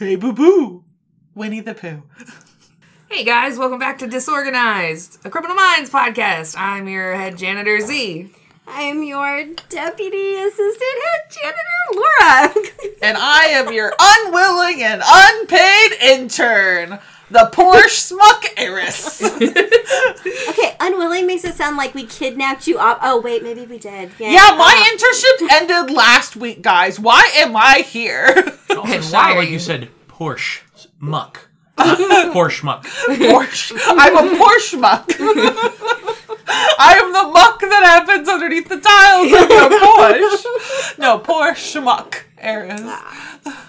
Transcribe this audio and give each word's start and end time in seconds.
Hey, 0.00 0.16
boo 0.16 0.32
boo. 0.32 0.82
Winnie 1.34 1.60
the 1.60 1.74
Pooh. 1.74 2.04
Hey 3.10 3.22
guys, 3.22 3.58
welcome 3.58 3.78
back 3.78 3.98
to 3.98 4.06
Disorganized, 4.06 5.18
a 5.26 5.30
Criminal 5.30 5.54
Minds 5.56 5.90
podcast. 5.90 6.54
I'm 6.56 6.88
your 6.88 7.14
head 7.14 7.36
janitor 7.36 7.80
Z. 7.80 8.32
I'm 8.66 9.02
your 9.02 9.44
deputy 9.68 10.36
assistant 10.36 10.96
head 11.04 11.20
janitor, 11.30 11.94
Laura. 11.94 12.54
And 13.02 13.18
I 13.18 13.44
am 13.48 13.72
your 13.74 13.92
unwilling 14.00 14.82
and 14.82 15.02
unpaid 15.04 15.92
intern, 16.02 16.98
the 17.30 17.50
Porsche 17.52 17.88
Smuck 17.88 18.44
Heiress. 18.56 19.22
okay, 19.40 20.76
unwilling 20.80 21.26
makes 21.26 21.44
it 21.44 21.54
sound 21.56 21.76
like 21.76 21.94
we 21.94 22.06
kidnapped 22.06 22.66
you 22.66 22.78
up. 22.78 23.00
Oh, 23.02 23.20
wait, 23.20 23.42
maybe 23.42 23.66
we 23.66 23.78
did. 23.78 24.12
Yeah, 24.18 24.30
yeah, 24.30 24.56
my 24.56 24.74
uh, 24.76 24.96
internship 24.96 25.50
ended 25.50 25.94
last 25.96 26.36
week, 26.36 26.62
guys. 26.62 26.98
Why 27.00 27.30
am 27.36 27.54
I 27.54 27.84
here? 27.86 28.56
It 28.70 28.76
also 28.78 28.92
And 28.92 29.04
why 29.06 29.32
are 29.32 29.38
like 29.38 29.48
you, 29.48 29.54
you- 29.54 29.58
said 29.58 29.88
Porsche 30.20 30.60
muck. 30.98 31.48
Porsche 31.78 32.62
muck. 32.62 32.84
Porsche. 32.84 33.72
I'm 33.86 34.16
a 34.18 34.36
Porsche 34.36 34.78
muck. 34.78 35.10
I 36.78 37.00
am 37.02 37.10
the 37.14 37.32
muck 37.32 37.58
that 37.60 37.82
happens 37.84 38.28
underneath 38.28 38.68
the 38.68 38.80
tiles 38.80 39.32
of 39.32 39.48
the 39.48 39.78
Porsche. 39.78 40.98
No, 40.98 41.20
Porsche 41.20 41.82
muck. 41.82 42.26
Heiress. 42.36 42.82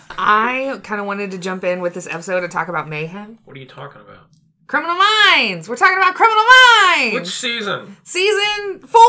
I 0.10 0.82
kind 0.84 1.00
of 1.00 1.08
wanted 1.08 1.32
to 1.32 1.38
jump 1.38 1.64
in 1.64 1.80
with 1.80 1.94
this 1.94 2.06
episode 2.08 2.42
to 2.42 2.50
talk 2.50 2.68
about 2.68 2.90
mayhem. 2.90 3.40
What 3.46 3.56
are 3.56 3.60
you 3.62 3.66
talking 3.66 4.02
about? 4.02 4.28
Criminal 4.72 4.96
Minds! 4.96 5.68
We're 5.68 5.76
talking 5.76 5.98
about 5.98 6.16
Criminal 6.16 6.46
Minds! 6.46 7.14
Which 7.14 7.28
season? 7.28 7.98
season 8.06 8.80
four! 8.80 9.02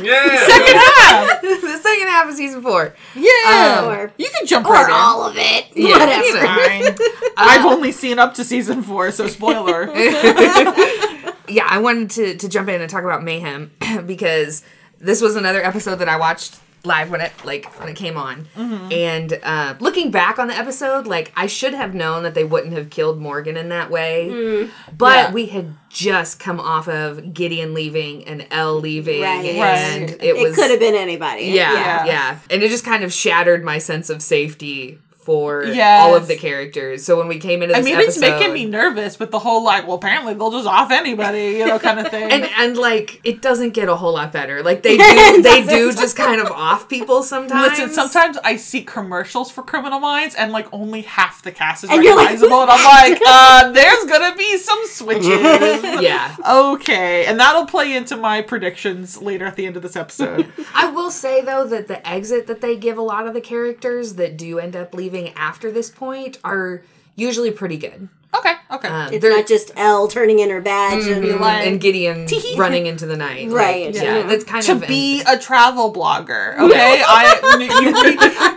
Yeah. 0.00 0.38
Second 0.46 0.74
half! 0.74 1.42
the 1.42 1.78
second 1.82 2.08
half 2.08 2.26
of 2.30 2.34
season 2.34 2.62
four. 2.62 2.94
Yeah. 3.14 3.82
Um, 3.82 3.88
or, 3.90 4.12
you 4.16 4.30
can 4.34 4.46
jump 4.46 4.66
or 4.66 4.72
right 4.72 4.86
in. 4.86 4.94
all 4.94 5.28
of 5.28 5.34
it. 5.36 5.66
Yeah, 5.74 5.98
Whatever. 5.98 6.24
you 6.24 6.34
know. 6.34 6.40
Fine. 6.40 7.08
Uh, 7.38 7.44
I've 7.44 7.66
only 7.66 7.92
seen 7.92 8.18
up 8.18 8.32
to 8.36 8.44
season 8.44 8.82
four, 8.82 9.10
so 9.10 9.26
spoiler. 9.26 9.94
yeah, 9.94 11.66
I 11.68 11.78
wanted 11.82 12.08
to, 12.12 12.36
to 12.38 12.48
jump 12.48 12.70
in 12.70 12.80
and 12.80 12.88
talk 12.88 13.04
about 13.04 13.22
Mayhem 13.22 13.72
because 14.06 14.62
this 14.98 15.20
was 15.20 15.36
another 15.36 15.62
episode 15.62 15.96
that 15.96 16.08
I 16.08 16.16
watched 16.16 16.58
live 16.86 17.10
when 17.10 17.20
it 17.20 17.32
like 17.44 17.66
when 17.78 17.88
it 17.88 17.96
came 17.96 18.16
on. 18.16 18.46
And 18.56 19.38
uh, 19.42 19.74
looking 19.80 20.10
back 20.10 20.38
on 20.38 20.48
the 20.48 20.56
episode, 20.56 21.06
like 21.06 21.32
I 21.36 21.46
should 21.46 21.74
have 21.74 21.94
known 21.94 22.22
that 22.22 22.34
they 22.34 22.44
wouldn't 22.44 22.72
have 22.72 22.88
killed 22.90 23.20
Morgan 23.20 23.56
in 23.56 23.68
that 23.70 23.90
way. 23.90 24.68
But 24.96 25.16
Yeah. 25.28 25.32
we 25.32 25.46
had 25.46 25.74
just 25.90 26.38
come 26.38 26.60
off 26.60 26.88
of 26.88 27.34
Gideon 27.34 27.74
leaving 27.74 28.24
and 28.26 28.46
Elle 28.50 28.80
leaving, 28.80 29.22
Right. 29.22 29.44
and 29.46 30.10
Right. 30.10 30.10
it 30.22 30.36
It, 30.36 30.42
was 30.42 30.54
could 30.54 30.70
have 30.70 30.80
been 30.80 30.94
anybody. 30.94 31.44
yeah, 31.46 31.72
Yeah. 31.72 32.04
yeah, 32.06 32.38
and 32.50 32.62
it 32.62 32.68
just 32.70 32.84
kind 32.84 33.02
of 33.04 33.12
shattered 33.12 33.64
my 33.64 33.78
sense 33.78 34.10
of 34.10 34.22
safety 34.22 34.98
for 35.26 35.64
Yes. 35.64 36.02
all 36.02 36.14
of 36.14 36.28
the 36.28 36.36
characters. 36.36 37.04
So 37.04 37.18
when 37.18 37.26
we 37.26 37.38
came 37.38 37.60
into 37.62 37.76
I 37.76 37.82
mean, 37.82 37.98
it's 37.98 38.16
making 38.18 38.52
me 38.52 38.64
nervous 38.64 39.18
with 39.18 39.32
the 39.32 39.40
whole 39.40 39.64
like, 39.64 39.84
well, 39.86 39.96
apparently 39.96 40.34
they'll 40.34 40.52
just 40.52 40.68
off 40.68 40.92
anybody, 40.92 41.56
you 41.58 41.66
know, 41.66 41.78
kind 41.80 41.98
of 41.98 42.06
thing. 42.14 42.30
and 42.30 42.44
and 42.56 42.78
like 42.78 43.20
it 43.24 43.42
doesn't 43.42 43.70
get 43.74 43.88
a 43.88 43.96
whole 43.96 44.12
lot 44.14 44.32
better. 44.32 44.62
Like 44.62 44.82
they 44.84 44.96
do, 44.96 45.42
they 45.42 45.66
do 45.66 45.92
just 45.92 46.16
kind 46.16 46.40
of 46.40 46.46
off 46.52 46.88
people 46.88 47.24
sometimes. 47.24 47.70
Listen, 47.78 47.90
sometimes 47.90 48.38
I 48.44 48.54
see 48.56 48.82
commercials 48.84 49.50
for 49.50 49.62
Criminal 49.62 49.98
Minds, 49.98 50.36
and 50.36 50.52
like 50.52 50.68
only 50.72 51.02
half 51.02 51.42
the 51.42 51.50
cast 51.50 51.82
is 51.82 51.90
And 51.90 52.04
you're 52.04 52.14
like, 52.16 52.26
recognizable, 52.40 52.62
and 52.62 52.70
I'm 52.70 52.84
like, 53.10 53.20
uh, 53.26 53.72
there's 53.72 54.04
gonna 54.04 54.36
be 54.36 54.56
some 54.58 54.78
switches. 54.86 55.26
yeah, 56.00 56.36
Okay, 56.48 57.26
and 57.26 57.40
that'll 57.40 57.66
play 57.66 57.96
into 57.96 58.16
my 58.16 58.42
predictions 58.42 59.20
later 59.20 59.44
at 59.46 59.56
the 59.56 59.66
end 59.66 59.76
of 59.76 59.82
this 59.82 59.96
episode. 59.96 60.52
I 60.72 60.86
will 60.90 61.10
say 61.10 61.40
though 61.42 61.64
that 61.66 61.88
the 61.88 62.06
exit 62.08 62.46
that 62.46 62.60
they 62.60 62.76
give 62.76 62.96
a 62.96 63.02
lot 63.02 63.26
of 63.26 63.34
the 63.34 63.40
characters 63.40 64.14
that 64.14 64.36
do 64.36 64.58
end 64.60 64.76
up 64.76 64.94
leaving 64.94 65.15
after 65.36 65.70
this 65.72 65.90
point 65.90 66.38
are 66.44 66.82
usually 67.16 67.50
pretty 67.50 67.76
good. 67.78 68.08
okay, 68.36 68.52
okay. 68.70 68.88
Um, 68.88 69.12
It's 69.14 69.22
they're- 69.22 69.34
not 69.36 69.46
just 69.46 69.70
Elle 69.76 70.08
turning 70.08 70.40
in 70.40 70.50
her 70.50 70.60
badge 70.60 71.06
and 71.06 71.24
Mhm. 71.24 71.40
like, 71.40 71.66
and 71.66 71.80
Gideon 71.80 72.26
running 72.58 72.84
into 72.86 73.06
the 73.06 73.16
night, 73.16 73.48
Right, 73.50 73.86
Like, 73.86 73.94
yeah. 73.94 74.18
yeah, 74.18 74.22
that's 74.26 74.44
kind 74.44 74.62
to 74.64 74.72
of 74.72 74.86
be 74.86 75.22
a 75.26 75.38
travel 75.38 75.90
blogger, 75.92 76.58
okay? 76.64 77.02
I 77.06 77.38
you, 77.80 77.92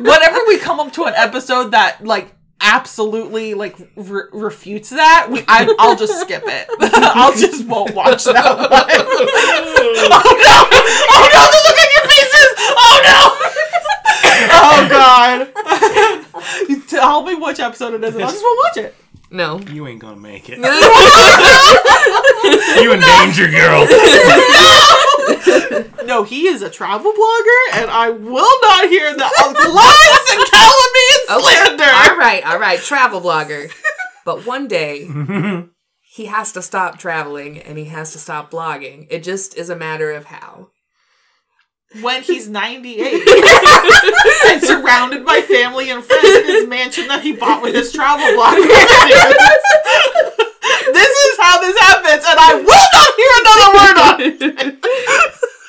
we- 0.03 0.09
whenever 0.09 0.39
we 0.47 0.57
come 0.57 0.79
up 0.81 0.91
to 0.93 1.05
an 1.05 1.13
episode 1.15 1.71
that 1.71 2.03
like 2.03 2.33
absolutely 2.61 3.53
like 3.53 3.77
re- 3.95 4.23
refutes 4.33 4.89
that, 4.89 5.27
we, 5.31 5.45
I, 5.47 5.73
I'll 5.79 5.95
just 5.95 6.19
skip 6.19 6.43
it. 6.45 6.67
I'll 7.15 7.31
just 7.33 7.65
won't 7.65 7.95
watch 7.95 8.25
that 8.25 8.35
one. 8.57 8.67
oh 8.69 10.33
no! 10.43 10.57
Oh 11.07 11.23
no! 11.33 11.41
The 11.47 11.59
look 11.63 11.77
on 11.79 11.89
your 11.95 12.05
faces! 12.11 12.47
Oh 12.75 12.95
no! 13.07 13.19
Oh 14.61 14.87
god! 14.95 15.47
You 16.69 16.81
Tell 16.81 17.23
me 17.23 17.35
which 17.35 17.59
episode 17.59 17.93
it 17.93 18.03
is, 18.03 18.15
and 18.15 18.23
I 18.23 18.27
just 18.29 18.43
won't 18.43 18.59
watch 18.65 18.77
it. 18.77 18.95
no. 19.31 19.59
You 19.59 19.87
ain't 19.87 19.99
gonna 19.99 20.19
make 20.19 20.49
it. 20.49 20.57
you 22.83 22.91
in 22.93 22.99
danger, 22.99 23.47
girl. 23.47 23.87
No, 25.99 26.03
no, 26.05 26.23
he 26.23 26.47
is 26.47 26.61
a 26.61 26.69
travel 26.69 27.11
blogger, 27.11 27.81
and 27.81 27.91
I 27.91 28.09
will 28.09 28.59
not 28.61 28.87
hear 28.89 29.13
the 29.13 29.19
lies 29.19 30.31
and 30.31 30.45
calumny 30.49 31.07
and 31.13 31.21
slander. 31.43 31.83
All 31.83 32.17
right, 32.17 32.43
all 32.45 32.59
right, 32.59 32.79
travel 32.79 33.21
blogger. 33.21 33.71
But 34.25 34.45
one 34.45 34.67
day 34.67 35.07
he 36.01 36.25
has 36.25 36.51
to 36.53 36.61
stop 36.61 36.97
traveling 36.99 37.59
and 37.59 37.77
he 37.77 37.85
has 37.85 38.11
to 38.13 38.19
stop 38.19 38.51
blogging. 38.51 39.07
It 39.09 39.23
just 39.23 39.57
is 39.57 39.69
a 39.69 39.75
matter 39.75 40.11
of 40.11 40.25
how. 40.25 40.69
When 42.01 42.21
he's 42.21 42.47
98 42.49 43.27
and 44.47 44.61
surrounded 44.63 45.25
by 45.25 45.41
family 45.41 45.89
and 45.89 46.03
friends 46.03 46.23
in 46.25 46.45
his 46.45 46.67
mansion 46.67 47.07
that 47.07 47.23
he 47.23 47.31
bought 47.33 47.63
with 47.63 47.73
his 47.75 47.91
travel 47.91 48.31
blog. 48.35 48.53
this 50.93 51.09
is 51.09 51.37
how 51.41 51.59
this 51.61 51.77
happens, 51.79 52.23
and 52.27 52.39
I 52.39 52.53
will 52.61 52.87
not 52.93 53.15
hear 53.17 53.31
another 53.41 53.69
word 53.73 53.97
on 53.97 54.21
it. 54.21 54.37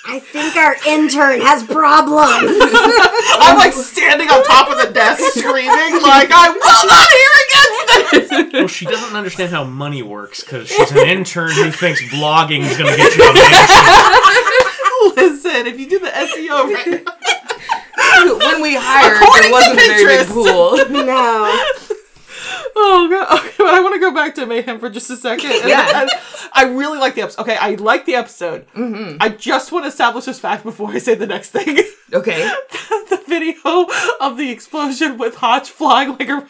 I 0.06 0.18
think 0.18 0.56
our 0.56 0.76
intern 0.88 1.40
has 1.40 1.62
problems. 1.62 2.50
I'm 3.38 3.56
like 3.56 3.72
standing 3.72 4.28
on 4.28 4.42
top 4.44 4.68
of 4.68 4.76
the 4.84 4.92
desk 4.92 5.22
screaming, 5.38 6.02
like, 6.02 6.30
I 6.32 6.50
will 6.50 6.86
not 6.90 7.08
hear 7.14 7.32
against 7.46 7.86
this. 8.10 8.28
Well, 8.52 8.66
she 8.66 8.86
doesn't 8.86 9.14
understand 9.14 9.52
how 9.52 9.62
money 9.64 10.02
works 10.02 10.42
because 10.42 10.66
she's 10.68 10.90
an 10.90 11.06
intern 11.08 11.52
who 11.52 11.70
thinks 11.70 12.02
blogging 12.12 12.60
is 12.60 12.76
gonna 12.76 12.96
get 12.96 13.14
you 13.16 13.22
a 13.22 13.32
mansion. 13.32 14.69
Listen, 15.16 15.66
if 15.66 15.78
you 15.78 15.88
do 15.88 15.98
the 15.98 16.08
SEO 16.08 16.64
right, 16.74 18.38
when 18.38 18.62
we 18.62 18.74
hired, 18.76 19.22
According 19.22 19.42
there 19.42 19.52
wasn't 19.52 19.78
a 19.78 19.86
very 19.86 20.16
big 20.18 20.26
pool. 20.28 20.76
no. 21.04 21.64
Oh 22.76 23.08
god. 23.10 23.38
Okay, 23.38 23.54
but 23.58 23.74
I 23.74 23.80
want 23.80 23.94
to 23.94 24.00
go 24.00 24.12
back 24.12 24.34
to 24.36 24.46
Mayhem 24.46 24.78
for 24.78 24.88
just 24.90 25.10
a 25.10 25.16
second. 25.16 25.50
And 25.50 25.68
Yeah. 25.68 25.86
I, 25.86 26.08
I 26.52 26.64
really 26.64 26.98
like 26.98 27.14
the 27.14 27.22
episode. 27.22 27.42
Okay, 27.42 27.56
I 27.56 27.74
like 27.74 28.06
the 28.06 28.14
episode. 28.14 28.66
Mm-hmm. 28.74 29.16
I 29.20 29.28
just 29.28 29.72
want 29.72 29.84
to 29.84 29.88
establish 29.88 30.24
this 30.24 30.38
fact 30.40 30.62
before 30.64 30.90
I 30.90 30.98
say 30.98 31.14
the 31.14 31.26
next 31.26 31.50
thing. 31.50 31.78
Okay. 32.12 32.42
the 33.10 33.22
video 33.28 33.86
of 34.20 34.36
the 34.36 34.50
explosion 34.50 35.18
with 35.18 35.36
Hotch 35.36 35.70
flying 35.70 36.10
like 36.10 36.28
a 36.28 36.46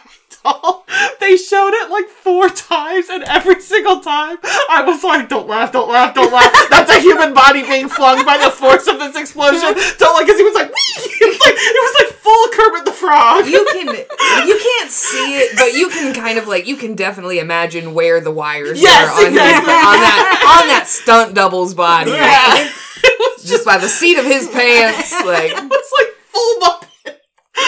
They 1.21 1.37
showed 1.37 1.73
it 1.75 1.91
like 1.91 2.09
four 2.09 2.49
times, 2.49 3.09
and 3.11 3.23
every 3.25 3.61
single 3.61 4.01
time 4.01 4.39
I 4.43 4.83
was 4.87 5.05
like, 5.05 5.29
"Don't 5.29 5.47
laugh! 5.47 5.71
Don't 5.71 5.89
laugh! 5.89 6.15
Don't 6.15 6.33
laugh!" 6.33 6.51
That's 6.71 6.91
a 6.91 6.99
human 6.99 7.35
body 7.35 7.63
being 7.63 7.89
flung 7.89 8.25
by 8.25 8.39
the 8.39 8.51
force 8.51 8.87
of 8.89 8.99
this 8.99 9.17
explosion. 9.17 9.75
Don't 9.99 10.15
like, 10.15 10.27
because 10.27 10.39
he 10.39 10.45
was 10.45 10.55
like, 10.55 10.69
"Wee!" 10.69 11.11
It 11.21 11.29
was 11.29 11.41
like 11.41 11.55
it 11.55 11.83
was 11.83 11.95
like 12.01 12.19
full 12.19 12.49
Kermit 12.53 12.85
the 12.87 12.93
Frog. 12.93 13.47
You 13.47 13.65
can 13.73 13.87
you 14.49 14.59
can't 14.59 14.91
see 14.91 15.37
it, 15.37 15.57
but 15.59 15.75
you 15.75 15.89
can 15.91 16.15
kind 16.15 16.39
of 16.39 16.49
like 16.49 16.67
you 16.67 16.77
can 16.77 16.95
definitely 16.95 17.39
imagine 17.39 17.93
where 17.95 18.21
the 18.21 18.31
wires 18.31 18.81
Yes, 18.81 19.07
were 19.07 19.27
on, 19.27 19.33
his- 19.33 19.41
exactly. 19.41 19.73
on 19.75 20.01
that 20.01 20.59
on 20.63 20.69
that 20.69 20.87
stunt 20.89 21.35
double's 21.35 21.75
body. 21.75 22.13
yeah, 22.13 22.69
it 23.05 23.19
was 23.37 23.45
Just 23.49 23.65
by 23.67 23.77
the 23.79 23.89
seat 23.89 24.19
of 24.19 24.25
his 24.25 24.49
pants, 24.49 25.13
like 25.25 25.51
it 25.53 25.63
was 25.71 25.93
like 25.99 26.09
full. 26.29 26.81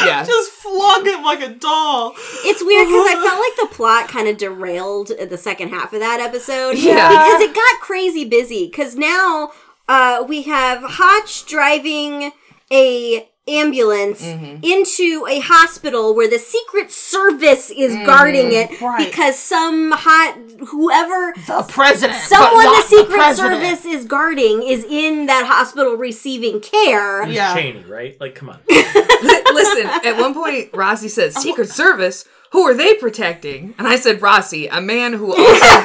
Yeah. 0.05 0.25
Just 0.27 0.51
flung 0.53 1.07
him 1.07 1.23
like 1.23 1.41
a 1.41 1.49
doll. 1.49 2.15
It's 2.45 2.65
weird 2.65 2.89
because 2.89 3.07
I 3.07 3.15
felt 3.25 3.41
like 3.41 3.71
the 3.71 3.75
plot 3.77 4.09
kind 4.09 4.29
of 4.29 4.37
derailed 4.39 5.13
the 5.29 5.39
second 5.39 5.71
half 5.71 5.93
of 5.93 6.01
that 6.01 6.21
episode. 6.21 6.77
Yeah. 6.79 7.09
Because 7.09 7.41
it 7.41 7.55
got 7.55 7.81
crazy 7.81 8.25
busy. 8.25 8.67
Because 8.67 8.97
now 8.97 9.53
uh, 9.89 10.25
we 10.27 10.43
have 10.43 10.83
Hotch 10.83 11.47
driving 11.47 12.33
a 12.71 13.29
ambulance 13.49 14.23
Mm-hmm. 14.23 14.63
into 14.63 15.27
a 15.29 15.41
hospital 15.41 16.15
where 16.15 16.29
the 16.29 16.39
secret 16.39 16.93
service 16.93 17.71
is 17.71 17.95
guarding 18.07 18.53
it 18.53 18.81
Right. 18.81 19.05
because 19.11 19.37
some 19.39 19.91
hot 19.93 20.37
whoever 20.69 21.35
The 21.49 21.65
president. 21.69 22.21
someone 22.21 22.65
the 22.65 22.83
secret 22.83 23.09
president. 23.17 23.63
service 23.63 23.85
is 23.85 24.05
guarding 24.05 24.63
is 24.63 24.85
in 24.85 25.27
that 25.27 25.47
hospital 25.47 25.95
receiving 25.97 26.61
care 26.61 27.27
Yeah. 27.27 27.55
Cheney, 27.55 27.85
right? 27.89 28.17
Like, 28.21 28.35
come 28.37 28.49
on. 28.51 28.59
Listen, 28.71 29.87
at 29.87 30.17
one 30.19 30.35
point 30.35 30.71
Rossi 30.73 31.09
says, 31.09 31.35
"Secret 31.35 31.69
Service, 31.69 32.25
who 32.53 32.63
are 32.63 32.75
they 32.75 32.95
protecting?" 32.95 33.75
And 33.79 33.87
I 33.89 33.97
said, 33.97 34.23
"Rossi, 34.23 34.67
a 34.69 34.81
man 34.81 35.13
who 35.15 35.35
also 35.37 35.83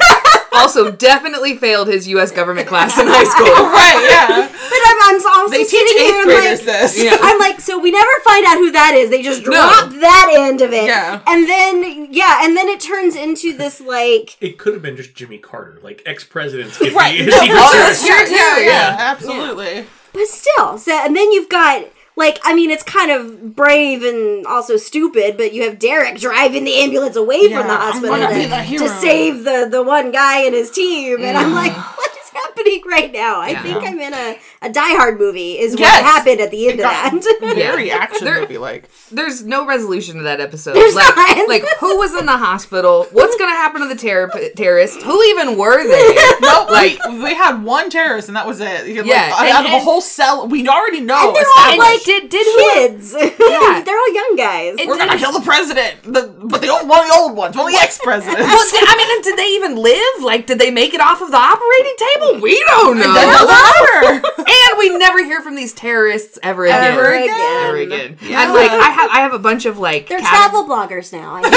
also 0.52 0.90
definitely 0.90 1.56
failed 1.56 1.88
his 1.88 2.08
U.S. 2.08 2.30
government 2.32 2.68
class 2.68 2.98
in 2.98 3.06
high 3.06 3.24
school. 3.24 3.46
right, 3.72 4.06
yeah. 4.10 4.48
But 4.48 4.78
I'm, 4.86 4.96
I'm 5.16 5.26
also 5.38 5.52
They 5.52 5.64
teach 5.64 5.70
sitting 5.70 5.98
here 5.98 6.08
eighth 6.08 6.14
and 6.16 6.24
graders 6.26 6.58
like, 6.60 6.66
this. 6.66 7.02
Yeah. 7.02 7.16
I'm 7.20 7.38
like, 7.38 7.60
so 7.60 7.78
we 7.78 7.90
never 7.90 8.10
find 8.24 8.44
out 8.46 8.56
who 8.58 8.70
that 8.72 8.94
is. 8.94 9.10
They 9.10 9.22
just 9.22 9.44
No. 9.44 9.52
drop 9.52 9.90
that 10.00 10.34
end 10.36 10.60
of 10.60 10.72
it. 10.72 10.86
Yeah. 10.86 11.22
And 11.26 11.48
then, 11.48 12.08
yeah, 12.12 12.40
and 12.42 12.56
then 12.56 12.68
it 12.68 12.80
turns 12.80 13.14
into 13.16 13.56
this, 13.56 13.80
like, 13.80 14.36
It 14.40 14.58
could 14.58 14.72
have 14.74 14.82
been 14.82 14.96
just 14.96 15.14
Jimmy 15.14 15.38
Carter. 15.38 15.78
Like 15.82 16.02
ex 16.06 16.24
presidents 16.24 16.80
Right. 16.80 17.20
No, 17.26 17.32
oh, 17.34 17.72
that's 17.78 18.04
true 18.06 18.26
too. 18.26 18.34
Yeah, 18.34 18.58
Yeah, 18.58 18.66
yeah. 18.66 18.96
absolutely. 18.98 19.86
but 20.12 20.26
still. 20.26 20.78
So, 20.78 20.92
and 20.92 21.14
then 21.16 21.30
you've 21.32 21.48
got, 21.48 21.84
like, 22.18 22.40
I 22.42 22.52
mean, 22.52 22.70
it's 22.70 22.82
kind 22.82 23.12
of 23.12 23.54
brave 23.54 24.02
and 24.02 24.44
also 24.44 24.76
stupid, 24.76 25.36
but 25.36 25.52
you 25.52 25.62
have 25.62 25.78
Derek 25.78 26.18
driving 26.18 26.64
the 26.64 26.74
ambulance 26.74 27.14
away 27.14 27.42
Yeah, 27.42 27.58
from 27.60 27.68
the 27.68 27.76
hospital 27.76 28.16
gonna 28.16 28.68
the 28.68 28.78
to 28.78 28.88
save 28.88 29.44
the, 29.44 29.68
the 29.70 29.84
one 29.84 30.10
guy 30.10 30.40
and 30.42 30.52
his 30.52 30.68
team. 30.68 31.22
And 31.22 31.38
I'm 31.38 31.54
like, 31.54 31.72
what 31.72 32.07
happening 32.42 32.82
right 32.88 33.12
now? 33.12 33.40
I 33.40 33.50
Yeah. 33.50 33.62
think 33.62 33.84
I'm 33.84 33.98
in 34.00 34.14
a, 34.14 34.38
a 34.62 34.70
Die 34.70 34.94
Hard 34.96 35.18
movie, 35.18 35.58
is 35.58 35.78
Yes. 35.78 36.02
what 36.02 36.04
happened 36.04 36.40
at 36.40 36.50
the 36.50 36.68
end 36.68 36.80
of 36.80 36.84
got- 36.84 37.12
that. 37.22 37.38
Very 37.54 37.90
action 37.90 38.24
There- 38.24 38.40
movie 38.40 38.58
like. 38.58 38.88
There's 39.10 39.44
no 39.44 39.66
resolution 39.66 40.16
to 40.16 40.22
that 40.24 40.40
episode. 40.40 40.74
There's 40.74 40.94
like, 40.94 41.16
not. 41.16 41.48
like 41.48 41.64
who 41.80 41.96
was 41.98 42.14
in 42.14 42.26
the 42.26 42.36
hospital? 42.36 43.06
What's 43.12 43.36
gonna 43.36 43.52
happen 43.56 43.80
to 43.82 43.88
the 43.88 43.94
terror 43.96 44.30
terrorists? 44.56 45.02
Who 45.02 45.22
even 45.24 45.56
were 45.56 45.86
they? 45.86 46.16
No, 46.40 46.66
Like- 46.70 46.98
like 47.04 47.22
we 47.22 47.34
had 47.34 47.62
one 47.64 47.90
terrorist 47.90 48.28
and 48.28 48.36
that 48.36 48.46
was 48.46 48.60
it. 48.60 48.86
Like, 48.86 49.06
Yeah, 49.06 49.32
out 49.34 49.64
and- 49.64 49.66
of 49.66 49.72
a 49.72 49.80
whole 49.80 50.00
cell, 50.00 50.46
we 50.48 50.66
already 50.68 51.00
know. 51.00 51.28
And 51.28 51.36
they're 51.36 51.44
all, 51.58 51.70
And 51.72 51.80
established. 51.96 52.06
did 52.06 52.28
did? 52.30 52.74
Kids. 52.74 53.14
Yeah. 53.14 53.82
They're 53.82 53.96
all 53.98 54.14
young 54.14 54.36
guys. 54.36 54.76
It- 54.78 54.86
We're 54.88 54.96
gonna 54.98 55.18
kill 55.18 55.32
the 55.32 55.40
president, 55.44 56.02
the, 56.04 56.32
but 56.44 56.60
the 56.60 56.68
old, 56.68 56.88
one 56.88 57.00
of 57.00 57.06
the 57.08 57.14
old 57.14 57.36
ones, 57.36 57.56
one 57.56 57.66
of 57.66 57.72
the 57.72 57.78
ex-presidents. 57.78 58.38
Well, 58.38 58.84
I 58.86 58.96
mean, 58.96 59.22
did 59.22 59.36
they 59.38 59.48
even 59.56 59.76
live? 59.76 60.22
Like, 60.22 60.46
did 60.46 60.58
they 60.58 60.70
make 60.70 60.94
it 60.94 61.00
off 61.00 61.20
of 61.20 61.30
the 61.30 61.36
operating 61.36 61.94
table? 61.98 62.27
We 62.42 62.62
don't 62.66 62.98
know. 62.98 63.12
That 63.14 64.20
doesn't 64.20 64.38
and 64.48 64.78
we 64.78 64.96
never 64.98 65.24
hear 65.24 65.40
from 65.42 65.54
these 65.56 65.72
terrorists 65.72 66.38
ever 66.42 66.64
again. 66.66 66.92
Ever 66.92 67.12
again. 67.12 67.24
again. 67.24 67.66
Ever 67.66 67.76
again. 67.78 68.18
Yeah. 68.22 68.44
And 68.44 68.52
like, 68.54 68.70
I 68.70 68.90
have 68.90 69.10
I 69.10 69.20
have 69.20 69.32
a 69.34 69.38
bunch 69.38 69.66
of 69.66 69.78
like 69.78 70.08
They're 70.08 70.20
cat- 70.20 70.50
travel 70.50 70.64
bloggers 70.68 71.12
now. 71.12 71.34
I 71.36 71.40
know. 71.42 71.50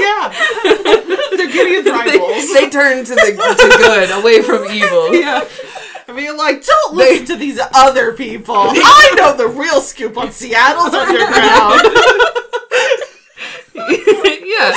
yeah, 0.00 1.36
they're 1.36 1.52
getting 1.52 1.84
They, 1.88 1.90
rivals. 1.90 2.52
they 2.52 2.68
turn 2.70 3.04
to 3.04 3.14
the 3.14 3.32
to 3.32 3.78
good, 3.78 4.10
away 4.18 4.42
from 4.42 4.64
evil. 4.70 5.14
yeah. 5.14 5.46
I 6.08 6.12
mean, 6.12 6.36
like, 6.38 6.64
don't 6.64 6.94
listen 6.96 7.26
to 7.26 7.36
these 7.36 7.60
other 7.74 8.12
people. 8.14 8.54
I 8.56 9.14
know 9.18 9.36
the 9.36 9.46
real 9.46 9.82
scoop 9.82 10.16
on 10.16 10.32
Seattle's 10.32 10.94
underground. 10.94 11.82
yeah. 13.74 14.72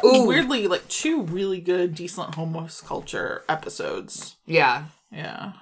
Actually, 0.00 0.10
they 0.10 0.16
have 0.18 0.24
Ooh. 0.24 0.28
weirdly 0.28 0.66
like 0.66 0.88
two 0.88 1.22
really 1.22 1.60
good, 1.60 1.94
decent 1.94 2.34
homeless 2.34 2.80
culture 2.80 3.44
episodes. 3.48 4.36
Yeah. 4.46 4.84
Yeah. 5.12 5.52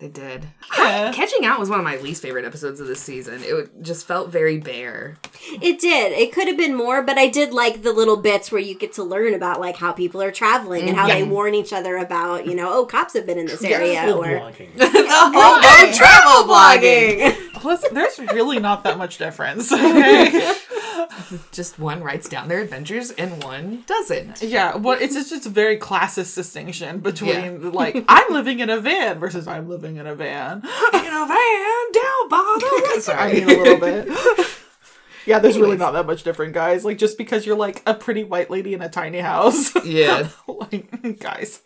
They 0.00 0.08
did. 0.08 0.44
Yeah. 0.76 1.12
Catching 1.12 1.44
Out 1.46 1.60
was 1.60 1.70
one 1.70 1.78
of 1.78 1.84
my 1.84 1.96
least 1.98 2.20
favorite 2.20 2.44
episodes 2.44 2.80
of 2.80 2.88
this 2.88 3.00
season. 3.00 3.40
It 3.42 3.80
just 3.80 4.06
felt 4.06 4.28
very 4.28 4.58
bare. 4.58 5.16
It 5.62 5.78
did. 5.78 6.12
It 6.12 6.32
could 6.32 6.48
have 6.48 6.56
been 6.56 6.74
more, 6.74 7.00
but 7.02 7.16
I 7.16 7.28
did 7.28 7.52
like 7.52 7.82
the 7.82 7.92
little 7.92 8.16
bits 8.16 8.50
where 8.50 8.60
you 8.60 8.76
get 8.76 8.92
to 8.94 9.04
learn 9.04 9.34
about 9.34 9.60
like 9.60 9.76
how 9.76 9.92
people 9.92 10.20
are 10.20 10.32
traveling 10.32 10.88
and 10.88 10.96
how 10.96 11.06
they 11.06 11.22
warn 11.22 11.54
each 11.54 11.72
other 11.72 11.96
about, 11.96 12.44
you 12.44 12.56
know, 12.56 12.70
oh, 12.72 12.86
cops 12.86 13.14
have 13.14 13.24
been 13.24 13.38
in 13.38 13.46
this 13.46 13.62
area 13.62 14.02
Full 14.02 14.24
or 14.24 14.38
blocking. 14.40 14.72
the 14.76 14.86
hobo 14.86 15.92
travel 15.96 16.52
blogging. 16.52 17.62
Listen, 17.64 17.94
there's 17.94 18.18
really 18.34 18.58
not 18.58 18.82
that 18.84 18.98
much 18.98 19.18
difference. 19.18 19.72
Okay. 19.94 20.54
Just 21.52 21.78
one 21.78 22.02
writes 22.02 22.28
down 22.28 22.48
their 22.48 22.60
adventures 22.60 23.10
and 23.12 23.42
one 23.44 23.84
doesn't. 23.86 24.42
yeah. 24.42 24.76
well, 24.76 24.98
it's 25.00 25.14
just 25.14 25.32
it's 25.32 25.46
a 25.46 25.50
very 25.50 25.78
classist 25.78 26.34
distinction 26.34 26.98
between 27.00 27.62
Yeah. 27.62 27.68
like 27.70 28.04
I'm 28.08 28.32
living 28.32 28.60
in 28.60 28.70
a 28.70 28.80
van 28.80 29.18
versus 29.18 29.46
I'm 29.48 29.68
living 29.68 29.96
in 29.96 30.06
a 30.06 30.14
van. 30.14 30.58
In 30.58 30.64
a 30.64 31.26
van, 31.26 31.92
don't 31.92 32.30
bother. 32.30 32.66
I 32.66 32.98
Sorry. 33.00 33.32
mean, 33.32 33.44
a 33.44 33.62
little 33.62 33.78
bit. 33.78 34.08
Yeah, 35.26 35.38
there's 35.38 35.56
really 35.58 35.78
not 35.78 35.92
that 35.92 36.04
much 36.06 36.22
different, 36.22 36.52
guys. 36.52 36.84
Like, 36.84 36.98
just 36.98 37.16
because 37.16 37.46
you're 37.46 37.56
like 37.56 37.82
a 37.86 37.94
pretty 37.94 38.24
white 38.24 38.50
lady 38.50 38.74
in 38.74 38.82
a 38.82 38.90
tiny 38.90 39.20
house. 39.20 39.72
Yeah. 39.84 40.28
like, 40.46 41.18
guys. 41.18 41.62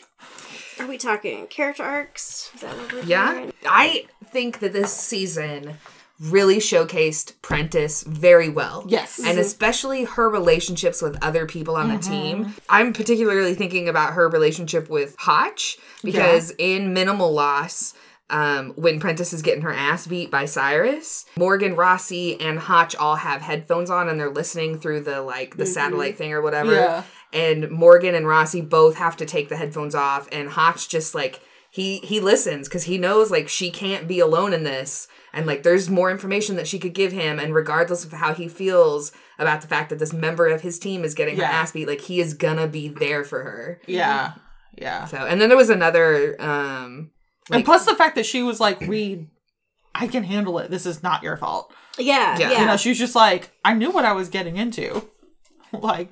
are 0.78 0.86
we 0.86 0.96
talking 0.96 1.46
character 1.48 1.82
arcs? 1.82 2.52
Is 2.54 2.60
that 2.60 2.76
what 2.76 2.92
we're 2.92 3.02
Yeah. 3.02 3.32
doing? 3.32 3.52
I 3.66 4.06
think 4.26 4.60
that 4.60 4.72
this 4.72 4.92
season 4.92 5.74
really 6.20 6.56
showcased 6.56 7.40
Prentiss 7.42 8.02
very 8.04 8.48
well. 8.48 8.84
Yes. 8.88 9.18
And 9.18 9.28
mm-hmm. 9.28 9.38
especially 9.38 10.04
her 10.04 10.28
relationships 10.28 11.00
with 11.00 11.16
other 11.22 11.46
people 11.46 11.76
on 11.76 11.88
the 11.88 11.94
mm-hmm. 11.94 12.12
team. 12.12 12.54
I'm 12.68 12.92
particularly 12.92 13.54
thinking 13.54 13.88
about 13.88 14.14
her 14.14 14.28
relationship 14.28 14.90
with 14.90 15.14
Hotch 15.18 15.78
because 16.02 16.52
in 16.58 16.92
Minimal 16.92 17.32
Loss, 17.32 17.94
um, 18.30 18.72
when 18.76 19.00
Prentiss 19.00 19.32
is 19.32 19.42
getting 19.42 19.62
her 19.62 19.72
ass 19.72 20.06
beat 20.06 20.30
by 20.30 20.44
Cyrus, 20.44 21.24
Morgan 21.36 21.76
Rossi 21.76 22.38
and 22.40 22.58
Hotch 22.58 22.94
all 22.96 23.16
have 23.16 23.40
headphones 23.40 23.90
on 23.90 24.08
and 24.08 24.20
they're 24.20 24.28
listening 24.28 24.78
through 24.78 25.00
the 25.00 25.22
like 25.22 25.56
the 25.56 25.66
satellite 25.66 26.12
mm-hmm. 26.12 26.18
thing 26.18 26.32
or 26.32 26.42
whatever. 26.42 26.74
Yeah. 26.74 27.02
And 27.32 27.70
Morgan 27.70 28.14
and 28.14 28.26
Rossi 28.26 28.60
both 28.60 28.96
have 28.96 29.16
to 29.18 29.26
take 29.26 29.48
the 29.48 29.56
headphones 29.56 29.94
off 29.94 30.28
and 30.32 30.48
Hotch 30.48 30.88
just 30.88 31.14
like 31.14 31.40
he 31.70 31.98
he 31.98 32.20
listens 32.20 32.68
because 32.68 32.84
he 32.84 32.98
knows 32.98 33.30
like 33.30 33.48
she 33.48 33.70
can't 33.70 34.08
be 34.08 34.20
alone 34.20 34.52
in 34.52 34.62
this 34.64 35.06
and 35.32 35.46
like 35.46 35.62
there's 35.62 35.90
more 35.90 36.10
information 36.10 36.56
that 36.56 36.66
she 36.66 36.78
could 36.78 36.94
give 36.94 37.12
him 37.12 37.38
and 37.38 37.54
regardless 37.54 38.04
of 38.04 38.12
how 38.12 38.32
he 38.34 38.48
feels 38.48 39.12
about 39.38 39.60
the 39.60 39.66
fact 39.68 39.90
that 39.90 39.98
this 39.98 40.12
member 40.12 40.46
of 40.48 40.62
his 40.62 40.78
team 40.78 41.04
is 41.04 41.14
getting 41.14 41.36
Yeah. 41.36 41.46
her 41.46 41.52
ass 41.52 41.72
beat 41.72 41.86
like 41.88 42.00
he 42.00 42.20
is 42.20 42.34
gonna 42.34 42.66
be 42.66 42.88
there 42.88 43.22
for 43.24 43.42
her 43.42 43.80
Yeah. 43.86 44.32
Yeah. 44.76 45.04
so 45.06 45.18
and 45.18 45.40
then 45.40 45.48
there 45.50 45.58
was 45.58 45.70
another 45.70 46.36
um 46.40 47.10
and 47.50 47.64
plus 47.64 47.84
the 47.86 47.94
fact 47.94 48.14
that 48.16 48.26
she 48.26 48.42
was 48.42 48.60
like, 48.60 48.78
Reid, 48.82 49.26
I 49.94 50.06
can 50.06 50.22
handle 50.22 50.58
it. 50.58 50.70
This 50.70 50.84
is 50.84 51.02
not 51.02 51.22
your 51.22 51.36
fault. 51.38 51.72
Yeah, 51.98 52.38
Yeah. 52.38 52.50
yeah. 52.50 52.60
You 52.60 52.66
know, 52.66 52.76
she 52.76 52.90
was 52.90 52.98
just 52.98 53.14
like, 53.14 53.50
I 53.64 53.72
knew 53.72 53.90
what 53.90 54.04
I 54.04 54.12
was 54.12 54.28
getting 54.28 54.56
into. 54.56 55.08
Like, 55.72 56.10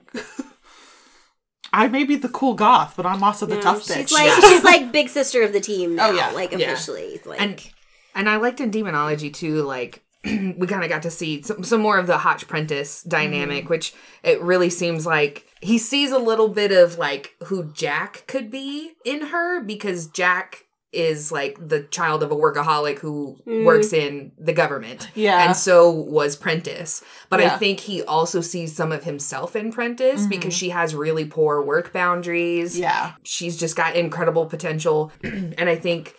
I 1.72 1.88
may 1.88 2.04
be 2.04 2.16
the 2.16 2.28
cool 2.28 2.54
goth, 2.54 2.94
but 2.96 3.06
I'm 3.06 3.22
also 3.22 3.46
the 3.46 3.56
Yeah, 3.56 3.60
tough 3.62 3.82
bitch. 3.84 3.94
she's 4.08 4.12
like 4.12 4.44
she's 4.44 4.64
like 4.64 4.92
big 4.92 5.08
sister 5.08 5.42
of 5.42 5.52
the 5.52 5.60
team 5.60 5.96
now, 5.96 6.08
Oh, 6.08 6.12
yeah. 6.12 6.30
like 6.30 6.52
Yeah. 6.52 6.58
officially. 6.72 7.20
Like 7.24 7.40
and 7.40 7.70
and 8.14 8.28
I 8.30 8.36
liked 8.36 8.60
in 8.60 8.70
Demonology 8.70 9.30
too, 9.30 9.62
like 9.62 10.02
we 10.24 10.66
kind 10.66 10.82
of 10.82 10.88
got 10.88 11.02
to 11.02 11.10
see 11.10 11.42
some, 11.42 11.62
some 11.64 11.80
more 11.80 11.98
of 11.98 12.06
the 12.06 12.18
Hotch 12.18 12.48
Prentiss 12.48 13.02
dynamic, 13.02 13.64
Mm-hmm. 13.64 13.68
which 13.70 13.94
it 14.22 14.40
really 14.40 14.70
seems 14.70 15.06
like 15.06 15.46
he 15.60 15.78
sees 15.78 16.10
a 16.12 16.18
little 16.18 16.48
bit 16.48 16.72
of 16.72 16.98
like 16.98 17.34
who 17.44 17.70
Jack 17.72 18.24
could 18.26 18.50
be 18.50 18.92
in 19.04 19.26
her 19.28 19.62
because 19.62 20.06
Jack 20.08 20.65
is 20.92 21.30
like 21.30 21.58
the 21.68 21.82
child 21.82 22.22
of 22.22 22.30
a 22.30 22.34
workaholic 22.36 22.98
who 23.00 23.36
works 23.44 23.92
in 23.92 24.32
the 24.38 24.52
government. 24.52 25.10
Yeah. 25.14 25.46
And 25.46 25.56
so 25.56 25.90
was 25.90 26.36
Prentiss. 26.36 27.02
But 27.28 27.40
I 27.40 27.50
think 27.58 27.80
he 27.80 28.02
also 28.04 28.40
sees 28.40 28.74
some 28.74 28.92
of 28.92 29.04
himself 29.04 29.54
in 29.56 29.72
Prentiss 29.72 30.26
because 30.26 30.54
she 30.54 30.70
has 30.70 30.94
really 30.94 31.24
poor 31.26 31.60
work 31.62 31.92
boundaries 31.92 32.74
Mm-hmm. 32.74 32.82
yeah. 32.82 33.12
she's 33.24 33.56
just 33.56 33.76
got 33.76 33.94
incredible 33.96 34.46
potential 34.46 35.12
and 35.22 35.68
i 35.68 35.76
think 35.76 36.14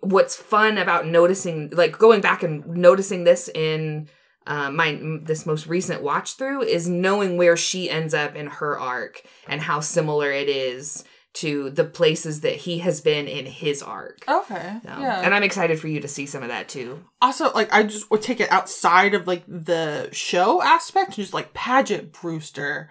what's 0.00 0.34
fun 0.36 0.78
about 0.78 1.06
noticing 1.06 1.68
like 1.72 1.96
going 1.98 2.20
back 2.20 2.42
and 2.42 2.66
noticing 2.66 3.24
this 3.24 3.48
in 3.54 4.08
uh, 4.46 4.70
my 4.70 4.98
this 5.22 5.46
most 5.46 5.66
recent 5.66 6.02
watch 6.02 6.34
through 6.34 6.62
is 6.62 6.88
knowing 6.88 7.36
where 7.36 7.56
she 7.56 7.90
ends 7.90 8.14
up 8.14 8.34
in 8.36 8.46
her 8.46 8.78
arc 8.78 9.22
and 9.48 9.60
how 9.62 9.80
similar 9.80 10.30
it 10.30 10.48
is 10.48 11.04
to 11.36 11.70
the 11.70 11.84
places 11.84 12.40
that 12.42 12.56
he 12.56 12.78
has 12.78 13.00
been 13.00 13.28
in 13.28 13.46
his 13.46 13.82
arc 13.82 14.24
Okay. 14.28 14.76
So- 14.84 15.00
Yeah. 15.00 15.20
and 15.22 15.34
i'm 15.34 15.42
excited 15.42 15.78
for 15.80 15.88
you 15.88 16.00
to 16.00 16.08
see 16.08 16.26
some 16.26 16.42
of 16.42 16.48
that 16.48 16.68
too 16.68 17.04
also 17.22 17.52
like 17.52 17.72
I 17.72 17.82
just 17.82 18.10
would 18.10 18.22
take 18.22 18.40
it 18.40 18.50
outside 18.52 19.14
of 19.14 19.26
like 19.26 19.44
the 19.46 20.08
show 20.12 20.62
aspect 20.62 21.08
and 21.08 21.16
just 21.16 21.34
like 21.34 21.52
Paget 21.54 22.12
Brewster 22.12 22.90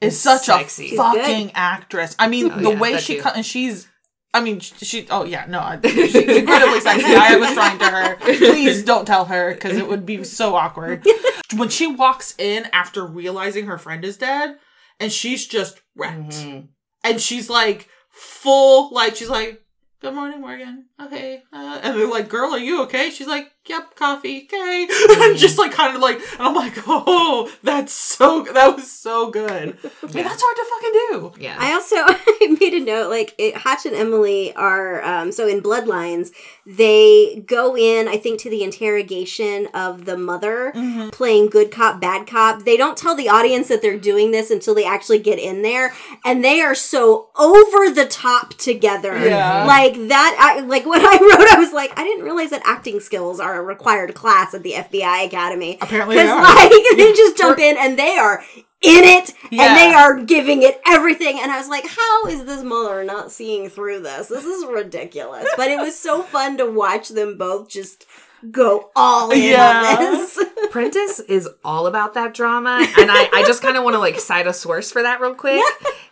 is 0.00 0.18
such 0.20 0.42
sexy. 0.46 0.94
a 0.94 0.96
fucking 0.96 1.52
actress. 1.54 2.14
I 2.18 2.28
mean, 2.28 2.50
Oh, 2.52 2.58
the 2.60 2.70
yeah, 2.72 2.78
way 2.80 2.98
she 2.98 3.16
cut 3.18 3.36
and 3.36 3.46
she's. 3.46 3.88
I 4.34 4.40
mean, 4.40 4.58
she, 4.60 4.74
she. 4.84 5.06
Oh 5.08 5.24
yeah, 5.24 5.46
no, 5.48 5.60
I, 5.60 5.78
she's 5.84 6.14
incredibly 6.14 6.80
sexy. 6.80 7.06
I 7.06 7.36
was 7.36 7.52
trying 7.54 7.78
to 7.78 7.86
her. 7.86 8.16
Please 8.16 8.82
don't 8.84 9.06
tell 9.06 9.26
her 9.26 9.54
because 9.54 9.78
it 9.78 9.88
would 9.88 10.04
be 10.04 10.22
so 10.24 10.56
awkward. 10.56 11.06
when 11.56 11.68
she 11.68 11.86
walks 11.86 12.34
in 12.38 12.66
after 12.72 13.06
realizing 13.06 13.66
her 13.66 13.78
friend 13.78 14.04
is 14.04 14.16
dead, 14.18 14.56
and 15.00 15.10
she's 15.12 15.46
just 15.46 15.80
wrecked, 15.96 16.32
Mhm. 16.32 16.68
And 17.04 17.20
she's 17.20 17.48
like 17.48 17.88
full, 18.10 18.92
like 18.92 19.14
she's 19.16 19.28
like, 19.28 19.62
"Good 20.00 20.14
morning, 20.14 20.40
Morgan. 20.40 20.86
Okay," 21.00 21.42
uh, 21.52 21.80
and 21.82 21.98
they're 21.98 22.08
like, 22.10 22.28
"Girl, 22.28 22.52
are 22.52 22.58
you 22.58 22.82
okay?" 22.82 23.10
She's 23.10 23.26
like, 23.26 23.50
yep, 23.66 23.94
coffee, 23.96 24.46
okay. 24.52 24.86
and 25.22 25.36
just 25.38 25.58
like 25.58 25.72
kind 25.72 25.94
of 25.96 26.02
like, 26.02 26.16
and 26.16 26.40
I'm 26.42 26.54
like, 26.54 26.74
oh, 26.86 27.50
that's 27.62 27.92
so, 27.92 28.44
that 28.52 28.76
was 28.76 28.90
so 28.92 29.30
good. 29.30 29.76
Yeah, 29.82 30.22
that's 30.22 30.42
hard 30.44 30.56
to 30.56 30.64
fucking 30.70 30.92
do. 31.36 31.42
Yeah. 31.42 31.56
I 31.58 31.72
also 31.72 31.96
I 31.98 32.56
made 32.60 32.74
a 32.74 32.80
note 32.84 33.10
like 33.10 33.34
it, 33.38 33.56
Hotch 33.56 33.86
and 33.86 33.94
Emily 33.96 34.54
are 34.54 35.02
um, 35.02 35.32
so 35.32 35.48
in 35.48 35.62
Bloodlines 35.62 36.30
they 36.66 37.42
go 37.46 37.76
in 37.76 38.08
I 38.08 38.16
think 38.16 38.40
to 38.40 38.50
the 38.50 38.62
interrogation 38.62 39.68
of 39.74 40.04
the 40.06 40.16
mother 40.16 40.72
Mm-hmm. 40.74 41.10
playing 41.10 41.48
good 41.48 41.70
cop 41.70 42.00
bad 42.00 42.26
cop. 42.26 42.64
They 42.64 42.76
don't 42.76 42.96
tell 42.96 43.14
the 43.14 43.28
audience 43.28 43.68
that 43.68 43.80
they're 43.82 43.98
doing 43.98 44.30
this 44.30 44.50
until 44.50 44.74
they 44.74 44.84
actually 44.84 45.18
get 45.20 45.38
in 45.38 45.62
there, 45.62 45.92
and 46.24 46.44
they 46.44 46.60
are 46.60 46.74
so 46.74 47.28
over 47.36 47.90
the 47.90 48.06
top 48.06 48.54
together. 48.54 49.16
Yeah. 49.16 49.64
like 49.64 49.94
that. 50.08 50.36
I, 50.38 50.60
like 50.60 50.83
when 50.86 51.00
I 51.04 51.18
wrote, 51.20 51.48
I 51.52 51.58
was 51.58 51.72
like, 51.72 51.98
I 51.98 52.04
didn't 52.04 52.24
realize 52.24 52.50
that 52.50 52.62
acting 52.64 53.00
skills 53.00 53.40
are 53.40 53.56
a 53.58 53.62
required 53.62 54.14
class 54.14 54.54
at 54.54 54.62
the 54.62 54.72
FBI 54.72 55.26
Academy. 55.26 55.78
Apparently 55.80 56.16
they 56.16 56.22
because 56.22 56.38
are. 56.38 56.42
like 56.54 56.70
they 56.96 57.12
just 57.12 57.36
jump 57.36 57.58
in 57.58 57.76
and 57.78 57.98
they 57.98 58.16
are 58.16 58.42
in 58.82 59.02
it 59.02 59.32
and 59.50 59.76
they 59.78 59.94
are 59.94 60.20
giving 60.24 60.62
it 60.62 60.78
everything 60.86 61.38
and 61.40 61.50
i 61.50 61.56
was 61.56 61.70
like 61.70 61.86
how 61.86 62.26
is 62.26 62.44
this 62.44 62.62
mother 62.62 63.02
not 63.02 63.32
seeing 63.32 63.70
through 63.70 63.98
this 63.98 64.28
this 64.28 64.44
is 64.44 64.66
ridiculous 64.66 65.46
but 65.56 65.70
it 65.70 65.78
was 65.78 65.98
so 65.98 66.20
fun 66.34 66.58
to 66.58 66.70
watch 66.70 67.08
them 67.08 67.38
both 67.38 67.66
just 67.70 68.04
go 68.50 68.90
all 68.94 69.30
in 69.30 69.42
Yeah. 69.42 69.96
on 69.98 70.04
this 70.04 70.38
Prentiss 70.70 71.20
is 71.20 71.48
all 71.64 71.86
about 71.86 72.12
that 72.14 72.34
drama, 72.34 72.84
and 72.98 73.08
I, 73.10 73.28
I 73.32 73.44
just 73.46 73.62
kind 73.62 73.76
of 73.76 73.84
want 73.84 73.94
to 73.94 74.00
like 74.00 74.18
cite 74.18 74.46
a 74.48 74.52
source 74.52 74.90
for 74.90 75.00
that 75.02 75.20
real 75.20 75.34
quick. 75.34 75.62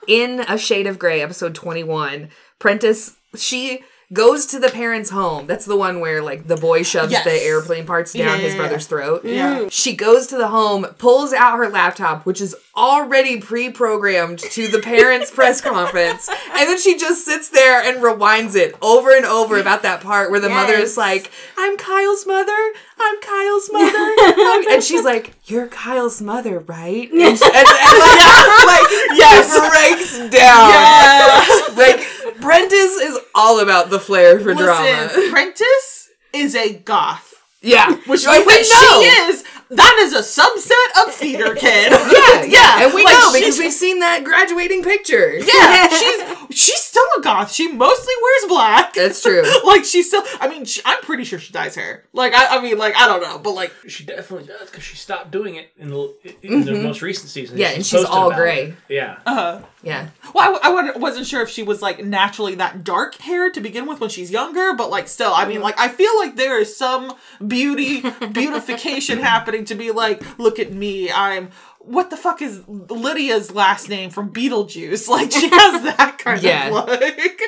In 0.07 0.41
A 0.49 0.57
Shade 0.57 0.87
of 0.87 1.01
Grey, 1.01 1.21
episode 1.21 1.53
21, 1.55 2.29
Prentiss, 2.61 3.17
she 3.37 3.83
goes 4.13 4.47
to 4.47 4.59
the 4.59 4.69
parents' 4.69 5.11
home. 5.11 5.47
That's 5.47 5.65
the 5.65 5.77
one 5.77 6.01
where 6.01 6.23
like 6.23 6.47
the 6.47 6.57
boy 6.57 6.83
shoves 6.83 7.13
Yes. 7.13 7.25
the 7.25 7.33
airplane 7.33 7.87
parts 7.87 8.13
down 8.13 8.27
Yeah, 8.27 8.37
his 8.37 8.53
yeah, 8.55 8.59
brother's 8.61 8.87
throat. 8.87 9.25
Yeah. 9.25 9.69
She 9.71 9.95
goes 9.97 10.27
to 10.29 10.37
the 10.37 10.49
home, 10.49 10.85
pulls 10.99 11.33
out 11.33 11.57
her 11.57 11.69
laptop, 11.69 12.27
which 12.27 12.41
is 12.41 12.55
already 12.77 13.39
pre-programmed 13.41 14.39
to 14.39 14.69
the 14.69 14.79
parents' 14.81 15.31
press 15.35 15.61
conference, 15.61 16.29
and 16.29 16.69
then 16.69 16.79
she 16.79 16.97
just 16.99 17.25
sits 17.25 17.49
there 17.51 17.83
and 17.83 18.03
rewinds 18.03 18.55
it 18.57 18.75
over 18.83 19.15
and 19.15 19.25
over 19.27 19.59
about 19.59 19.83
that 19.83 20.01
part 20.01 20.31
where 20.31 20.41
the 20.41 20.49
mother 20.49 20.75
is 20.75 20.97
like, 20.97 21.31
"I'm 21.59 21.77
Kyle's 21.77 22.27
mother. 22.27 22.73
I'm 22.99 23.21
Kyle's 23.21 23.71
mother," 23.73 23.99
I'm-" 23.99 24.71
and 24.73 24.83
she's 24.83 25.05
like, 25.05 25.35
"You're 25.47 25.67
Kyle's 25.69 26.21
mother, 26.23 26.61
right?" 26.61 27.11
And, 27.11 27.21
and, 27.21 27.43
and 27.43 27.43
like, 27.43 27.43
like, 28.67 28.91
Yes. 29.15 29.59
breaks 29.71 30.19
down. 30.31 30.71
Yeah. 30.71 31.77
Like 31.77 32.07
Prentiss 32.43 33.01
is 33.01 33.19
all 33.35 33.61
about 33.61 33.91
the 33.91 34.01
flair 34.01 34.39
for 34.41 34.55
drama. 34.55 34.83
Listen, 35.15 35.31
Prentiss 35.33 36.09
is 36.33 36.55
a 36.55 36.75
goth. 36.75 37.29
Yeah, 37.61 37.95
Which 38.07 38.27
Like, 38.27 38.45
means 38.45 38.69
that 38.69 39.01
she 39.01 39.33
is, 39.33 39.45
that 39.79 39.97
is 40.01 40.13
a 40.13 40.19
subset 40.19 41.07
of 41.07 41.15
theater 41.15 41.55
kid. 41.59 41.93
Yeah, 41.93 42.43
yeah. 42.45 42.85
and 42.85 42.93
we 42.93 43.05
like, 43.05 43.15
know 43.15 43.33
because 43.33 43.57
we've 43.57 43.73
seen 43.73 44.01
that 44.01 44.25
graduating 44.25 44.83
picture. 44.83 45.37
Yeah, 45.37 45.89
she's 45.89 46.59
she's 46.61 46.81
still 46.81 47.07
a 47.19 47.23
goth. 47.23 47.53
She 47.53 47.71
mostly 47.73 48.15
wears 48.21 48.49
black. 48.49 48.95
That's 48.95 49.23
true. 49.23 49.45
like 49.65 49.85
she's 49.85 50.09
still. 50.09 50.25
I 50.41 50.49
mean, 50.49 50.65
she, 50.65 50.81
I'm 50.85 51.01
pretty 51.03 51.23
sure 51.23 51.39
she 51.39 51.53
dyes 51.53 51.77
hair. 51.77 52.03
Like 52.13 52.35
I, 52.35 52.59
I 52.59 52.61
mean, 52.63 52.79
like 52.79 52.97
I 52.97 53.07
don't 53.07 53.23
know, 53.23 53.39
but 53.39 53.53
like 53.53 53.73
She 53.87 54.05
definitely 54.05 54.49
does 54.49 54.69
because 54.69 54.83
she 54.83 54.97
stopped 54.97 55.31
doing 55.31 55.55
it 55.55 55.71
in 55.79 55.91
the 55.91 56.13
in 56.43 56.65
the 56.65 56.73
most 56.83 57.01
recent 57.01 57.31
season. 57.31 57.59
Yeah, 57.59 57.69
and 57.71 57.87
she's 57.87 58.05
all 58.05 58.33
gray. 58.33 58.71
it. 58.71 58.75
Yeah, 58.89 59.19
uh, 59.25 59.61
Yeah, 59.85 60.11
well, 60.33 60.61
I, 60.63 60.93
I 60.95 60.97
wasn't 60.97 61.27
sure 61.27 61.43
if 61.43 61.49
she 61.51 61.65
was 61.65 61.83
like 61.83 62.05
naturally 62.05 62.55
that 62.55 62.85
dark 62.85 63.17
hair 63.17 63.51
to 63.51 63.61
begin 63.61 63.87
with 63.87 64.01
when 64.01 64.11
she's 64.11 64.31
younger, 64.31 64.75
but 64.75 64.91
like 64.91 65.09
still, 65.09 65.33
I 65.33 65.45
mean, 65.45 65.57
mm-hmm. 65.57 65.65
like 65.65 65.79
I 65.79 65.89
feel 65.89 66.17
like 66.19 66.37
there 66.37 66.61
is 66.61 66.77
some 66.77 67.13
beauty 67.45 68.01
beautification 68.33 69.19
happening 69.33 69.65
to 69.67 69.75
be 69.75 69.91
like, 69.91 70.23
look 70.39 70.59
at 70.59 70.73
me, 70.73 71.11
I'm. 71.11 71.51
What 71.85 72.11
the 72.11 72.17
fuck 72.17 72.41
is 72.43 72.63
Lydia's 72.69 73.51
last 73.53 73.89
name 73.89 74.11
from 74.11 74.33
Beetlejuice? 74.33 75.09
Like 75.09 75.33
she 75.33 75.49
has 75.49 75.83
that 75.83 76.17
kind 76.19 76.41
Yeah. 76.41 76.69
of 76.69 76.75
like. 76.87 77.41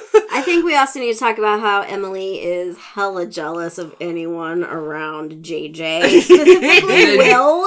i 0.36 0.42
think 0.42 0.64
we 0.64 0.76
also 0.76 1.00
need 1.00 1.12
to 1.12 1.18
talk 1.18 1.38
about 1.38 1.60
how 1.60 1.80
emily 1.82 2.42
is 2.42 2.76
hella 2.78 3.26
jealous 3.26 3.78
of 3.78 3.94
anyone 4.00 4.62
around 4.64 5.32
jj 5.42 6.20
specifically 6.22 7.16
will. 7.16 7.64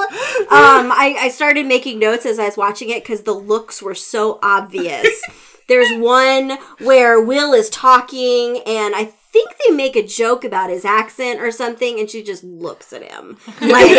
Um 0.50 0.92
I, 0.92 1.16
I 1.18 1.28
started 1.28 1.66
making 1.66 1.98
notes 1.98 2.24
as 2.26 2.38
i 2.38 2.46
was 2.46 2.56
watching 2.56 2.90
it 2.90 3.02
because 3.02 3.22
the 3.22 3.32
looks 3.32 3.82
were 3.82 3.94
so 3.94 4.38
obvious. 4.42 5.08
There's 5.68 5.92
one 6.00 6.58
where 6.80 7.20
will 7.20 7.52
is 7.52 7.70
talking 7.70 8.60
and 8.66 8.94
i 8.96 9.12
think 9.32 9.50
they 9.66 9.74
make 9.74 9.94
a 9.96 10.04
joke 10.06 10.44
about 10.44 10.70
his 10.70 10.84
accent 10.84 11.40
or 11.40 11.50
something 11.52 12.00
and 12.00 12.10
she 12.10 12.22
just 12.22 12.42
looks 12.42 12.92
at 12.92 13.02
him 13.02 13.36
like 13.60 13.94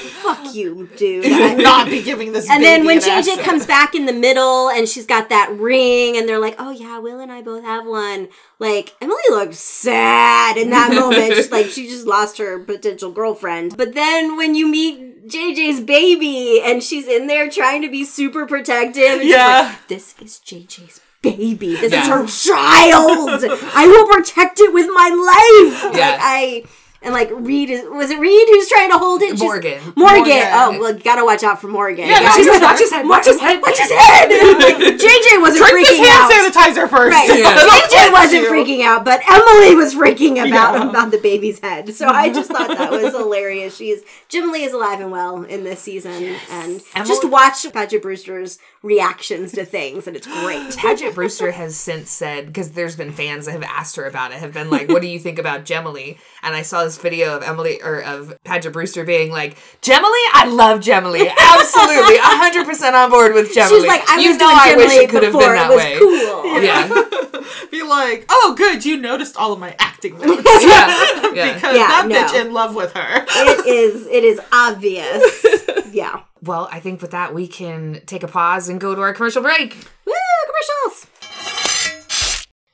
fuck 0.00 0.52
you 0.54 0.88
dude 0.96 1.24
I- 1.26 1.54
not 1.54 1.88
be 1.88 2.02
giving 2.02 2.32
this. 2.32 2.50
and 2.50 2.62
then 2.64 2.84
when 2.84 2.96
an 2.98 3.02
JJ 3.04 3.18
accent. 3.18 3.40
comes 3.42 3.64
back 3.66 3.94
in 3.94 4.06
the 4.06 4.12
middle 4.12 4.68
and 4.70 4.88
she's 4.88 5.06
got 5.06 5.28
that 5.28 5.50
ring 5.52 6.16
and 6.16 6.28
they're 6.28 6.40
like, 6.40 6.56
"Oh 6.58 6.70
yeah, 6.70 6.98
Will 6.98 7.20
and 7.20 7.30
I 7.30 7.42
both 7.42 7.62
have 7.64 7.86
one." 7.86 8.28
Like 8.58 8.94
Emily 9.00 9.22
looked 9.30 9.54
sad 9.54 10.56
in 10.56 10.70
that 10.70 10.92
moment, 10.94 11.34
just 11.34 11.52
like 11.52 11.66
she 11.66 11.86
just 11.88 12.06
lost 12.06 12.38
her 12.38 12.58
potential 12.58 13.10
girlfriend. 13.12 13.76
But 13.76 13.94
then 13.94 14.36
when 14.36 14.54
you 14.54 14.66
meet 14.68 15.28
JJ's 15.28 15.80
baby 15.80 16.60
and 16.64 16.82
she's 16.82 17.06
in 17.06 17.26
there 17.28 17.48
trying 17.48 17.82
to 17.82 17.90
be 17.90 18.04
super 18.04 18.46
protective, 18.46 19.22
Yeah. 19.22 19.70
like, 19.70 19.88
"This 19.88 20.14
is 20.20 20.40
JJ's." 20.44 21.00
Baby, 21.22 21.76
this 21.76 21.92
is 21.92 22.08
her 22.08 22.26
child. 22.26 23.44
I 23.74 23.86
will 23.86 24.06
protect 24.12 24.58
it 24.60 24.74
with 24.74 24.88
my 24.92 25.08
life. 25.08 25.94
Yeah. 25.96 26.10
Like 26.10 26.20
I, 26.20 26.62
and 27.02 27.12
like 27.14 27.30
Reid 27.32 27.70
is 27.70 27.88
was 27.88 28.10
it 28.10 28.18
Reid 28.18 28.48
who's 28.48 28.68
trying 28.68 28.90
to 28.90 28.98
hold 28.98 29.22
it? 29.22 29.30
She's- 29.30 29.40
Morgan. 29.40 29.80
Morgan. 29.96 30.16
Morgan. 30.18 30.48
Oh, 30.52 30.76
well, 30.80 30.94
gotta 30.98 31.24
watch 31.24 31.42
out 31.42 31.60
for 31.60 31.68
Morgan. 31.68 32.06
Yeah, 32.08 32.20
She's 32.32 32.44
she's 32.44 32.48
like, 32.48 32.62
watch 32.62 32.78
his 32.78 32.90
head, 32.90 33.08
watch 33.08 33.26
his 33.26 33.40
head. 33.40 33.60
Watch 33.62 33.78
his 33.78 33.90
head. 33.90 34.28
Like, 34.62 34.76
JJ 34.76 35.40
wasn't 35.40 35.66
Drink 35.66 35.86
this 35.88 35.98
freaking 35.98 36.06
hand 36.06 36.52
sanitizer 36.54 36.88
first. 36.88 37.16
Right. 37.16 37.38
Yeah. 37.38 37.56
JJ 37.56 38.12
wasn't 38.12 38.46
freaking 38.46 38.84
out, 38.84 39.04
but 39.04 39.20
Emily 39.28 39.74
was 39.74 39.94
freaking 39.94 40.32
about 40.34 40.74
Yeah. 40.74 40.88
about 40.90 41.10
the 41.10 41.18
baby's 41.18 41.58
head. 41.60 41.92
So 41.94 42.06
I 42.08 42.32
just 42.32 42.50
thought 42.50 42.68
that 42.68 42.90
was 42.90 43.12
hilarious. 43.16 43.76
She's 43.76 44.02
Jemily 44.28 44.62
is 44.64 44.72
alive 44.72 45.00
and 45.00 45.10
well 45.10 45.42
in 45.44 45.64
this 45.64 45.80
season, 45.80 46.36
and 46.50 46.82
Emily- 46.94 47.08
just 47.08 47.24
watch 47.28 47.70
Paget 47.72 48.02
Brewster's 48.02 48.58
reactions 48.82 49.52
to 49.52 49.64
things, 49.64 50.06
and 50.06 50.16
it's 50.16 50.26
great. 50.26 50.76
Paget 50.76 51.14
Brewster 51.14 51.52
has 51.52 51.76
since 51.76 52.10
said 52.10 52.46
because 52.46 52.72
there's 52.72 52.96
been 52.96 53.12
fans 53.12 53.46
that 53.46 53.52
have 53.52 53.62
asked 53.62 53.96
her 53.96 54.04
about 54.06 54.32
it, 54.32 54.38
have 54.38 54.52
been 54.52 54.70
like, 54.70 54.88
"What 54.88 55.02
do 55.02 55.08
you 55.08 55.18
think 55.18 55.38
about 55.38 55.64
Jemily?" 55.64 56.18
And 56.42 56.54
I 56.54 56.62
saw 56.62 56.84
this 56.84 56.91
video 56.98 57.36
of 57.36 57.42
Emily 57.42 57.80
or 57.82 58.02
of 58.02 58.34
Paget 58.44 58.72
Brewster 58.72 59.04
being 59.04 59.30
like, 59.30 59.56
"Jemily, 59.80 60.18
I 60.32 60.46
love 60.48 60.80
Jemily, 60.80 61.28
absolutely, 61.28 62.16
hundred 62.20 62.66
percent 62.66 62.94
on 62.96 63.10
board 63.10 63.34
with 63.34 63.52
Jemily." 63.54 63.80
She's 63.80 63.88
like, 63.88 64.08
I 64.08 64.20
you 64.20 64.28
was 64.30 64.38
know, 64.38 64.46
doing 64.46 64.56
I 64.58 64.68
Jim 64.70 64.76
wish 64.78 64.88
Lee 64.90 64.96
it 65.04 65.10
could 65.10 65.22
have 65.22 65.32
been 65.32 65.40
that 65.40 65.70
it 65.70 65.74
was 65.74 65.84
way. 65.84 65.98
cool. 65.98 66.62
Yeah, 66.62 67.68
Be 67.70 67.82
like, 67.82 68.26
oh, 68.28 68.54
good, 68.56 68.84
you 68.84 68.96
noticed 68.98 69.36
all 69.36 69.52
of 69.52 69.58
my 69.58 69.74
acting 69.78 70.18
notes. 70.18 70.42
yeah, 70.64 71.32
yeah. 71.34 71.54
because 71.54 71.76
Yeah, 71.76 71.86
that 71.88 72.04
no. 72.08 72.14
bitch 72.14 72.40
in 72.44 72.52
love 72.52 72.74
with 72.74 72.92
her. 72.92 73.24
It 73.28 73.66
is. 73.66 74.06
It 74.06 74.24
is 74.24 74.40
obvious. 74.52 75.44
Yeah. 75.92 76.22
Well, 76.42 76.68
I 76.72 76.80
think 76.80 77.00
with 77.02 77.12
that 77.12 77.34
we 77.34 77.46
can 77.48 78.00
take 78.06 78.22
a 78.22 78.28
pause 78.28 78.68
and 78.68 78.80
go 78.80 78.94
to 78.94 79.00
our 79.00 79.12
commercial 79.14 79.42
break. 79.42 79.74
Woo! 80.06 80.12
Commercials. 80.46 81.06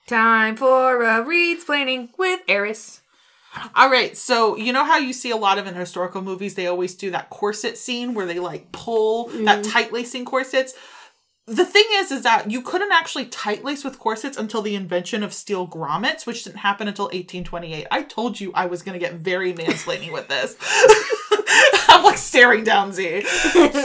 Time 0.07 0.57
for 0.57 1.03
a 1.03 1.23
reads 1.23 1.65
planning 1.65 2.09
with 2.19 2.41
Eris. 2.49 3.03
All 3.75 3.91
right, 3.91 4.17
so 4.17 4.57
you 4.57 4.73
know 4.73 4.85
how 4.85 4.99
you 4.99 5.13
see 5.13 5.31
a 5.31 5.37
lot 5.37 5.59
of 5.59 5.67
in 5.67 5.75
historical 5.75 6.23
movies, 6.23 6.55
they 6.55 6.67
always 6.67 6.95
do 6.95 7.11
that 7.13 7.31
corset 7.31 7.79
scene 7.79 8.15
where 8.15 8.27
they 8.27 8.39
like 8.39 8.71
pull 8.73 9.29
that 9.29 9.63
mm-hmm. 9.63 9.71
tight 9.71 9.93
lacing 9.93 10.25
corsets. 10.25 10.75
The 11.49 11.65
thing 11.65 11.85
is, 11.93 12.13
is 12.13 12.23
that 12.23 12.51
you 12.51 12.61
couldn't 12.61 12.93
actually 12.93 13.25
tight 13.27 13.65
lace 13.65 13.83
with 13.83 13.99
corsets 13.99 14.37
until 14.37 14.61
the 14.61 14.75
invention 14.75 15.23
of 15.23 15.33
steel 15.33 15.67
grommets, 15.67 16.27
which 16.27 16.45
didn't 16.45 16.59
happen 16.59 16.89
until 16.89 17.07
1828. 17.07 17.87
I 17.91 18.03
told 18.03 18.39
you 18.39 18.53
I 18.55 18.67
was 18.67 18.83
going 18.83 18.99
to 18.99 19.05
get 19.05 19.15
very 19.15 19.55
mansplaining 19.55 20.13
with 20.13 20.29
this. 20.29 20.57
I'm 21.89 22.05
like 22.05 22.19
staring 22.19 22.65
down 22.65 22.93
Z. 22.93 23.25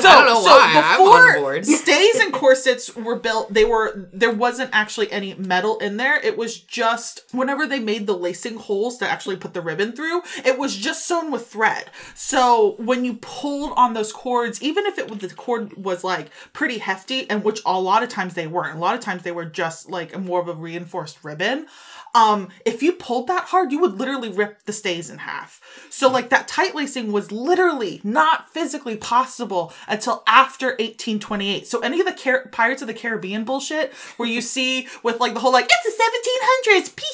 So, 0.03 0.10
I 0.10 0.15
don't 0.15 0.25
know 0.25 0.41
why. 0.41 0.72
I'm 0.75 1.01
on 1.01 1.41
board. 1.41 1.65
stays 1.84 2.20
and 2.20 2.34
corsets 2.34 2.93
were 2.96 3.15
built, 3.15 3.53
they 3.53 3.63
were 3.63 4.10
there 4.12 4.34
wasn't 4.34 4.70
actually 4.74 5.12
any 5.12 5.34
metal 5.36 5.77
in 5.77 5.98
there. 5.98 6.20
It 6.20 6.38
was 6.38 6.60
just 6.60 7.24
whenever 7.32 7.65
they 7.65 7.79
made 7.79 8.05
the 8.05 8.17
lacing 8.17 8.58
holes 8.58 8.98
to 8.98 9.10
actually 9.10 9.38
put 9.38 9.53
the 9.53 9.62
ribbon 9.62 9.93
through, 9.93 10.24
it 10.43 10.58
was 10.58 10.75
just 10.75 11.05
sewn 11.05 11.32
with 11.32 11.48
thread. 11.48 11.89
So 12.15 12.75
when 12.77 13.05
you 13.05 13.15
pulled 13.15 13.74
on 13.77 13.93
those 13.93 14.12
cords, 14.12 14.62
even 14.62 14.86
if 14.86 14.98
it 14.98 15.10
was 15.10 15.20
the 15.20 15.34
cord 15.34 15.74
was 15.77 16.03
like 16.03 16.29
pretty 16.51 16.79
hefty, 16.79 17.29
and 17.29 17.43
which 17.53 17.62
a 17.67 17.79
lot 17.79 18.01
of 18.01 18.10
times 18.10 18.33
they 18.33 18.48
weren't, 18.48 18.75
a 18.75 18.79
lot 18.79 18.95
of 18.95 19.01
times 19.01 19.22
they 19.22 19.31
were 19.31 19.45
just 19.45 19.88
like 19.88 20.17
more 20.19 20.41
of 20.41 20.48
a 20.48 20.53
reinforced 20.55 21.24
ribbon. 21.24 21.67
Um, 22.15 22.50
if 22.65 22.84
you 22.84 22.93
pulled 22.93 23.27
that 23.27 23.46
hard, 23.46 23.72
you 23.72 23.79
would 23.79 23.98
literally 23.98 24.29
rip 24.29 24.63
the 24.65 24.74
stays 24.74 25.10
in 25.10 25.20
half. 25.20 25.60
So 25.89 26.10
like 26.10 26.29
that 26.29 26.48
tight 26.48 26.75
lacing 26.75 27.12
was 27.12 27.32
literally 27.32 28.01
not 28.03 28.50
physically 28.51 28.98
possible 28.98 29.74
until 29.88 30.24
after 30.27 30.67
1828. 30.67 31.67
So 31.67 31.79
any 31.79 32.00
of 32.00 32.05
the 32.05 32.13
Car- 32.13 32.48
Pirates 32.51 32.82
of 32.82 32.88
the 32.88 32.93
Caribbean 32.93 33.43
bullshit 33.43 33.93
where 34.17 34.29
you 34.29 34.41
see 34.41 34.88
with 35.01 35.20
like 35.20 35.34
the 35.34 35.39
whole 35.39 35.51
like 35.51 35.70
it's 35.70 35.98
the 35.98 36.72
1700s, 36.72 36.96
pee 36.96 37.05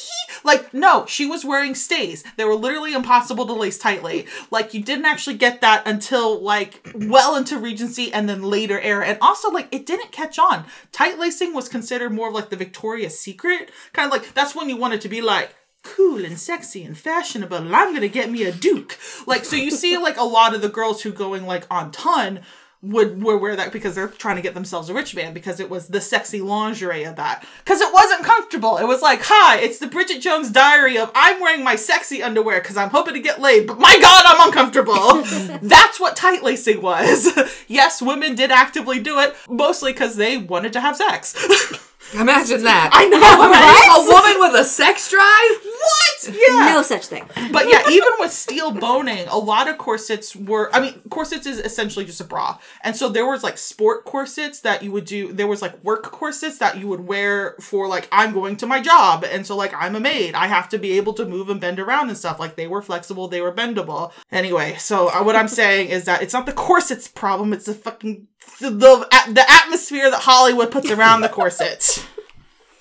like 0.44 0.74
no, 0.74 1.06
she 1.06 1.26
was 1.26 1.46
wearing 1.46 1.76
stays. 1.76 2.24
They 2.38 2.46
were 2.46 2.56
literally 2.56 2.94
impossible 2.94 3.46
to 3.48 3.54
lace 3.54 3.78
tightly. 3.78 4.26
Like 4.52 4.74
you 4.74 4.84
didn't 4.84 5.06
actually 5.06 5.38
get 5.38 5.62
that 5.62 5.88
until 5.88 6.40
like 6.40 6.88
well 6.96 7.36
into 7.36 7.58
Regency 7.58 8.12
and 8.14 8.28
then 8.28 8.44
later 8.44 8.80
era. 8.80 9.06
And 9.06 9.18
also 9.22 9.50
like 9.50 9.74
it 9.74 9.86
didn't 9.86 10.12
catch 10.12 10.40
on. 10.40 10.66
Tight 10.92 11.20
lacing 11.20 11.54
was 11.54 11.70
considered 11.70 12.12
more 12.12 12.30
of 12.30 12.34
like 12.34 12.50
the 12.50 12.56
Victoria's 12.56 13.20
Secret 13.20 13.72
kind 13.94 14.12
of 14.12 14.12
like 14.12 14.34
that's 14.34 14.56
when 14.56 14.70
you 14.70 14.78
wanted 14.90 15.02
to 15.02 15.10
be 15.10 15.22
like 15.22 15.54
cool 15.84 16.26
and 16.26 16.40
sexy 16.40 16.84
and 16.84 16.98
fashionable 16.98 17.56
and 17.56 17.76
I'm 17.76 17.94
gonna 17.94 18.08
get 18.08 18.32
me 18.32 18.42
a 18.42 18.52
duke. 18.52 18.98
Like 19.28 19.46
so 19.46 19.56
you 19.56 19.70
see 19.70 19.96
like 19.98 20.18
a 20.18 20.24
lot 20.24 20.56
of 20.56 20.62
the 20.62 20.68
girls 20.68 21.04
who 21.04 21.12
going 21.12 21.46
like 21.46 21.68
on 21.70 21.92
ton 21.92 22.40
would, 22.82 23.22
would 23.22 23.40
wear 23.40 23.56
that 23.56 23.72
because 23.72 23.94
they're 23.94 24.08
trying 24.08 24.38
to 24.38 24.42
get 24.42 24.56
themselves 24.56 24.90
a 24.90 24.96
rich 24.96 25.14
man 25.14 25.32
because 25.32 25.60
it 25.60 25.70
was 25.70 25.90
the 25.90 26.02
sexy 26.02 26.42
lingerie 26.42 27.04
of 27.04 27.18
that. 27.18 27.46
Because 27.64 27.82
it 27.82 27.94
wasn't 27.94 28.24
comfortable. 28.24 28.78
It 28.78 28.88
was 28.88 29.04
like, 29.04 29.20
hi, 29.22 29.60
it's 29.60 29.78
the 29.78 29.86
Bridget 29.86 30.22
Jones 30.22 30.50
diary 30.50 30.98
of 30.98 31.12
I'm 31.14 31.40
wearing 31.40 31.64
my 31.64 31.76
sexy 31.76 32.24
underwear 32.24 32.62
because 32.62 32.78
I'm 32.78 32.90
hoping 32.90 33.14
to 33.14 33.20
get 33.20 33.40
laid, 33.40 33.68
but 33.68 33.80
my 33.80 33.96
god, 34.02 34.24
I'm 34.26 34.48
uncomfortable. 34.48 35.22
That's 35.62 36.00
what 36.00 36.16
tight 36.16 36.42
lacing 36.42 36.82
was. 36.82 37.38
yes, 37.68 38.02
women 38.02 38.34
did 38.34 38.50
actively 38.50 39.00
do 39.00 39.20
it, 39.20 39.36
mostly 39.48 39.92
because 39.92 40.16
they 40.16 40.38
wanted 40.38 40.74
to 40.74 40.82
have 40.82 40.96
sex. 40.96 41.36
Imagine 42.14 42.64
that. 42.64 42.90
I 42.92 43.06
know, 43.08 43.18
A, 43.18 43.50
right? 43.50 43.98
a 43.98 44.12
woman 44.12 44.52
with 44.52 44.62
a 44.62 44.64
sex 44.64 45.10
drive? 45.10 45.70
what? 45.80 46.36
Yeah. 46.36 46.74
No 46.74 46.82
such 46.82 47.06
thing. 47.06 47.26
But 47.52 47.70
yeah, 47.70 47.84
even 47.90 48.10
with 48.20 48.32
steel 48.32 48.72
boning, 48.72 49.28
a 49.28 49.38
lot 49.38 49.70
of 49.70 49.78
corsets 49.78 50.36
were. 50.36 50.70
I 50.74 50.80
mean, 50.80 51.02
corsets 51.10 51.46
is 51.46 51.60
essentially 51.60 52.06
just 52.06 52.20
a 52.22 52.24
bra, 52.24 52.58
and 52.84 52.96
so 52.96 53.10
there 53.10 53.26
was 53.26 53.44
like 53.44 53.58
sport 53.58 54.06
corsets 54.06 54.62
that 54.62 54.84
you 54.84 54.92
would 54.92 55.06
do. 55.06 55.32
There 55.32 55.48
was 55.48 55.62
like 55.62 55.82
work 55.84 56.04
corsets 56.04 56.58
that 56.60 56.78
you 56.78 56.88
would 56.88 57.02
wear 57.02 57.56
for 57.62 57.88
like 57.88 58.08
I'm 58.12 58.34
going 58.34 58.58
to 58.58 58.68
my 58.68 58.82
job, 58.82 59.24
and 59.24 59.46
so 59.46 59.56
like 59.56 59.74
I'm 59.74 59.96
a 59.96 60.00
maid, 60.00 60.36
I 60.36 60.48
have 60.48 60.70
to 60.70 60.78
be 60.78 60.98
able 60.98 61.14
to 61.14 61.26
move 61.26 61.50
and 61.50 61.62
bend 61.62 61.80
around 61.80 62.10
and 62.10 62.18
stuff. 62.18 62.40
Like 62.40 62.56
they 62.56 62.68
were 62.68 62.82
flexible, 62.82 63.28
they 63.28 63.42
were 63.42 63.54
bendable. 63.54 64.12
Anyway, 64.32 64.76
so 64.78 65.10
uh, 65.10 65.24
what 65.24 65.36
I'm 65.36 65.48
saying 65.48 65.90
is 65.90 66.06
that 66.06 66.22
it's 66.22 66.34
not 66.34 66.46
the 66.46 66.54
corset's 66.54 67.08
problem; 67.08 67.54
it's 67.54 67.66
the 67.66 67.74
fucking 67.74 68.28
the 68.60 68.70
the, 68.72 69.08
the 69.34 69.46
atmosphere 69.50 70.10
that 70.12 70.22
Hollywood 70.22 70.72
puts 70.72 70.90
around 70.92 71.22
the 71.22 71.30
corsets, 71.30 72.06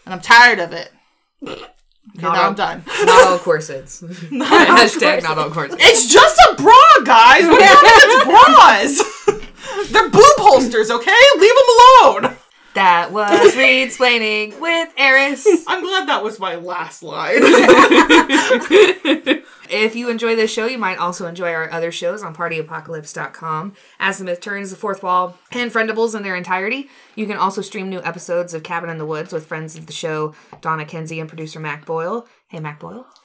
and 0.04 0.14
I'm 0.14 0.20
tired 0.20 0.58
of 0.58 0.72
it. 0.72 0.90
Okay, 1.46 1.62
Not 2.14 2.32
now 2.34 2.40
all- 2.42 2.48
I'm 2.48 2.54
done. 2.54 2.82
Not 3.04 3.26
all 3.28 3.38
corsets. 3.38 4.02
not 4.30 4.68
Hashtag 4.68 5.22
not 5.22 5.38
all 5.38 5.50
corsets. 5.50 5.82
It's 5.86 6.08
just 6.12 6.38
a 6.50 6.54
bra, 6.56 6.74
guys. 7.04 7.44
What 7.46 7.60
mean 7.60 7.68
it's 7.70 8.24
bras? 9.34 9.90
They're 9.92 10.08
boob 10.10 10.22
holsters, 10.38 10.90
okay? 10.90 11.12
Leave 11.38 11.52
them 11.54 12.24
alone. 12.24 12.36
That 12.74 13.12
was 13.12 13.56
Reed 13.56 13.86
explaining 13.88 14.58
with 14.60 14.88
Eris. 14.96 15.46
I'm 15.66 15.82
glad 15.82 16.08
that 16.08 16.22
was 16.22 16.38
my 16.38 16.54
last 16.56 17.02
line. 17.02 17.40
If 19.70 19.94
you 19.94 20.08
enjoy 20.08 20.34
this 20.36 20.52
show, 20.52 20.66
you 20.66 20.78
might 20.78 20.98
also 20.98 21.26
enjoy 21.26 21.52
our 21.52 21.70
other 21.70 21.92
shows 21.92 22.22
on 22.22 22.34
partyapocalypse.com, 22.34 23.74
As 24.00 24.18
the 24.18 24.24
Myth 24.24 24.40
Turns, 24.40 24.70
The 24.70 24.76
Fourth 24.76 25.02
Wall, 25.02 25.36
and 25.52 25.70
Friendables 25.70 26.14
in 26.16 26.22
their 26.22 26.36
entirety. 26.36 26.88
You 27.14 27.26
can 27.26 27.36
also 27.36 27.60
stream 27.60 27.88
new 27.88 28.02
episodes 28.02 28.54
of 28.54 28.62
Cabin 28.62 28.90
in 28.90 28.98
the 28.98 29.06
Woods 29.06 29.32
with 29.32 29.46
friends 29.46 29.76
of 29.76 29.86
the 29.86 29.92
show, 29.92 30.34
Donna 30.60 30.84
Kenzie 30.84 31.20
and 31.20 31.28
producer 31.28 31.60
Mac 31.60 31.84
Boyle. 31.84 32.26
Hey, 32.48 32.60
Mac 32.60 32.80
Boyle. 32.80 33.06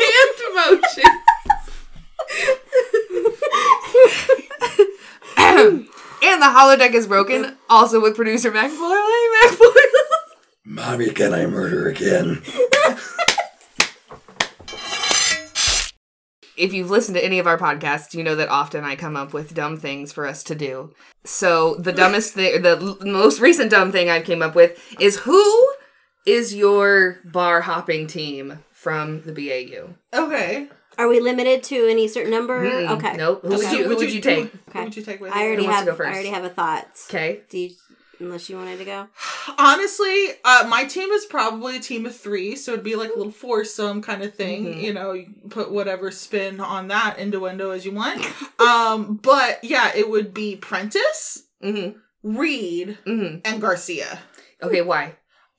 hand 0.00 0.38
motion. 0.54 1.04
and 6.22 6.42
the 6.42 6.49
holodeck 6.60 6.92
is 6.92 7.06
broken, 7.06 7.56
also 7.70 8.00
with 8.00 8.16
producer 8.16 8.50
Mac 8.50 8.70
Boyle. 8.70 9.40
Mac 9.42 9.58
Boyle. 9.58 9.74
Mommy, 10.64 11.10
can 11.10 11.32
I 11.32 11.46
murder 11.46 11.88
again? 11.88 12.42
if 16.56 16.72
you've 16.72 16.90
listened 16.90 17.16
to 17.16 17.24
any 17.24 17.38
of 17.38 17.46
our 17.46 17.56
podcasts, 17.58 18.12
you 18.14 18.22
know 18.22 18.34
that 18.36 18.50
often 18.50 18.84
I 18.84 18.94
come 18.94 19.16
up 19.16 19.32
with 19.32 19.54
dumb 19.54 19.78
things 19.78 20.12
for 20.12 20.26
us 20.26 20.42
to 20.44 20.54
do. 20.54 20.92
So 21.24 21.76
the 21.76 21.92
dumbest 21.92 22.34
thing, 22.34 22.60
the 22.62 22.76
l- 22.78 22.98
most 23.00 23.40
recent 23.40 23.70
dumb 23.70 23.90
thing 23.90 24.10
I've 24.10 24.24
came 24.24 24.42
up 24.42 24.54
with 24.54 24.78
is 25.00 25.20
who 25.20 25.72
is 26.26 26.54
your 26.54 27.20
bar 27.24 27.62
hopping 27.62 28.06
team 28.06 28.62
from 28.72 29.22
the 29.22 29.32
BAU? 29.32 29.94
okay. 30.12 30.68
Are 30.98 31.08
we 31.08 31.20
limited 31.20 31.62
to 31.64 31.86
any 31.88 32.08
certain 32.08 32.30
number? 32.30 32.64
Okay. 32.64 33.16
Nope. 33.16 33.42
Who 33.42 33.48
would 33.56 33.72
you? 33.72 33.84
Who 33.88 33.96
would 33.96 34.12
you 34.12 34.20
take? 34.20 34.52
Who 34.72 34.82
would 34.84 34.96
you 34.96 35.02
take 35.02 35.20
with 35.20 35.32
I 35.32 35.42
you? 35.42 35.46
already 35.48 35.62
wants 35.66 35.80
to 35.82 35.84
have. 35.84 35.86
go 35.86 36.04
first? 36.04 36.08
I 36.10 36.12
already 36.14 36.28
have 36.30 36.44
a 36.44 36.48
thought. 36.50 36.88
Okay. 37.08 37.40
Do 37.48 37.58
you, 37.58 37.70
unless 38.18 38.50
you 38.50 38.56
wanted 38.56 38.78
to 38.78 38.84
go. 38.84 39.06
Honestly, 39.58 40.26
uh, 40.44 40.66
my 40.68 40.84
team 40.84 41.10
is 41.10 41.24
probably 41.24 41.76
a 41.76 41.80
team 41.80 42.04
of 42.06 42.14
three, 42.14 42.54
so 42.54 42.72
it'd 42.72 42.84
be 42.84 42.96
like 42.96 43.10
a 43.14 43.16
little 43.16 43.32
foursome 43.32 44.02
kind 44.02 44.22
of 44.22 44.34
thing. 44.34 44.66
Mm-hmm. 44.66 44.80
You 44.80 44.92
know, 44.92 45.12
you 45.12 45.26
put 45.48 45.70
whatever 45.72 46.10
spin 46.10 46.60
on 46.60 46.88
that 46.88 47.18
innuendo 47.18 47.70
as 47.70 47.86
you 47.86 47.92
want. 47.92 48.22
um, 48.60 49.18
but 49.22 49.60
yeah, 49.62 49.90
it 49.96 50.10
would 50.10 50.34
be 50.34 50.56
Prentice, 50.56 51.44
Mm-hmm. 51.62 51.98
Reid, 52.36 52.98
Mm-hmm. 53.06 53.38
and 53.44 53.60
Garcia. 53.60 54.18
Okay. 54.62 54.82
Why? 54.82 55.14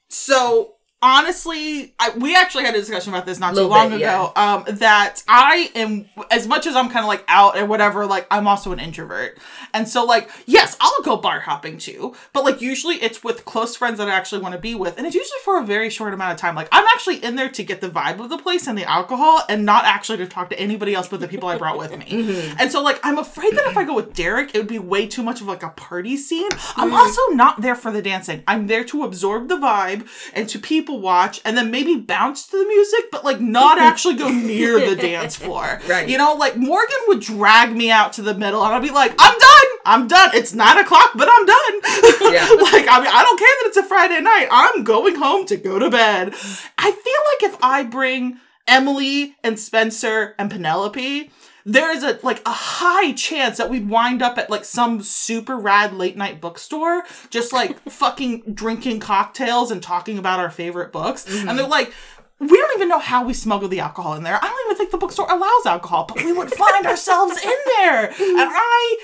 So 0.10 0.75
honestly, 1.01 1.93
I, 1.99 2.11
we 2.17 2.35
actually 2.35 2.65
had 2.65 2.75
a 2.75 2.79
discussion 2.79 3.13
about 3.13 3.25
this 3.25 3.39
not 3.39 3.55
too 3.55 3.67
long 3.67 3.89
bit, 3.89 3.97
ago. 3.97 4.31
Um, 4.35 4.65
that 4.67 5.23
I 5.27 5.71
am 5.75 6.05
as 6.29 6.47
much 6.47 6.67
as 6.67 6.75
I'm 6.75 6.89
kind 6.89 7.03
of 7.03 7.07
like 7.07 7.23
out 7.27 7.57
and 7.57 7.67
whatever. 7.69 8.05
Like 8.05 8.27
I'm 8.29 8.47
also 8.47 8.71
an 8.71 8.79
introvert, 8.79 9.39
and 9.73 9.87
so 9.87 10.05
like 10.05 10.29
yes, 10.45 10.77
I'll 10.79 11.01
go 11.03 11.17
bar 11.17 11.39
hopping 11.39 11.77
too. 11.77 12.15
But 12.33 12.43
like 12.43 12.61
usually 12.61 12.95
it's 12.95 13.23
with 13.23 13.45
close 13.45 13.75
friends 13.75 13.97
that 13.97 14.07
I 14.07 14.11
actually 14.11 14.41
want 14.41 14.53
to 14.53 14.61
be 14.61 14.75
with, 14.75 14.97
and 14.97 15.07
it's 15.07 15.15
usually 15.15 15.39
for 15.43 15.59
a 15.59 15.65
very 15.65 15.89
short 15.89 16.13
amount 16.13 16.33
of 16.33 16.39
time. 16.39 16.55
Like 16.55 16.69
I'm 16.71 16.85
actually 16.93 17.23
in 17.23 17.35
there 17.35 17.49
to 17.49 17.63
get 17.63 17.81
the 17.81 17.89
vibe 17.89 18.19
of 18.19 18.29
the 18.29 18.37
place 18.37 18.67
and 18.67 18.77
the 18.77 18.89
alcohol, 18.89 19.41
and 19.49 19.65
not 19.65 19.85
actually 19.85 20.19
to 20.19 20.27
talk 20.27 20.49
to 20.51 20.59
anybody 20.59 20.93
else 20.93 21.07
but 21.07 21.19
the 21.19 21.27
people 21.27 21.49
I 21.49 21.57
brought 21.57 21.77
with 21.77 21.97
me. 21.97 22.53
And 22.59 22.71
so 22.71 22.81
like 22.83 22.99
I'm 23.03 23.17
afraid 23.17 23.53
that 23.53 23.65
if 23.67 23.77
I 23.77 23.83
go 23.83 23.95
with 23.95 24.13
Derek, 24.13 24.53
it 24.53 24.57
would 24.57 24.67
be 24.67 24.79
way 24.79 25.07
too 25.07 25.23
much 25.23 25.41
of 25.41 25.47
like 25.47 25.63
a 25.63 25.69
party 25.69 26.17
scene. 26.17 26.49
I'm 26.75 26.93
also 26.93 27.21
not 27.31 27.61
there 27.61 27.75
for 27.75 27.91
the 27.91 28.01
dancing. 28.01 28.43
I'm 28.47 28.67
there 28.67 28.83
to 28.85 29.03
absorb 29.03 29.47
the 29.47 29.55
vibe 29.55 30.07
and 30.33 30.47
to 30.49 30.59
people 30.59 30.90
watch 30.95 31.41
and 31.45 31.58
then 31.58 31.71
maybe 31.71 31.95
bounce 31.95 32.47
to 32.47 32.58
the 32.58 32.65
music, 32.65 33.12
but 33.12 33.23
like 33.23 33.39
not 33.39 33.80
actually 33.80 34.15
go 34.15 34.30
near 34.30 34.80
the 34.80 34.95
dance 34.95 35.36
floor. 35.36 35.80
Right. 35.91 36.08
You 36.08 36.17
know, 36.17 36.36
like 36.36 36.56
Morgan 36.56 36.97
would 37.08 37.19
drag 37.19 37.75
me 37.75 37.91
out 37.91 38.13
to 38.13 38.21
the 38.21 38.34
middle 38.34 38.63
and 38.63 38.73
I'd 38.73 38.82
be 38.82 38.91
like, 38.91 39.13
I'm 39.19 39.38
done. 39.38 39.80
I'm 39.86 40.08
done. 40.08 40.30
It's 40.34 40.54
nine 40.54 40.77
o'clock, 40.77 41.12
but 41.15 41.27
I'm 41.30 41.45
done. 41.45 42.34
Yeah. 42.34 42.47
like, 42.62 42.88
I 42.88 42.99
mean, 42.99 43.12
I 43.12 43.23
don't 43.23 43.39
care 43.39 43.47
that 43.47 43.63
it's 43.65 43.77
a 43.77 43.84
Friday 43.84 44.21
night. 44.21 44.47
I'm 44.51 44.84
going 44.84 45.15
home 45.15 45.45
to 45.47 45.58
go 45.58 45.80
to 45.80 45.89
bed. 45.89 46.34
I 46.77 46.91
feel 46.91 46.93
like 46.93 47.54
if 47.54 47.58
I 47.62 47.84
bring 47.84 48.39
Emily 48.67 49.36
and 49.43 49.60
Spencer 49.60 50.36
and 50.38 50.49
Penelope, 50.49 51.30
there 51.65 51.95
is 51.95 52.04
a 52.04 52.19
like 52.24 52.41
a 52.45 52.52
high 52.52 53.13
chance 53.13 53.58
that 53.58 53.69
we'd 53.69 53.89
wind 53.89 54.21
up 54.21 54.38
at 54.38 54.50
like 54.50 54.65
some 54.65 55.02
super 55.02 55.58
rad 55.58 55.93
late 55.93 56.17
night 56.17 56.41
bookstore, 56.41 57.04
just 57.30 57.54
like 57.54 57.80
fucking 57.89 58.54
drinking 58.54 59.00
cocktails 59.00 59.71
and 59.71 59.82
talking 59.82 60.17
about 60.17 60.39
our 60.39 60.52
favorite 60.52 60.91
books. 60.91 61.26
And 61.26 61.36
mm-hmm. 61.36 61.58
they're 61.58 61.67
like, 61.67 61.93
we 62.39 62.58
don't 62.58 62.76
even 62.76 62.89
know 62.89 63.00
how 63.00 63.24
we 63.24 63.34
smuggle 63.34 63.69
the 63.69 63.80
alcohol 63.80 64.15
in 64.15 64.24
there. 64.24 64.36
I 64.41 64.47
don't 64.47 64.65
even 64.65 64.78
think 64.78 64.91
the 64.91 64.97
bookstore 64.97 65.32
allows 65.32 65.65
alcohol, 65.65 66.06
but 66.08 66.24
we 66.24 66.34
would 66.34 66.52
find 66.54 66.86
ourselves 66.88 67.39
in 67.43 67.58
there. 67.78 68.08
And 68.08 68.15
I 68.19 68.97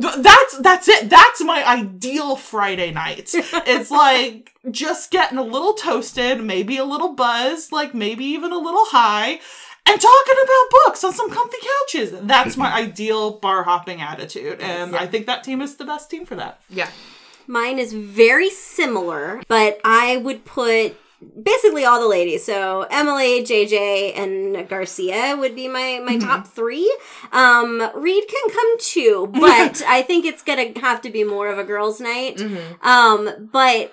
th- 0.00 0.16
that's 0.18 0.58
that's 0.58 0.88
it. 0.88 1.08
That's 1.08 1.42
my 1.42 1.66
ideal 1.66 2.36
Friday 2.36 2.92
night. 2.92 3.30
It's 3.34 3.90
like 3.90 4.52
just 4.70 5.10
getting 5.10 5.38
a 5.38 5.42
little 5.42 5.72
toasted, 5.72 6.42
maybe 6.42 6.76
a 6.76 6.84
little 6.84 7.14
buzzed, 7.14 7.72
like 7.72 7.94
maybe 7.94 8.24
even 8.26 8.52
a 8.52 8.58
little 8.58 8.84
high, 8.86 9.40
and 9.86 10.00
talking 10.00 10.36
about 10.42 10.70
books 10.86 11.04
on 11.04 11.12
some 11.12 11.30
comfy 11.30 11.58
couches. 11.60 12.12
That's 12.22 12.56
my 12.56 12.72
ideal 12.72 13.32
bar 13.32 13.62
hopping 13.64 14.00
attitude, 14.00 14.60
and 14.60 14.96
I 14.96 15.06
think 15.06 15.26
that 15.26 15.44
team 15.44 15.60
is 15.60 15.76
the 15.76 15.84
best 15.84 16.10
team 16.10 16.24
for 16.24 16.36
that. 16.36 16.60
Yeah. 16.70 16.88
Mine 17.46 17.78
is 17.78 17.92
very 17.92 18.50
similar, 18.50 19.42
but 19.48 19.80
I 19.84 20.18
would 20.18 20.44
put 20.44 20.96
basically 21.40 21.84
all 21.84 22.00
the 22.00 22.08
ladies. 22.08 22.44
So 22.44 22.86
Emily, 22.90 23.42
JJ, 23.42 24.16
and 24.16 24.68
Garcia 24.68 25.36
would 25.36 25.54
be 25.54 25.68
my 25.68 26.00
my 26.04 26.18
top 26.18 26.46
three. 26.46 26.90
Um, 27.32 27.82
Reid 27.94 28.24
can 28.28 28.50
come 28.50 28.78
too, 28.78 29.30
but 29.32 29.82
I 29.86 30.02
think 30.02 30.24
it's 30.24 30.42
gonna 30.42 30.78
have 30.80 31.00
to 31.02 31.10
be 31.10 31.24
more 31.24 31.48
of 31.48 31.58
a 31.58 31.64
girls' 31.64 32.00
night. 32.00 32.40
Um, 32.82 33.50
but 33.52 33.92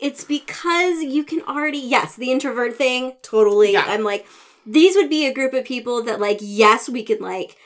it's 0.00 0.24
because 0.24 1.02
you 1.02 1.24
can 1.24 1.42
already 1.42 1.78
yes, 1.78 2.16
the 2.16 2.30
introvert 2.30 2.76
thing, 2.76 3.14
totally. 3.22 3.72
Yeah. 3.72 3.84
I'm 3.86 4.04
like, 4.04 4.26
these 4.66 4.96
would 4.96 5.08
be 5.08 5.26
a 5.26 5.32
group 5.32 5.54
of 5.54 5.64
people 5.64 6.02
that 6.02 6.20
like, 6.20 6.38
yes, 6.40 6.88
we 6.88 7.02
can 7.02 7.20
like 7.20 7.56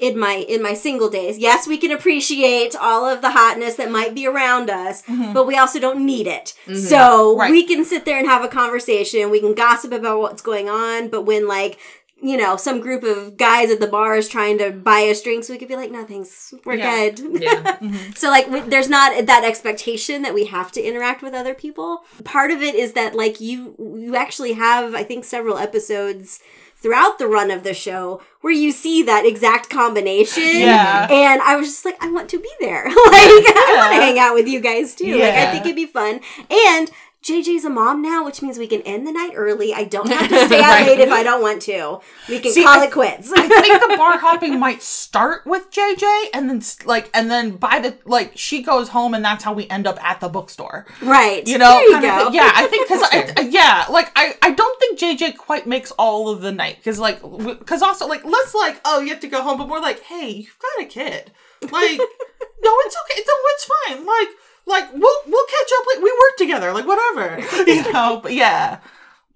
in 0.00 0.18
my 0.18 0.34
in 0.48 0.62
my 0.62 0.74
single 0.74 1.10
days. 1.10 1.38
Yes, 1.38 1.66
we 1.66 1.76
can 1.76 1.90
appreciate 1.90 2.74
all 2.74 3.06
of 3.06 3.20
the 3.20 3.30
hotness 3.30 3.76
that 3.76 3.90
might 3.90 4.14
be 4.14 4.26
around 4.26 4.70
us, 4.70 5.02
mm-hmm. 5.02 5.32
but 5.32 5.46
we 5.46 5.56
also 5.56 5.78
don't 5.78 6.04
need 6.04 6.26
it. 6.26 6.54
Mm-hmm. 6.66 6.74
So 6.76 7.36
Right. 7.36 7.50
we 7.50 7.66
can 7.66 7.84
sit 7.84 8.04
there 8.04 8.18
and 8.18 8.26
have 8.26 8.44
a 8.44 8.48
conversation. 8.48 9.30
We 9.30 9.40
can 9.40 9.54
gossip 9.54 9.92
about 9.92 10.20
what's 10.20 10.42
going 10.42 10.68
on, 10.68 11.08
but 11.08 11.22
when 11.22 11.46
like 11.46 11.78
you 12.22 12.36
know, 12.36 12.56
some 12.56 12.80
group 12.80 13.02
of 13.02 13.36
guys 13.36 13.70
at 13.70 13.80
the 13.80 13.86
bar 13.86 14.14
is 14.16 14.28
trying 14.28 14.58
to 14.58 14.70
buy 14.70 15.08
us 15.10 15.22
drinks, 15.22 15.48
we 15.48 15.56
could 15.58 15.68
be 15.68 15.76
like, 15.76 15.90
no, 15.90 16.04
thanks. 16.04 16.52
We're 16.64 16.74
Yeah. 16.74 17.08
good. 17.10 17.42
Yeah. 17.42 17.76
Mm-hmm. 17.80 18.12
So 18.14 18.28
like 18.28 18.44
w- 18.46 18.68
there's 18.68 18.88
not 18.90 19.26
that 19.26 19.42
expectation 19.44 20.22
that 20.22 20.34
we 20.34 20.44
have 20.46 20.70
to 20.72 20.82
interact 20.82 21.22
with 21.22 21.32
other 21.34 21.54
people. 21.54 22.04
Part 22.24 22.50
of 22.50 22.60
it 22.62 22.74
is 22.74 22.92
that 22.92 23.14
like 23.14 23.40
you 23.40 23.74
you 23.78 24.16
actually 24.16 24.52
have 24.52 24.94
I 24.94 25.02
think 25.02 25.24
several 25.24 25.56
episodes 25.56 26.40
throughout 26.76 27.18
the 27.18 27.26
run 27.26 27.50
of 27.50 27.62
the 27.62 27.74
show 27.74 28.22
where 28.40 28.52
you 28.52 28.72
see 28.72 29.02
that 29.02 29.24
exact 29.26 29.68
combination. 29.70 30.42
Yeah. 30.60 31.06
And 31.10 31.40
I 31.42 31.56
was 31.56 31.68
just 31.68 31.84
like 31.84 31.96
I 32.02 32.10
want 32.10 32.28
to 32.30 32.38
be 32.38 32.50
there. 32.60 32.84
like 32.86 32.94
I 32.94 33.74
want 33.78 33.94
to 33.94 34.00
hang 34.00 34.18
out 34.18 34.34
with 34.34 34.46
you 34.48 34.60
guys 34.60 34.94
too. 34.94 35.14
Like 35.16 35.34
I 35.34 35.50
think 35.52 35.64
it'd 35.64 35.76
be 35.76 35.86
fun. 35.86 36.20
And 36.50 36.90
JJ's 37.22 37.66
a 37.66 37.70
mom 37.70 38.00
now, 38.00 38.24
which 38.24 38.40
means 38.40 38.56
we 38.58 38.66
can 38.66 38.80
end 38.82 39.06
the 39.06 39.12
night 39.12 39.32
early. 39.34 39.74
I 39.74 39.84
don't 39.84 40.08
have 40.10 40.28
to 40.30 40.38
stay 40.46 40.58
out 40.60 40.70
Right. 40.80 40.86
late 40.86 41.00
if 41.00 41.10
I 41.12 41.22
don't 41.22 41.42
want 41.42 41.60
to. 41.62 42.00
We 42.30 42.40
can 42.40 42.50
See, 42.52 42.64
call 42.64 42.80
I- 42.80 42.86
it 42.86 42.92
quits. 42.92 43.30
I 43.30 43.46
think 43.46 43.80
the 43.90 43.96
bar 43.98 44.16
hopping 44.26 44.58
might 44.58 44.80
start 44.82 45.44
with 45.44 45.70
JJ 45.70 46.28
and 46.32 46.48
then 46.48 46.62
like 46.86 47.10
and 47.12 47.30
then 47.30 47.56
by 47.56 47.78
the 47.78 47.98
like 48.06 48.32
she 48.36 48.62
goes 48.62 48.88
home 48.88 49.12
and 49.12 49.22
that's 49.22 49.44
how 49.44 49.52
we 49.52 49.68
end 49.68 49.86
up 49.86 50.02
at 50.02 50.20
the 50.20 50.28
bookstore. 50.30 50.86
right. 51.02 51.46
You 51.46 51.58
know, 51.58 51.68
there 51.70 51.82
you 51.88 51.92
kind 51.92 52.04
of 52.06 52.10
go. 52.10 52.24
thing. 52.26 52.34
yeah. 52.36 52.52
I 52.54 52.66
think 52.68 52.88
because 52.88 53.02
I, 53.12 53.32
I- 53.36 53.48
yeah, 53.50 53.84
like 53.90 54.10
I 54.16 54.34
I 54.40 54.52
don't 54.52 54.80
think 54.80 54.98
JJ 54.98 55.36
quite 55.36 55.66
makes 55.66 55.90
all 55.92 56.30
of 56.30 56.40
the 56.40 56.52
night 56.52 56.76
because 56.76 56.98
like 56.98 57.20
because 57.20 57.82
also 57.82 58.06
like 58.06 58.24
let's 58.24 58.54
like 58.54 58.80
oh 58.86 59.00
you 59.00 59.10
have 59.10 59.20
to 59.20 59.28
go 59.28 59.42
home, 59.42 59.58
but 59.58 59.68
we're 59.68 59.80
like 59.80 60.00
hey 60.04 60.30
you've 60.30 60.56
got 60.58 60.84
a 60.84 60.88
kid, 60.88 61.32
like 61.64 61.98
no 61.98 62.72
it's 62.86 62.96
okay 62.96 63.22
no 63.26 63.34
it's 63.54 63.64
fine 63.86 64.06
like 64.06 64.28
like 64.70 64.92
we'll 64.92 65.18
we'll 65.26 65.46
catch 65.46 65.70
up 65.78 65.86
like 65.94 66.02
we 66.02 66.10
work 66.10 66.36
together 66.38 66.72
like 66.72 66.86
whatever. 66.86 67.40
You 67.66 67.92
know 67.92 68.20
but 68.22 68.32
yeah. 68.32 68.80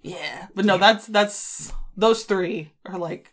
Yeah. 0.03 0.47
But 0.55 0.65
no 0.65 0.79
that's 0.79 1.07
that's 1.07 1.73
those 1.97 2.25
three 2.25 2.73
are 2.87 2.99
like 2.99 3.33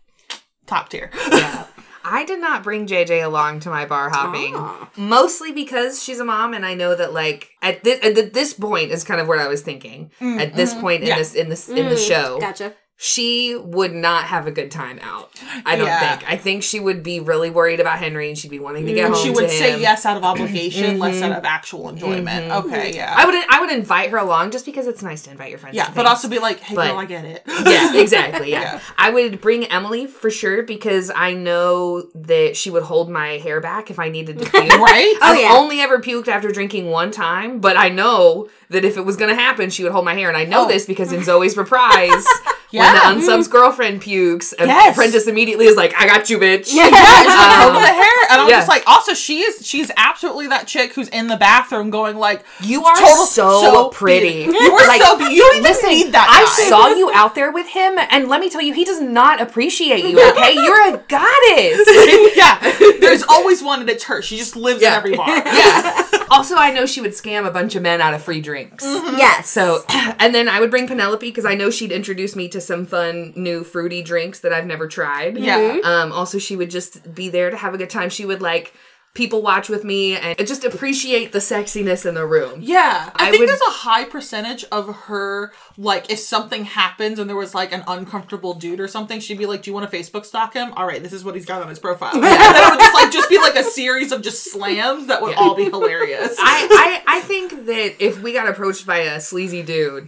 top 0.65 0.89
tier. 0.89 1.11
Yeah. 1.31 1.65
I 2.03 2.25
did 2.25 2.39
not 2.39 2.63
bring 2.63 2.87
JJ 2.87 3.23
along 3.23 3.59
to 3.61 3.69
my 3.69 3.85
bar 3.85 4.09
hopping, 4.09 4.55
Aw. 4.55 4.89
mostly 4.97 5.51
because 5.51 6.03
she's 6.03 6.19
a 6.19 6.25
mom, 6.25 6.53
and 6.53 6.65
I 6.65 6.73
know 6.73 6.95
that 6.95 7.13
like 7.13 7.51
at 7.61 7.83
this 7.83 8.03
at 8.03 8.33
this 8.33 8.53
point 8.53 8.91
is 8.91 9.03
kind 9.03 9.21
of 9.21 9.27
what 9.27 9.37
I 9.37 9.47
was 9.47 9.61
thinking. 9.61 10.11
Mm, 10.19 10.39
at 10.39 10.55
this 10.55 10.71
mm-hmm. 10.71 10.81
point 10.81 11.03
in 11.03 11.09
this 11.09 11.35
in 11.35 11.49
this 11.49 11.69
in 11.69 11.75
the 11.75 11.95
mm-hmm. 11.95 12.07
show, 12.07 12.39
Gotcha. 12.39 12.73
She 13.03 13.55
would 13.55 13.95
not 13.95 14.25
have 14.25 14.45
a 14.45 14.51
good 14.51 14.69
time 14.69 14.99
out. 15.01 15.31
I 15.65 15.75
don't 15.75 15.87
Yeah. 15.87 16.17
think. 16.17 16.31
I 16.31 16.37
think 16.37 16.61
she 16.61 16.79
would 16.79 17.01
be 17.01 17.19
really 17.19 17.49
worried 17.49 17.79
about 17.79 17.97
Henry, 17.97 18.29
and 18.29 18.37
she'd 18.37 18.51
be 18.51 18.59
wanting 18.59 18.85
to 18.85 18.93
get 18.93 19.05
mm-hmm. 19.05 19.13
home. 19.15 19.23
she 19.23 19.31
would 19.31 19.49
say 19.49 19.71
him. 19.73 19.81
yes 19.81 20.05
out 20.05 20.17
of 20.17 20.23
obligation 20.23 20.99
less 20.99 21.19
out 21.23 21.29
mm-hmm. 21.31 21.39
of 21.39 21.45
actual 21.45 21.89
enjoyment 21.89 22.27
mm-hmm. 22.51 22.67
okay 22.67 22.93
yeah 22.93 23.11
I 23.17 23.25
would 23.25 23.33
I 23.49 23.59
would 23.59 23.71
invite 23.71 24.11
her 24.11 24.17
along 24.17 24.51
just 24.51 24.67
because 24.67 24.85
it's 24.85 25.01
nice 25.01 25.23
to 25.23 25.31
invite 25.31 25.49
your 25.49 25.57
friends. 25.57 25.75
yeah 25.75 25.89
but 25.95 26.05
also 26.05 26.27
be 26.29 26.37
like 26.37 26.59
hey 26.59 26.75
But- 26.75 26.89
girl 26.89 26.99
I 26.99 27.05
get 27.05 27.25
it 27.25 27.41
yeah, 27.65 27.95
exactly. 27.95 28.51
Yeah. 28.51 28.61
Yeah. 28.61 28.79
I 28.99 29.09
would 29.09 29.41
bring 29.41 29.65
Emily 29.65 30.05
for 30.05 30.29
sure 30.29 30.61
because 30.61 31.09
I 31.15 31.33
know 31.33 32.03
that 32.13 32.55
she 32.55 32.69
would 32.69 32.83
hold 32.83 33.09
my 33.09 33.39
hair 33.39 33.59
back 33.59 33.89
if 33.89 33.97
I 33.97 34.09
needed 34.09 34.37
to 34.37 34.45
puke. 34.51 34.53
right 34.77 35.15
Oh, 35.21 35.33
I've 35.33 35.39
yeah. 35.39 35.53
only 35.57 35.79
ever 35.81 35.97
puked 35.99 36.27
after 36.27 36.51
drinking 36.51 36.91
one 36.91 37.09
time, 37.09 37.59
but 37.59 37.75
I 37.77 37.89
know 37.89 38.49
that 38.69 38.85
if 38.85 38.95
it 38.97 39.01
was 39.05 39.17
gonna 39.17 39.33
happen, 39.35 39.71
she 39.71 39.81
would 39.83 39.91
hold 39.91 40.05
my 40.05 40.13
hair, 40.13 40.27
and 40.27 40.37
I 40.37 40.45
know 40.45 40.65
Oh. 40.65 40.67
this 40.67 40.85
because 40.85 41.11
in 41.11 41.23
Zoe's 41.23 41.57
reprise, 41.57 42.25
Yeah. 42.71 43.09
when 43.09 43.19
the 43.19 43.21
unsub's 43.25 43.47
girlfriend 43.47 44.01
pukes, 44.01 44.53
and 44.53 44.67
Yes. 44.69 44.95
Apprentice 44.95 45.27
immediately 45.27 45.65
is 45.65 45.75
like, 45.75 45.93
"I 45.99 46.05
got 46.07 46.29
you, 46.29 46.37
bitch." 46.37 46.69
Yeah, 46.73 46.83
like, 46.87 47.27
Um, 47.27 47.69
over 47.71 47.79
the 47.79 47.85
hair, 47.87 48.13
and 48.29 48.41
I'm 48.41 48.49
yeah. 48.49 48.57
just 48.57 48.69
like, 48.69 48.83
also 48.87 49.13
she 49.13 49.39
is, 49.41 49.65
she's 49.67 49.91
absolutely 49.97 50.47
that 50.47 50.67
chick 50.67 50.93
who's 50.93 51.09
in 51.09 51.27
the 51.27 51.37
bathroom 51.37 51.89
going 51.89 52.15
like, 52.17 52.43
You 52.61 52.83
are 52.85 52.95
total- 52.95 53.25
so, 53.25 53.89
pretty. 53.89 54.45
beautiful. 54.45 54.61
You 54.65 54.71
are 54.73 54.87
Like, 54.87 55.01
so 55.01 55.17
beautiful. 55.17 55.35
You 55.35 55.41
don't 55.41 55.55
even 55.57 55.63
Listen, 55.71 55.89
need 55.89 56.11
that. 56.13 56.27
I 56.29 56.67
saw 56.69 56.87
you 56.89 57.11
out 57.13 57.35
there 57.35 57.51
with 57.51 57.67
him, 57.67 57.97
and 58.09 58.27
let 58.29 58.39
me 58.39 58.49
tell 58.49 58.61
you, 58.61 58.73
he 58.73 58.83
does 58.85 59.01
not 59.01 59.41
appreciate 59.41 60.05
you. 60.05 60.17
Okay, 60.31 60.53
you're 60.63 60.93
a 60.93 60.97
goddess. 61.07 62.35
yeah, 62.35 62.57
there's 62.99 63.23
always 63.23 63.61
one, 63.63 63.81
and 63.81 63.89
it's 63.89 64.05
her. 64.05 64.21
She 64.21 64.37
just 64.37 64.55
lives 64.55 64.81
in 64.81 64.87
every 64.91 65.15
bar. 65.15 65.27
yeah. 65.29 66.07
Also, 66.31 66.55
I 66.55 66.71
know 66.71 66.85
she 66.85 67.01
would 67.01 67.11
scam 67.11 67.45
a 67.45 67.51
bunch 67.51 67.75
of 67.75 67.83
men 67.83 67.99
out 67.99 68.13
of 68.13 68.23
free 68.23 68.39
drinks. 68.41 68.83
Yes. 68.85 69.49
So, 69.49 69.83
and 69.89 70.33
then 70.33 70.47
I 70.47 70.61
would 70.61 70.71
bring 70.71 70.87
Penelope 70.87 71.27
because 71.27 71.45
I 71.45 71.55
know 71.55 71.69
she'd 71.69 71.91
introduce 71.91 72.35
me 72.35 72.47
to 72.49 72.61
some 72.61 72.85
fun 72.85 73.33
new 73.35 73.63
fruity 73.65 74.01
drinks 74.01 74.39
that 74.39 74.53
I've 74.53 74.65
never 74.65 74.87
tried. 74.87 75.37
Yeah. 75.37 75.79
Um. 75.83 76.11
Also, 76.11 76.39
she 76.39 76.55
would 76.55 76.71
just 76.71 77.13
be 77.13 77.29
there 77.29 77.49
to 77.49 77.57
have 77.57 77.73
a 77.73 77.77
good 77.77 77.89
time. 77.89 78.09
She 78.09 78.25
would 78.25 78.41
like 78.41 78.73
people 79.13 79.41
watch 79.41 79.67
with 79.67 79.83
me 79.83 80.15
and 80.15 80.37
just 80.47 80.63
appreciate 80.63 81.33
the 81.33 81.39
sexiness 81.39 82.05
in 82.05 82.13
the 82.15 82.25
room. 82.25 82.59
Yeah, 82.61 83.09
I, 83.15 83.27
I 83.27 83.29
think 83.29 83.41
would- 83.41 83.49
there's 83.49 83.61
a 83.61 83.71
high 83.71 84.05
percentage 84.05 84.63
of 84.71 84.95
her 85.07 85.51
like 85.77 86.09
if 86.09 86.19
something 86.19 86.63
happens 86.63 87.19
and 87.19 87.29
there 87.29 87.35
was 87.35 87.53
like 87.53 87.73
an 87.73 87.83
uncomfortable 87.87 88.53
dude 88.53 88.79
or 88.79 88.87
something, 88.87 89.19
she'd 89.19 89.37
be 89.37 89.45
like, 89.45 89.63
"Do 89.63 89.69
you 89.69 89.73
want 89.73 89.89
to 89.89 89.97
Facebook 89.97 90.25
stalk 90.25 90.53
him? 90.53 90.71
All 90.73 90.85
right, 90.87 91.03
this 91.03 91.11
is 91.13 91.23
what 91.25 91.35
he's 91.35 91.45
got 91.45 91.61
on 91.61 91.67
his 91.69 91.79
profile." 91.79 92.11
and 92.15 92.23
it 92.23 92.69
would 92.71 92.79
just 92.79 92.93
like 92.93 93.11
just 93.11 93.29
be 93.29 93.37
like 93.37 93.55
a 93.55 93.63
series 93.63 94.11
of 94.11 94.21
just 94.21 94.51
slams 94.51 95.07
that 95.07 95.21
would 95.21 95.35
all 95.35 95.55
be 95.55 95.65
hilarious. 95.65 96.35
I, 96.39 97.01
I 97.07 97.17
I 97.17 97.21
think 97.21 97.65
that 97.65 97.95
if 98.03 98.21
we 98.21 98.31
got 98.33 98.47
approached 98.47 98.85
by 98.85 98.99
a 98.99 99.19
sleazy 99.19 99.61
dude, 99.63 100.07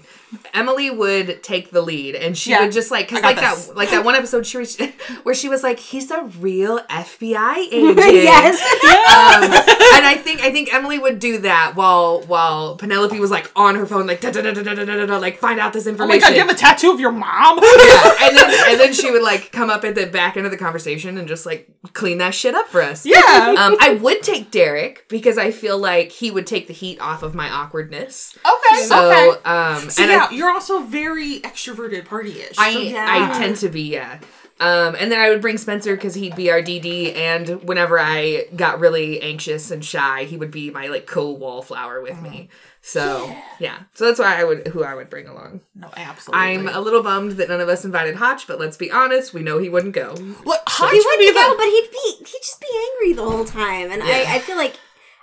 Emily 0.54 0.90
would 0.90 1.44
take 1.44 1.72
the 1.72 1.82
lead, 1.82 2.16
and 2.16 2.38
she 2.38 2.52
yeah. 2.52 2.62
would 2.62 2.72
just 2.72 2.92
like 2.92 3.08
because 3.10 3.24
like 3.24 3.38
this. 3.38 3.68
that 3.68 3.76
like 3.76 3.90
that 3.92 4.06
one 4.06 4.16
episode 4.16 4.46
she 4.46 4.58
reached, 4.58 4.82
where 5.24 5.36
she 5.36 5.50
was 5.50 5.64
like, 5.64 5.80
"He's 5.80 6.12
a 6.12 6.24
real 6.40 6.80
FBI 6.80 7.58
agent." 7.72 7.98
yes. 7.98 8.62
Um, 8.62 9.44
and 9.98 10.06
I 10.06 10.16
think 10.22 10.42
I 10.42 10.52
think 10.52 10.74
Emily 10.74 11.00
would 11.00 11.20
do 11.20 11.40
that 11.40 11.74
while 11.76 12.22
while 12.22 12.76
Penelope 12.78 13.20
was 13.20 13.32
like 13.32 13.52
on 13.56 13.76
her 13.76 13.86
phone, 13.86 14.08
like 14.08 14.22
da 14.22 14.32
da 14.32 14.42
da 14.42 14.52
da 14.52 14.62
da 14.62 14.86
da 14.86 15.06
da 15.06 15.18
like 15.18 15.38
find 15.38 15.60
out 15.60 15.74
this 15.74 15.88
information. 15.88 16.22
Oh 16.22 16.26
my 16.26 16.30
god, 16.30 16.36
you 16.36 16.42
have 16.42 16.50
a 16.50 16.60
tattoo 16.60 16.92
of 16.92 17.00
your 17.00 17.12
mom. 17.12 17.60
yeah, 17.60 18.14
and 18.22 18.38
then 18.38 18.70
and 18.70 18.80
then 18.80 18.94
she 18.94 19.12
would 19.12 19.24
like 19.24 19.52
come 19.52 19.70
up 19.70 19.84
at 19.84 19.96
the 19.96 20.06
back 20.06 20.38
end 20.38 20.46
of 20.46 20.52
the 20.52 20.58
conversation 20.58 21.18
and 21.18 21.28
just 21.28 21.46
like 21.46 21.70
clean 21.94 22.18
that 22.20 22.34
shit 22.34 22.56
up 22.56 22.68
for 22.68 22.82
us. 22.82 23.06
Yeah. 23.06 23.18
Um, 23.58 23.76
I 23.80 24.00
would 24.02 24.24
take 24.24 24.52
Derek 24.52 25.08
because 25.10 25.38
I 25.38 25.52
feel 25.52 25.78
like 25.78 26.12
he 26.12 26.32
would 26.32 26.48
take 26.48 26.68
the 26.68 26.74
heat 26.74 27.00
off 27.00 27.24
of 27.24 27.36
my 27.36 27.50
awkwardness. 27.50 28.38
Okay. 28.38 28.84
So 28.84 29.12
okay. 29.12 29.44
um, 29.44 29.84
and 29.84 30.12
yeah, 30.12 30.23
I 30.23 30.23
you're 30.32 30.50
also 30.52 30.82
very 30.82 31.40
extroverted 31.42 32.06
party-ish. 32.06 32.58
I, 32.58 32.74
So 32.74 32.80
yeah. 32.80 33.32
I 33.34 33.38
tend 33.40 33.58
to 33.58 33.70
be, 33.70 33.82
yeah. 33.84 34.20
Um, 34.60 34.96
and 34.98 35.12
then 35.12 35.20
I 35.20 35.30
would 35.30 35.42
bring 35.42 35.58
Spencer 35.58 35.96
because 35.96 36.14
he'd 36.14 36.36
be 36.36 36.50
our 36.52 36.62
DD, 36.62 37.16
and 37.18 37.64
whenever 37.64 38.00
I 38.00 38.46
got 38.56 38.80
really 38.80 39.20
anxious 39.22 39.72
and 39.72 39.84
shy, 39.84 40.26
he 40.26 40.38
would 40.38 40.52
be 40.52 40.70
my 40.70 40.88
like 40.88 41.06
co-wallflower 41.08 42.02
with 42.02 42.22
me. 42.22 42.50
So 42.82 43.36
yeah, 43.60 43.80
so 43.94 44.06
that's 44.06 44.20
why 44.20 44.40
I 44.40 44.44
would 44.44 44.68
who 44.68 44.84
I 44.84 44.94
would 44.94 45.10
bring 45.10 45.28
along. 45.28 45.62
no, 45.74 45.90
absolutely. 45.98 46.46
I'm 46.46 46.68
a 46.68 46.80
little 46.82 47.02
bummed 47.02 47.34
that 47.34 47.50
none 47.50 47.62
of 47.62 47.68
us 47.70 47.84
invited 47.84 48.16
Hotch, 48.16 48.46
but 48.46 48.60
let's 48.60 48.78
be 48.78 48.92
honest, 48.92 49.34
we 49.34 49.42
know 49.42 49.58
he 49.58 49.70
wouldn't 49.70 49.96
go. 49.96 50.14
Look, 50.46 50.62
Hotch 50.68 50.92
he 50.92 51.00
would 51.00 51.20
be 51.20 51.34
go, 51.34 51.50
the 51.52 51.56
but 51.58 51.66
he'd 51.66 51.90
be 51.92 52.26
he'd 52.26 52.42
just 52.42 52.62
be 52.62 52.68
angry 52.92 53.14
the 53.14 53.24
whole 53.30 53.46
time, 53.46 53.92
and 53.92 54.04
Yeah. 54.04 54.26
I, 54.28 54.36
I 54.36 54.40
feel 54.40 54.58
like 54.58 54.76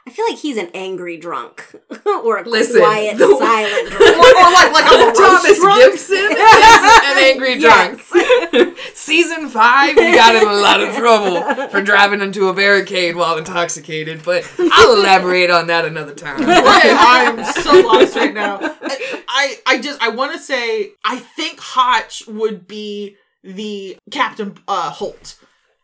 I 0.06 0.10
feel 0.10 0.24
like 0.28 0.38
he's 0.38 0.56
an 0.56 0.70
angry 0.74 1.16
drunk 1.18 1.74
or 2.06 2.38
a 2.38 2.48
Listen, 2.48 2.80
quiet, 2.80 3.18
the- 3.18 3.36
silent 3.38 3.86
or, 3.94 3.98
drunk. 3.98 4.16
or 4.16 4.52
like 4.52 4.72
like 4.72 4.86
a 4.86 5.12
Thomas 5.16 5.44
roast 5.44 5.60
drunk. 5.60 5.80
Gibson 5.92 6.16
is 6.16 6.30
an 6.32 7.18
angry 7.18 7.58
drunk. 7.60 8.00
Yes. 8.14 8.76
Season 8.94 9.48
five, 9.48 9.94
he 9.96 10.12
got 10.12 10.34
in 10.34 10.42
a 10.48 10.52
lot 10.52 10.80
of 10.80 10.94
trouble 10.96 11.68
for 11.68 11.80
driving 11.82 12.20
into 12.22 12.48
a 12.48 12.54
barricade 12.54 13.14
while 13.16 13.36
intoxicated, 13.38 14.22
but 14.24 14.50
I'll 14.58 14.94
elaborate 14.96 15.50
on 15.50 15.66
that 15.68 15.84
another 15.84 16.14
time. 16.14 16.40
Okay, 16.42 16.50
I'm 16.96 17.44
so 17.62 17.80
lost 17.80 18.16
right 18.16 18.34
now. 18.34 18.58
I, 18.60 19.22
I, 19.28 19.56
I 19.66 19.80
just, 19.80 20.00
I 20.02 20.08
want 20.10 20.32
to 20.32 20.38
say, 20.38 20.92
I 21.04 21.16
think 21.18 21.60
Hotch 21.60 22.26
would 22.26 22.66
be 22.66 23.16
the 23.42 23.96
Captain 24.10 24.56
uh, 24.68 24.90
Holt. 24.90 25.36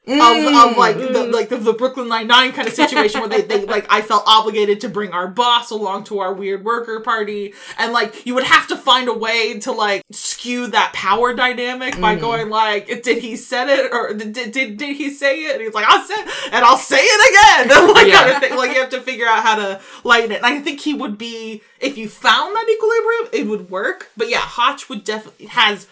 Of, 0.08 0.14
of 0.14 0.20
mm. 0.20 0.76
like 0.76 0.98
the 0.98 1.24
like 1.32 1.48
the, 1.48 1.56
the 1.56 1.72
Brooklyn 1.72 2.06
Nine 2.06 2.28
Nine 2.28 2.52
kind 2.52 2.68
of 2.68 2.74
situation 2.74 3.18
where 3.18 3.28
they, 3.28 3.42
they 3.42 3.64
like 3.66 3.86
I 3.90 4.02
felt 4.02 4.22
obligated 4.24 4.80
to 4.82 4.88
bring 4.88 5.10
our 5.10 5.26
boss 5.26 5.70
along 5.70 6.04
to 6.04 6.20
our 6.20 6.32
weird 6.32 6.64
worker 6.64 7.00
party. 7.00 7.54
And 7.76 7.92
like 7.92 8.24
you 8.24 8.34
would 8.36 8.44
have 8.44 8.68
to 8.68 8.76
find 8.76 9.08
a 9.08 9.12
way 9.12 9.58
to 9.58 9.72
like 9.72 10.04
skew 10.12 10.68
that 10.68 10.92
power 10.92 11.34
dynamic 11.34 12.00
by 12.00 12.14
mm. 12.14 12.20
going 12.20 12.50
like 12.50 13.02
did 13.02 13.18
he 13.18 13.34
said 13.34 13.68
it? 13.68 13.92
or 13.92 14.14
did, 14.14 14.52
did 14.52 14.76
did 14.76 14.96
he 14.96 15.10
say 15.10 15.46
it? 15.46 15.56
And 15.56 15.62
he's 15.62 15.74
like 15.74 15.86
I 15.88 16.06
said 16.06 16.52
and 16.54 16.64
I'll 16.64 16.78
say 16.78 17.00
it 17.00 17.66
again. 17.66 17.86
Like 17.96 18.06
Yeah. 18.06 18.22
kind 18.22 18.30
of 18.30 18.42
thing. 18.42 18.56
Like 18.56 18.74
you 18.74 18.80
have 18.80 18.90
to 18.90 19.00
figure 19.00 19.26
out 19.26 19.42
how 19.42 19.56
to 19.56 19.80
lighten 20.04 20.30
it. 20.30 20.36
And 20.36 20.46
I 20.46 20.60
think 20.60 20.80
he 20.80 20.94
would 20.94 21.18
be 21.18 21.62
if 21.80 21.98
you 21.98 22.08
found 22.08 22.54
that 22.54 22.66
equilibrium 22.70 23.28
it 23.32 23.50
would 23.50 23.70
work. 23.70 24.10
But 24.16 24.28
yeah 24.28 24.38
Hotch 24.38 24.88
would 24.88 25.02
definitely 25.02 25.46
has 25.46 25.88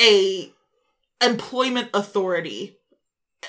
a 0.00 0.50
employment 1.20 1.90
authority 1.94 2.76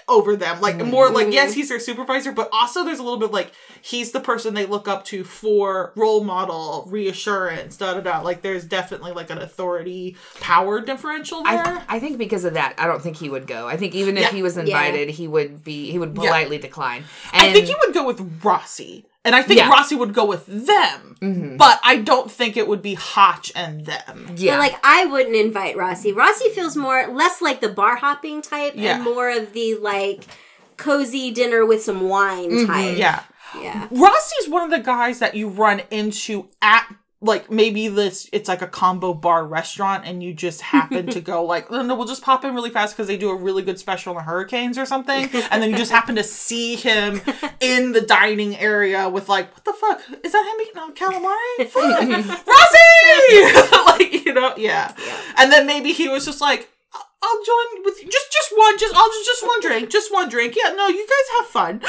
over 0.07 0.35
them. 0.35 0.61
Like 0.61 0.75
mm-hmm. 0.75 0.89
more 0.89 1.09
like 1.09 1.31
yes, 1.31 1.53
he's 1.53 1.69
their 1.69 1.79
supervisor, 1.79 2.31
but 2.31 2.49
also 2.51 2.83
there's 2.83 2.99
a 2.99 3.03
little 3.03 3.19
bit 3.19 3.31
like 3.31 3.51
he's 3.81 4.11
the 4.11 4.19
person 4.19 4.53
they 4.53 4.65
look 4.65 4.87
up 4.87 5.03
to 5.05 5.23
for 5.23 5.91
role 5.95 6.23
model, 6.23 6.85
reassurance, 6.89 7.77
da 7.77 7.93
da 7.93 8.01
da. 8.01 8.21
Like 8.21 8.41
there's 8.41 8.65
definitely 8.65 9.11
like 9.11 9.29
an 9.29 9.39
authority 9.39 10.15
power 10.39 10.81
differential 10.81 11.43
there. 11.43 11.65
I, 11.65 11.85
I 11.87 11.99
think 11.99 12.17
because 12.17 12.45
of 12.45 12.53
that, 12.53 12.75
I 12.77 12.87
don't 12.87 13.01
think 13.01 13.17
he 13.17 13.29
would 13.29 13.47
go. 13.47 13.67
I 13.67 13.77
think 13.77 13.95
even 13.95 14.17
if 14.17 14.23
Yeah. 14.23 14.31
he 14.31 14.43
was 14.43 14.57
invited, 14.57 15.09
he 15.09 15.27
would 15.27 15.63
be 15.63 15.91
he 15.91 15.99
would 15.99 16.15
Yeah. 16.15 16.23
politely 16.23 16.57
decline. 16.57 17.03
And 17.33 17.43
I 17.43 17.53
think 17.53 17.67
he 17.67 17.75
would 17.85 17.93
go 17.93 18.05
with 18.05 18.43
Rossi. 18.43 19.05
And 19.25 19.35
I 19.35 19.41
think 19.41 19.57
Yeah. 19.57 19.63
Mm-hmm. 19.65 19.71
Rossi 19.73 19.95
would 19.95 20.13
go 20.13 20.23
with 20.25 20.45
them. 20.45 21.57
But 21.57 21.79
I 21.83 21.97
don't 21.97 22.29
think 22.31 22.55
it 22.55 22.67
would 22.67 22.81
be 22.83 22.93
Hotch 22.93 23.51
and 23.55 23.85
them. 23.85 24.31
yeah, 24.35 24.53
But 24.53 24.59
like 24.59 24.79
I 24.83 25.05
wouldn't 25.05 25.35
invite 25.35 25.75
Rossi. 25.75 26.11
Rossi 26.13 26.49
feels 26.49 26.77
more 26.77 27.07
less 27.07 27.41
like 27.41 27.59
the 27.61 27.69
bar 27.69 27.95
hopping 27.95 28.41
type 28.43 28.73
Yeah. 28.75 28.95
and 28.95 29.03
more 29.03 29.29
of 29.31 29.51
the 29.53 29.75
like 29.75 30.23
cozy 30.77 31.31
dinner 31.31 31.65
with 31.65 31.81
some 31.83 32.07
wine 32.07 32.67
type. 32.67 32.97
Yeah. 32.97 33.23
Yeah. 33.59 33.87
Rossi's 33.89 34.49
one 34.49 34.63
of 34.63 34.69
the 34.71 34.79
guys 34.85 35.19
that 35.19 35.33
you 35.35 35.47
run 35.47 35.81
into 35.89 36.49
at 36.61 36.87
like 37.25 37.49
maybe 37.51 37.87
this 37.87 38.29
it's 38.31 38.47
like 38.47 38.61
a 38.61 38.67
combo 38.67 39.13
bar 39.13 39.45
restaurant 39.45 40.05
and 40.05 40.21
you 40.23 40.33
just 40.33 40.61
happen 40.61 41.07
to 41.07 41.19
go 41.31 41.43
like 41.43 41.69
no, 41.71 41.81
no 41.81 41.95
we'll 41.95 42.07
just 42.07 42.21
pop 42.23 42.45
in 42.45 42.53
really 42.55 42.69
fast 42.69 42.95
because 42.95 43.07
they 43.07 43.17
do 43.17 43.29
a 43.29 43.35
really 43.35 43.63
good 43.63 43.79
special 43.79 44.11
on 44.11 44.17
the 44.17 44.23
hurricanes 44.23 44.77
or 44.77 44.85
something 44.85 45.29
and 45.51 45.61
then 45.61 45.69
you 45.71 45.77
just 45.77 45.91
happen 45.91 46.15
to 46.15 46.23
see 46.23 46.75
him 46.75 47.19
in 47.59 47.91
the 47.93 48.01
dining 48.01 48.55
area 48.57 49.09
with 49.09 49.27
like 49.27 49.51
what 49.53 49.65
the 49.65 49.73
fuck 49.73 50.01
is 50.23 50.31
that 50.31 50.45
him 50.45 50.61
eating 50.61 50.81
on 50.81 50.93
calamari 50.93 51.67
Fuck. 51.67 52.47
Rossi 52.47 53.85
like 53.85 54.25
you 54.25 54.33
know 54.33 54.53
yeah. 54.57 54.93
and 55.37 55.51
then 55.51 55.65
maybe 55.67 55.91
he 55.93 56.07
was 56.07 56.25
just 56.25 56.41
like 56.41 56.69
"I- 56.93 57.01
I'll 57.23 57.43
join 57.43 57.83
with 57.85 58.03
you. 58.03 58.09
just 58.09 58.31
just 58.31 58.51
one 58.55 58.77
just 58.77 58.95
I'll 58.95 59.09
just 59.09 59.25
just 59.25 59.43
one 59.47 59.59
drink 59.61 59.89
just 59.89 60.13
one 60.13 60.29
drink 60.29 60.55
yeah 60.61 60.73
no 60.73 60.87
you 60.87 61.05
guys 61.07 61.37
have 61.37 61.45
fun 61.47 61.81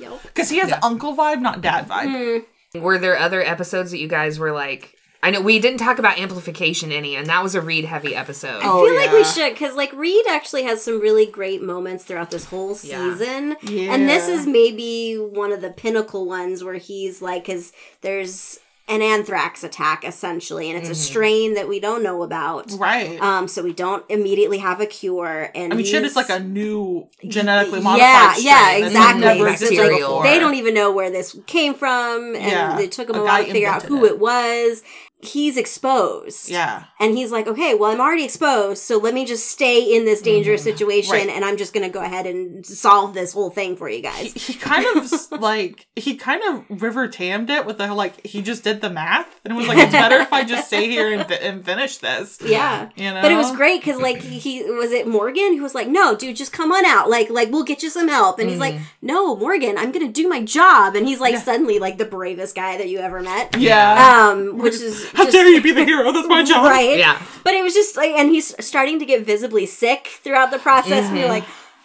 Yep. 0.00 0.22
because 0.22 0.48
he 0.48 0.58
has 0.58 0.72
uncle 0.82 1.16
vibe, 1.16 1.40
not 1.40 1.60
dad 1.60 1.88
vibe. 1.88 2.06
Mm. 2.06 2.44
Were 2.74 2.98
there 2.98 3.16
other 3.18 3.40
episodes 3.42 3.90
that 3.90 3.98
you 3.98 4.08
guys 4.08 4.38
were 4.38 4.52
like? 4.52 4.94
I 5.20 5.30
know 5.30 5.40
we 5.40 5.58
didn't 5.58 5.78
talk 5.80 5.98
about 5.98 6.18
amplification 6.18 6.92
any, 6.92 7.16
and 7.16 7.26
that 7.26 7.42
was 7.42 7.56
a 7.56 7.60
Reid 7.60 7.84
heavy 7.84 8.14
episode. 8.14 8.60
Oh, 8.62 8.84
I 8.84 8.88
feel 8.88 8.94
oh, 8.94 9.04
like 9.04 9.12
we 9.12 9.24
should 9.24 9.52
because 9.52 9.74
like 9.74 9.92
Reid 9.92 10.24
actually 10.28 10.62
has 10.62 10.82
some 10.82 11.00
really 11.00 11.26
great 11.26 11.60
moments 11.60 12.04
throughout 12.04 12.30
this 12.30 12.44
whole 12.44 12.68
Yeah. 12.82 13.14
season, 13.16 13.56
and 13.68 14.08
this 14.08 14.28
is 14.28 14.46
maybe 14.46 15.16
one 15.16 15.50
of 15.50 15.60
the 15.60 15.70
pinnacle 15.70 16.26
ones 16.26 16.62
where 16.62 16.74
he's 16.76 17.20
like, 17.20 17.44
because 17.46 17.72
there's 18.02 18.60
an 18.88 19.02
anthrax 19.02 19.62
attack 19.62 20.04
essentially, 20.04 20.70
and 20.70 20.78
it's 20.78 20.88
a 20.88 20.94
strain 20.94 21.54
that 21.54 21.68
we 21.68 21.78
don't 21.78 22.02
know 22.02 22.22
about. 22.22 22.72
Right. 22.72 23.20
Um, 23.20 23.46
so 23.46 23.62
we 23.62 23.72
don't 23.72 24.04
immediately 24.08 24.58
have 24.58 24.80
a 24.80 24.86
cure, 24.86 25.50
and 25.54 25.72
I 25.72 25.76
mean, 25.76 25.84
shit, 25.84 26.04
it's 26.04 26.16
like 26.16 26.30
a 26.30 26.40
new 26.40 27.08
genetically 27.26 27.80
yeah, 27.80 27.84
modified 27.84 28.36
strain. 28.36 28.46
yeah, 28.46 28.86
exactly. 28.86 29.50
Existed 29.52 30.22
They 30.22 30.38
don't 30.38 30.54
even 30.54 30.74
know 30.74 30.90
where 30.92 31.10
this 31.10 31.38
came 31.46 31.74
from, 31.74 32.34
and 32.34 32.44
Yeah, 32.44 32.78
it 32.78 32.92
took 32.92 33.08
them 33.08 33.16
a 33.16 33.20
a, 33.20 33.24
while 33.24 33.44
to 33.44 33.52
figure 33.52 33.68
out 33.68 33.82
who 33.82 34.04
it. 34.04 34.12
it 34.12 34.18
was. 34.18 34.82
He's 35.20 35.56
exposed. 35.56 36.48
Yeah. 36.48 36.84
And 37.00 37.16
he's 37.16 37.32
like, 37.32 37.46
okay, 37.48 37.74
well, 37.74 37.90
I'm 37.90 38.00
already 38.00 38.24
exposed, 38.24 38.82
so 38.82 38.98
let 38.98 39.14
me 39.14 39.24
just 39.24 39.46
stay 39.50 39.82
in 39.82 40.04
this 40.04 40.22
dangerous 40.22 40.62
situation, 40.62 40.78
Mm-hmm. 41.14 41.28
Right. 41.28 41.36
and 41.36 41.44
I'm 41.44 41.56
just 41.56 41.72
gonna 41.72 41.88
go 41.88 42.00
ahead 42.02 42.26
and 42.26 42.64
solve 42.64 43.14
this 43.14 43.32
whole 43.32 43.50
thing 43.50 43.76
for 43.76 43.88
you 43.88 44.00
guys. 44.02 44.32
He 44.32 44.54
kind 44.54 44.84
of 44.96 45.10
like 45.40 45.86
he 45.96 46.16
kind 46.16 46.42
of 46.44 46.82
river 46.82 47.08
tammed 47.08 47.50
it 47.50 47.66
with 47.66 47.78
the 47.78 47.92
like 47.94 48.24
he 48.26 48.42
just 48.42 48.62
did 48.64 48.80
the 48.80 48.90
math 48.90 49.40
and 49.44 49.52
it 49.52 49.56
was 49.56 49.66
like 49.68 49.78
it's 49.78 49.92
better 49.92 50.16
if 50.16 50.32
I 50.32 50.44
just 50.44 50.66
stay 50.68 50.88
here 50.88 51.12
and, 51.12 51.30
and 51.32 51.64
finish 51.64 51.98
this. 51.98 52.38
Yeah. 52.48 52.88
You 52.96 53.12
know, 53.12 53.22
But 53.22 53.30
it 53.32 53.36
was 53.36 53.54
great 53.54 53.80
because, 53.80 54.00
like, 54.00 54.20
he, 54.22 54.38
he 54.38 54.62
was 54.70 54.90
it 54.92 55.06
Morgan 55.06 55.56
who 55.56 55.62
was 55.62 55.74
like, 55.74 55.88
"No, 55.88 56.16
dude, 56.16 56.36
just 56.36 56.52
come 56.52 56.72
on 56.72 56.84
out. 56.84 57.10
Like, 57.10 57.28
like 57.30 57.50
we'll 57.50 57.64
get 57.64 57.82
you 57.82 57.90
some 57.90 58.08
help." 58.08 58.38
And 58.38 58.48
he's 58.48 58.58
like, 58.58 58.76
"No, 59.02 59.36
Morgan, 59.36 59.76
I'm 59.78 59.92
gonna 59.92 60.08
do 60.12 60.28
my 60.28 60.42
job." 60.42 60.94
And 60.96 61.06
he's 61.06 61.20
like, 61.20 61.36
suddenly 61.36 61.78
like 61.78 61.98
the 61.98 62.04
bravest 62.04 62.54
guy 62.54 62.76
that 62.78 62.88
you 62.88 62.98
ever 62.98 63.20
met. 63.20 63.56
Yeah. 63.58 64.28
Um, 64.30 64.58
which 64.58 64.74
is 64.74 65.07
How 65.14 65.24
just- 65.24 65.32
dare 65.32 65.48
you 65.48 65.60
be 65.62 65.72
the 65.72 65.84
hero? 65.84 66.10
That's 66.12 66.28
my 66.28 66.42
job. 66.44 66.64
right? 66.66 66.98
Yeah. 66.98 67.20
But 67.44 67.54
it 67.54 67.62
was 67.62 67.74
just 67.74 67.96
like, 67.96 68.10
and 68.12 68.30
he's 68.30 68.54
starting 68.64 68.98
to 68.98 69.04
get 69.06 69.24
visibly 69.24 69.66
sick 69.66 70.08
throughout 70.22 70.50
the 70.50 70.58
process, 70.58 71.08
and 71.08 71.16
you're 71.18 71.28
like, 71.28 71.44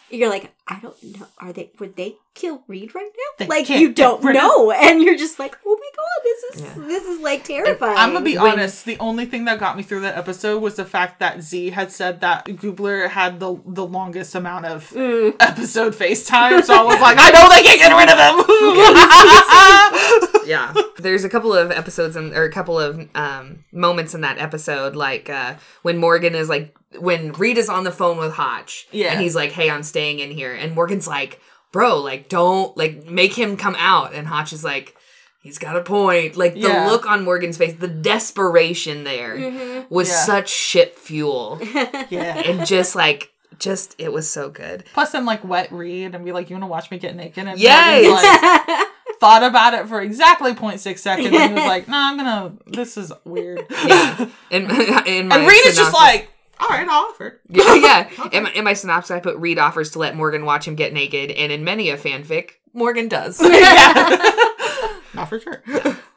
you're 0.09 0.29
like, 0.29 0.51
I 0.67 0.79
don't 0.79 1.01
know, 1.03 1.25
are 1.39 1.51
they? 1.51 1.71
Would 1.79 1.95
they 1.95 2.15
kill 2.35 2.63
Reid 2.67 2.93
right 2.93 3.09
now? 3.15 3.29
They 3.39 3.47
like 3.47 3.67
you 3.69 3.91
don't 3.91 4.23
rid 4.23 4.35
of- 4.35 4.43
know, 4.43 4.71
and 4.71 5.01
you're 5.01 5.17
just 5.17 5.39
like, 5.39 5.57
oh 5.65 5.75
my 5.79 5.89
god, 5.95 6.23
this 6.23 6.43
is 6.55 6.87
this 6.87 7.03
is 7.05 7.19
like 7.19 7.43
terrifying. 7.43 7.97
I'm 7.97 8.13
gonna 8.13 8.23
be 8.23 8.37
When- 8.37 8.51
honest. 8.53 8.85
The 8.85 8.97
only 8.99 9.25
thing 9.25 9.45
that 9.45 9.59
got 9.59 9.75
me 9.75 9.81
through 9.83 10.01
that 10.01 10.15
episode 10.17 10.61
was 10.61 10.75
the 10.75 10.85
fact 10.85 11.19
that 11.19 11.41
Z 11.41 11.71
had 11.71 11.91
said 11.91 12.21
that 12.21 12.45
Gubler 12.45 13.09
had 13.09 13.39
the 13.39 13.59
the 13.65 13.85
longest 13.85 14.35
amount 14.35 14.65
of 14.67 14.87
Mm. 14.91 15.35
episode 15.39 15.95
FaceTime. 15.95 16.63
So 16.63 16.75
I 16.75 16.83
was 16.83 17.01
like, 17.01 17.17
I 17.19 17.31
know 17.31 17.49
they 17.49 17.63
can't 17.63 17.79
get 17.79 17.91
rid 17.97 18.09
of 18.09 18.19
him. 20.23 20.29
yeah 20.45 20.73
there's 20.99 21.23
a 21.23 21.29
couple 21.29 21.53
of 21.53 21.71
episodes 21.71 22.15
and 22.15 22.33
or 22.33 22.43
a 22.43 22.51
couple 22.51 22.79
of 22.79 23.07
um 23.15 23.63
moments 23.71 24.13
in 24.13 24.21
that 24.21 24.37
episode 24.37 24.95
like 24.95 25.29
uh 25.29 25.55
when 25.81 25.97
morgan 25.97 26.35
is 26.35 26.49
like 26.49 26.75
when 26.99 27.31
reed 27.33 27.57
is 27.57 27.69
on 27.69 27.83
the 27.83 27.91
phone 27.91 28.17
with 28.17 28.33
hotch 28.33 28.87
Yeah. 28.91 29.11
and 29.11 29.21
he's 29.21 29.35
like 29.35 29.51
hey 29.51 29.69
i'm 29.69 29.83
staying 29.83 30.19
in 30.19 30.31
here 30.31 30.53
and 30.53 30.73
morgan's 30.75 31.07
like 31.07 31.39
bro 31.71 31.99
like 31.99 32.29
don't 32.29 32.75
like 32.77 33.05
make 33.05 33.33
him 33.33 33.57
come 33.57 33.75
out 33.77 34.13
and 34.13 34.27
hotch 34.27 34.53
is 34.53 34.63
like 34.63 34.95
he's 35.41 35.57
got 35.57 35.75
a 35.75 35.81
point 35.81 36.37
like 36.37 36.53
the 36.53 36.59
Yeah. 36.59 36.87
look 36.87 37.05
on 37.09 37.23
morgan's 37.23 37.57
face 37.57 37.73
the 37.73 37.87
desperation 37.87 39.03
there 39.03 39.85
was 39.89 40.09
Yeah. 40.09 40.15
such 40.15 40.49
shit 40.49 40.97
fuel 40.97 41.59
yeah. 42.09 42.37
and 42.45 42.65
just 42.65 42.95
like 42.95 43.31
just 43.59 43.95
it 43.99 44.11
was 44.11 44.29
so 44.29 44.49
good 44.49 44.83
Plus, 44.93 45.11
then 45.11 45.25
like 45.25 45.43
wet 45.43 45.71
Reid 45.71 46.15
and 46.15 46.25
be 46.25 46.31
like, 46.31 46.49
"You 46.49 46.55
want 46.55 46.63
to 46.63 46.67
watch 46.67 46.89
me 46.89 46.97
get 46.97 47.15
naked?" 47.15 47.47
And 47.47 47.57
Yes! 47.59 48.67
Like, 48.67 48.87
thought 49.23 49.43
about 49.43 49.73
it 49.73 49.87
for 49.87 50.01
exactly 50.01 50.53
0.6 50.53 50.99
seconds, 50.99 51.33
and 51.33 51.55
was 51.55 51.63
like, 51.65 51.87
"No, 51.87 51.97
I'm 51.97 52.17
gonna. 52.17 52.53
This 52.67 52.97
is 52.97 53.13
weird." 53.23 53.65
yeah 53.85 54.27
in, 54.49 54.63
in 55.07 55.27
my 55.29 55.37
and 55.37 55.47
Reid 55.47 55.65
is 55.65 55.77
just 55.77 55.93
like, 55.93 56.29
"All 56.59 56.67
right, 56.67 56.87
I'll 56.87 57.05
offer." 57.09 57.39
yeah, 57.47 57.75
yeah. 57.75 58.09
In, 58.33 58.43
my, 58.43 58.51
in 58.51 58.63
my 58.65 58.73
synopsis, 58.73 59.11
I 59.11 59.19
put 59.21 59.37
Reid 59.37 59.59
offers 59.59 59.91
to 59.91 59.99
let 59.99 60.15
Morgan 60.15 60.43
watch 60.43 60.67
him 60.67 60.75
get 60.75 60.91
naked, 60.93 61.31
and 61.31 61.51
in 61.51 61.63
many 61.63 61.89
a 61.89 61.97
fanfic, 61.97 62.51
Morgan 62.73 63.07
does. 63.07 63.39
Not 63.41 65.29
for 65.29 65.39
sure. 65.39 65.63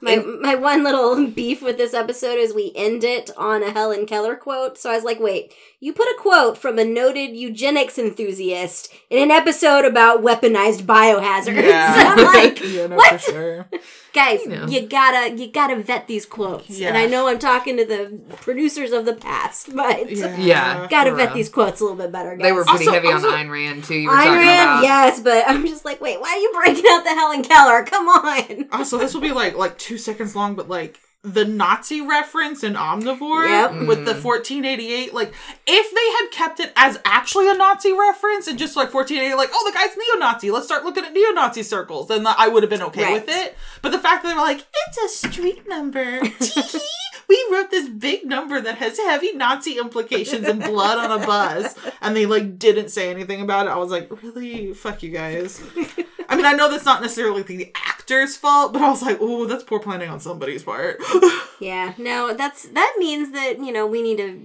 My, 0.00 0.16
my 0.16 0.54
one 0.54 0.84
little 0.84 1.26
beef 1.26 1.62
with 1.62 1.78
this 1.78 1.94
episode 1.94 2.38
is 2.38 2.52
we 2.54 2.70
end 2.76 3.02
it 3.02 3.30
on 3.36 3.62
a 3.62 3.70
Helen 3.70 4.04
Keller 4.06 4.36
quote. 4.36 4.76
So 4.78 4.90
I 4.90 4.94
was 4.94 5.04
like, 5.04 5.18
wait, 5.18 5.54
you 5.80 5.92
put 5.92 6.06
a 6.06 6.16
quote 6.18 6.58
from 6.58 6.78
a 6.78 6.84
noted 6.84 7.34
eugenics 7.34 7.98
enthusiast 7.98 8.92
in 9.10 9.22
an 9.22 9.30
episode 9.30 9.84
about 9.84 10.22
weaponized 10.22 10.82
biohazards. 10.82 11.62
Yeah. 11.66 11.94
I'm 12.16 12.24
like, 12.24 12.60
yeah, 12.64 12.86
no, 12.88 12.96
what? 12.96 13.20
sure. 13.22 13.68
guys, 14.12 14.46
know. 14.46 14.66
you 14.66 14.82
gotta 14.86 15.34
you 15.34 15.50
gotta 15.50 15.76
vet 15.76 16.06
these 16.06 16.26
quotes. 16.26 16.68
Yeah. 16.78 16.88
And 16.88 16.96
I 16.98 17.06
know 17.06 17.28
I'm 17.28 17.38
talking 17.38 17.76
to 17.78 17.84
the 17.86 18.18
producers 18.42 18.92
of 18.92 19.06
the 19.06 19.14
past, 19.14 19.74
but 19.74 20.10
Yeah. 20.10 20.86
gotta 20.90 21.14
vet 21.14 21.28
real. 21.28 21.34
these 21.36 21.48
quotes 21.48 21.80
a 21.80 21.84
little 21.84 21.96
bit 21.98 22.12
better, 22.12 22.36
guys. 22.36 22.42
They 22.42 22.52
were 22.52 22.64
pretty 22.64 22.86
Also- 22.86 22.92
heavy 22.92 23.12
also- 23.12 23.30
on 23.30 23.46
Ayn 23.46 23.50
Rand 23.50 23.84
too. 23.84 23.94
You 23.96 24.08
were 24.10 24.14
Ayn 24.14 24.24
talking 24.24 24.32
Rand, 24.40 24.70
about. 24.70 24.82
yes, 24.82 25.20
but 25.20 25.44
I'm 25.48 25.66
just 25.66 25.84
like, 25.86 26.00
wait, 26.02 26.20
why 26.20 26.28
are 26.28 26.38
you 26.38 26.52
breaking 26.54 26.84
out 26.90 27.02
the 27.04 27.10
Helen 27.14 27.42
Keller? 27.42 27.82
Come 27.84 28.08
on. 28.08 28.68
Also, 28.72 28.98
this 28.98 29.14
will 29.14 29.20
be 29.22 29.32
like 29.32 29.56
like 29.56 29.78
two 29.86 29.98
seconds 29.98 30.34
long, 30.34 30.54
but 30.56 30.68
like 30.68 30.98
the 31.22 31.44
Nazi 31.44 32.00
reference 32.00 32.62
in 32.62 32.74
Omnivore 32.74 33.48
Yep. 33.48 33.88
with 33.88 34.04
the 34.04 34.12
mm-hmm. 34.14 34.28
1488, 34.28 35.12
like 35.14 35.32
if 35.66 35.90
they 35.94 36.24
had 36.24 36.30
kept 36.30 36.60
it 36.60 36.72
as 36.76 37.00
actually 37.04 37.48
a 37.50 37.54
Nazi 37.54 37.92
reference 37.92 38.46
and 38.46 38.58
just 38.58 38.76
like 38.76 38.94
1488, 38.94 39.34
like 39.36 39.50
oh 39.52 39.70
the 39.70 39.76
guy's 39.76 39.96
neo-Nazi, 39.96 40.50
let's 40.50 40.66
start 40.66 40.84
looking 40.84 41.04
at 41.04 41.12
neo-Nazi 41.12 41.62
circles, 41.64 42.08
then 42.08 42.26
I 42.26 42.48
would 42.48 42.62
have 42.62 42.70
been 42.70 42.82
okay 42.82 43.02
Right. 43.02 43.14
with 43.14 43.28
it. 43.28 43.56
But 43.82 43.90
the 43.92 43.98
fact 43.98 44.22
that 44.22 44.28
they 44.30 44.34
were 44.34 44.40
like 44.40 44.64
it's 44.88 44.98
a 44.98 45.28
street 45.28 45.68
number, 45.68 46.20
we 47.28 47.46
wrote 47.50 47.70
this 47.70 47.88
big 47.88 48.24
number 48.24 48.60
that 48.60 48.78
has 48.78 48.96
heavy 48.98 49.32
Nazi 49.32 49.78
implications 49.78 50.46
and 50.46 50.62
blood 50.62 50.98
on 50.98 51.22
a 51.22 51.26
bus, 51.26 51.74
and 52.00 52.14
they 52.16 52.26
like 52.26 52.58
didn't 52.58 52.90
say 52.90 53.10
anything 53.10 53.40
about 53.40 53.66
it. 53.66 53.70
I 53.70 53.76
was 53.78 53.90
like, 53.90 54.10
really, 54.22 54.72
fuck 54.74 55.02
you 55.02 55.10
guys. 55.10 55.60
I 56.46 56.54
know 56.54 56.70
that's 56.70 56.84
not 56.84 57.02
necessarily 57.02 57.42
the 57.42 57.72
actor's 57.74 58.36
fault, 58.36 58.72
but 58.72 58.82
I 58.82 58.90
was 58.90 59.02
like, 59.02 59.18
oh, 59.20 59.46
that's 59.46 59.64
poor 59.64 59.80
planning 59.80 60.08
on 60.08 60.20
somebody's 60.20 60.62
part. 60.62 61.00
Yeah, 61.58 61.94
no, 61.96 62.34
that's 62.34 62.68
that 62.68 62.96
means 62.98 63.32
that 63.32 63.58
you 63.58 63.72
know 63.72 63.86
we 63.86 64.02
need 64.02 64.20
a 64.20 64.36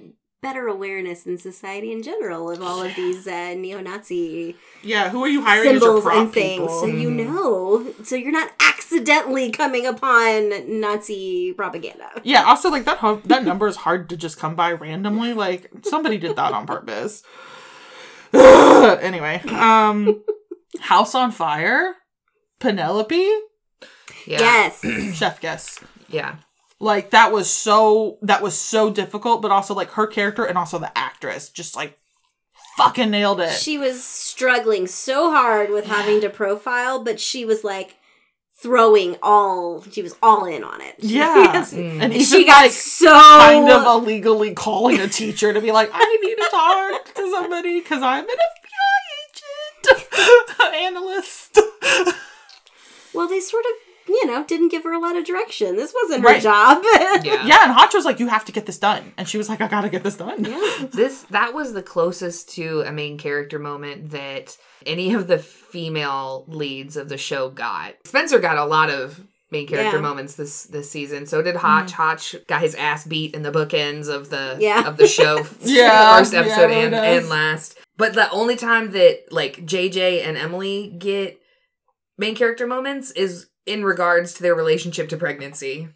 better 0.42 0.68
awareness 0.68 1.26
in 1.26 1.38
society 1.38 1.92
in 1.92 2.02
general 2.02 2.50
of 2.50 2.62
all 2.62 2.82
of 2.82 2.96
these 2.96 3.28
uh, 3.28 3.54
neo-Nazi 3.54 4.56
yeah, 4.82 5.10
who 5.10 5.22
are 5.24 5.28
you 5.28 5.42
hiring 5.44 5.80
symbols 5.80 6.06
and 6.06 6.34
things, 6.34 6.62
people? 6.62 6.80
so 6.80 6.86
you 6.88 7.12
know, 7.12 7.94
so 8.04 8.16
you're 8.16 8.32
not 8.32 8.52
accidentally 8.62 9.52
coming 9.52 9.86
upon 9.86 10.80
Nazi 10.80 11.54
propaganda. 11.54 12.10
Yeah, 12.24 12.44
also 12.46 12.70
like 12.70 12.86
that 12.86 12.98
hum- 12.98 13.22
that 13.26 13.44
number 13.44 13.68
is 13.68 13.76
hard 13.76 14.10
to 14.10 14.18
just 14.18 14.40
come 14.40 14.56
by 14.56 14.72
randomly. 14.72 15.34
Like 15.34 15.70
somebody 15.84 16.18
did 16.18 16.36
that 16.38 16.54
on 16.54 16.66
purpose. 16.66 17.24
anyway, 18.34 19.42
um, 19.50 20.24
House 20.80 21.14
on 21.16 21.32
Fire, 21.32 21.96
Penelope, 22.60 23.16
Yeah. 24.26 24.40
Yes, 24.40 24.82
Chef 25.18 25.42
Guess. 25.42 25.80
Yeah. 26.10 26.36
Like 26.80 27.12
that 27.12 27.32
was 27.32 27.50
so 27.50 28.18
that 28.24 28.42
was 28.42 28.58
so 28.60 28.90
difficult, 28.92 29.42
but 29.42 29.52
also 29.52 29.74
like 29.76 29.92
her 29.92 30.08
character 30.08 30.44
and 30.46 30.58
also 30.58 30.80
the 30.80 30.96
actress 30.98 31.50
just 31.50 31.76
like 31.76 31.98
fucking 32.78 33.12
nailed 33.12 33.40
it. 33.40 33.52
She 33.52 33.78
was 33.78 34.04
struggling 34.04 34.88
so 34.88 35.30
hard 35.32 35.70
with 35.70 35.86
having 35.86 36.22
to 36.22 36.30
profile, 36.30 37.04
but 37.04 37.20
she 37.20 37.46
was 37.46 37.64
like 37.64 37.98
throwing 38.60 39.16
all. 39.22 39.84
She 39.92 40.02
was 40.02 40.16
all 40.24 40.46
in 40.46 40.64
on 40.64 40.82
it. 40.82 40.96
yeah, 41.00 41.66
Mm. 41.72 41.74
and 41.94 42.02
And 42.04 42.14
even 42.14 42.26
she 42.26 42.46
got 42.46 42.64
like 42.64 42.72
so 42.72 43.12
kind 43.12 43.70
of 43.70 43.84
illegally 43.86 44.54
calling 44.54 45.00
a 45.00 45.08
teacher 45.08 45.54
to 45.54 45.62
be 45.62 45.72
like, 45.72 45.90
I 45.94 46.18
need 46.24 46.36
to 46.36 46.48
talk 46.50 47.14
to 47.16 47.32
somebody 47.32 47.80
because 47.80 48.02
I'm 48.02 48.24
in 48.24 48.30
FBI 48.30 48.36
agent 48.36 48.61
analyst. 50.76 51.60
well. 53.14 53.28
They 53.28 53.40
sort 53.40 53.64
of, 53.66 54.10
you 54.10 54.26
know, 54.28 54.44
didn't 54.46 54.70
give 54.70 54.84
her 54.84 54.92
a 54.92 55.00
lot 55.00 55.16
of 55.16 55.26
direction. 55.26 55.76
This 55.76 55.94
wasn't 55.94 56.28
her 56.28 56.40
job. 56.40 56.84
Yeah. 57.24 57.46
yeah, 57.46 57.64
and 57.64 57.72
Hotch 57.72 57.94
was 57.94 58.04
like, 58.04 58.20
you 58.20 58.28
have 58.28 58.46
to 58.46 58.52
get 58.52 58.66
this 58.66 58.80
done, 58.80 59.14
and 59.18 59.28
she 59.28 59.38
was 59.38 59.48
like, 59.48 59.62
I 59.62 59.68
gotta 59.68 59.90
get 59.90 60.04
this 60.04 60.18
done. 60.18 60.44
Yeah. 60.44 60.88
This 60.92 61.24
that 61.30 61.54
was 61.54 61.74
the 61.74 61.84
closest 61.84 62.50
to 62.56 62.82
a 62.82 62.92
main 62.92 63.18
character 63.18 63.60
moment 63.60 64.10
that 64.12 64.58
any 64.86 65.14
of 65.14 65.28
the 65.28 65.38
female 65.38 66.46
leads 66.48 66.98
of 66.98 67.10
the 67.10 67.18
show 67.18 67.50
got. 67.50 67.96
Spencer 68.06 68.40
got 68.40 68.58
a 68.58 68.66
lot 68.66 68.90
of 68.90 69.24
main 69.52 69.68
character 69.68 69.98
Yeah. 69.98 70.02
moments 70.02 70.36
this 70.36 70.64
this 70.64 70.90
season. 70.90 71.26
So 71.26 71.42
did 71.42 71.58
Hotch. 71.58 71.92
Mm. 71.92 71.96
Hotch 71.96 72.36
got 72.48 72.62
his 72.62 72.74
ass 72.76 73.06
beat 73.06 73.36
in 73.36 73.42
the 73.44 73.52
bookends 73.52 74.08
of 74.08 74.30
the 74.30 74.58
Yeah. 74.60 74.88
of 74.88 74.98
the 74.98 75.08
show. 75.08 75.46
Yeah, 75.62 76.18
first 76.18 76.34
episode 76.34 76.72
yeah, 76.72 76.78
and 76.86 76.96
and 76.96 77.30
last. 77.30 77.78
But 77.98 78.14
the 78.14 78.30
only 78.32 78.56
time 78.56 78.92
that 78.92 79.32
like 79.32 79.66
JJ 79.66 80.24
and 80.26 80.38
Emily 80.38 80.96
get 80.98 81.40
main 82.18 82.36
character 82.36 82.66
moments 82.66 83.12
is 83.12 83.48
in 83.66 83.84
regards 83.84 84.34
to 84.36 84.44
their 84.44 84.56
relationship 84.56 85.10
to 85.10 85.18
pregnancy. 85.18 85.90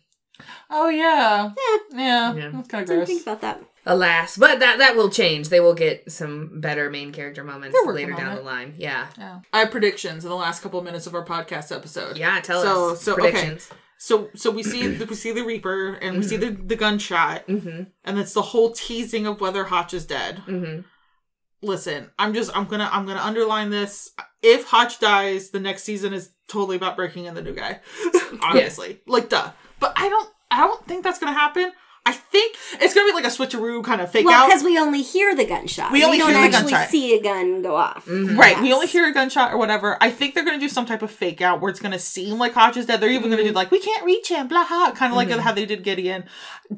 Oh 0.69 0.89
yeah, 0.89 1.51
Yeah. 1.57 1.77
yeah, 1.97 2.33
Yeah. 2.35 2.49
that's 2.53 2.67
kind 2.67 2.81
of 2.83 2.87
Didn't 2.89 2.97
gross. 2.99 3.07
think 3.07 3.21
about 3.21 3.41
that. 3.41 3.61
Alas, 3.87 4.35
but 4.37 4.59
that 4.59 4.79
that 4.79 4.95
will 4.95 5.09
change. 5.09 5.49
They 5.49 5.59
will 5.59 5.75
get 5.75 6.11
some 6.11 6.59
better 6.59 6.89
main 6.89 7.11
character 7.11 7.43
moments 7.43 7.77
later 7.85 8.13
down 8.13 8.33
it. 8.33 8.35
the 8.37 8.41
line. 8.41 8.73
Yeah. 8.77 9.07
Yeah. 9.17 9.39
I 9.53 9.59
have 9.59 9.71
predictions 9.71 10.23
in 10.23 10.29
the 10.29 10.35
last 10.35 10.61
couple 10.63 10.79
of 10.79 10.85
minutes 10.85 11.05
of 11.05 11.13
our 11.13 11.23
podcast 11.25 11.75
episode. 11.75 12.17
Yeah, 12.17 12.39
tell 12.41 12.63
So- 12.63 12.89
us 12.93 13.01
so, 13.01 13.13
okay. 13.13 13.21
predictions. 13.31 13.69
So 13.97 14.29
so 14.35 14.51
we 14.51 14.63
see 14.63 14.87
the, 14.87 15.05
we 15.05 15.15
see 15.15 15.31
the 15.31 15.43
Reaper 15.43 15.93
and 16.01 16.17
we 16.17 16.23
see 16.23 16.35
the, 16.37 16.49
the 16.49 16.75
gunshot 16.75 17.47
Mm-hmm. 17.47 17.83
and 18.03 18.19
it's 18.19 18.33
the 18.33 18.41
whole 18.41 18.71
teasing 18.71 19.25
of 19.27 19.39
whether 19.39 19.63
Hotch 19.63 19.93
is 19.93 20.05
dead. 20.05 20.41
Mm-hmm. 20.47 20.81
Listen, 21.61 22.09
I'm 22.19 22.33
just 22.33 22.55
I'm 22.55 22.65
gonna 22.65 22.89
I'm 22.91 23.05
gonna 23.05 23.21
underline 23.21 23.69
this. 23.69 24.11
If 24.41 24.65
Hotch 24.65 24.99
dies, 24.99 25.49
the 25.51 25.59
next 25.59 25.83
season 25.83 26.13
is 26.13 26.31
totally 26.47 26.75
about 26.75 26.95
breaking 26.95 27.25
in 27.25 27.33
the 27.33 27.41
new 27.41 27.53
guy. 27.53 27.79
Obviously. 28.41 28.99
Like 29.07 29.29
duh. 29.29 29.51
But 29.79 29.93
I 29.95 30.09
don't 30.09 30.29
I 30.51 30.57
don't 30.67 30.85
think 30.87 31.03
that's 31.03 31.17
gonna 31.19 31.33
happen. 31.33 31.71
I 32.07 32.11
think 32.11 32.55
it's 32.79 32.93
gonna 32.93 33.07
be 33.07 33.13
like 33.13 33.25
a 33.25 33.29
switcheroo 33.29 33.83
kind 33.83 33.99
of 33.99 34.11
fake 34.11 34.25
out. 34.25 34.29
Well, 34.29 34.43
out. 34.43 34.47
because 34.47 34.63
we 34.63 34.77
only 34.77 35.01
hear 35.01 35.33
the 35.35 35.45
gunshot. 35.45 35.91
We 35.91 36.03
only 36.03 36.19
don't 36.19 36.29
hear 36.29 36.37
the 36.49 36.55
actually 36.57 36.71
gunshot. 36.73 36.89
see 36.89 37.15
a 37.17 37.21
gun 37.23 37.61
go 37.63 37.75
off. 37.75 38.05
Mhm. 38.05 38.37
Right, 38.37 38.61
we 38.61 38.71
only 38.73 38.85
hear 38.87 39.07
a 39.07 39.11
gunshot 39.11 39.51
or 39.53 39.57
whatever. 39.57 39.97
I 40.01 40.11
think 40.11 40.35
they're 40.35 40.45
gonna 40.45 40.59
do 40.59 40.69
some 40.69 40.85
type 40.85 41.01
of 41.01 41.09
fake 41.09 41.41
out 41.41 41.61
where 41.61 41.69
it's 41.71 41.79
gonna 41.79 41.97
seem 41.97 42.37
like 42.37 42.53
Hotch 42.53 42.77
is 42.77 42.85
dead. 42.85 43.01
They're 43.01 43.09
even 43.09 43.29
gonna 43.31 43.43
do 43.43 43.51
like 43.51 43.71
we 43.71 43.79
can't 43.79 44.05
reach 44.05 44.29
him, 44.29 44.47
blah 44.47 44.67
blah, 44.67 44.91
kind 44.91 45.11
of 45.13 45.17
like 45.17 45.29
how 45.31 45.51
they 45.51 45.65
did 45.65 45.83
Gideon. 45.83 46.25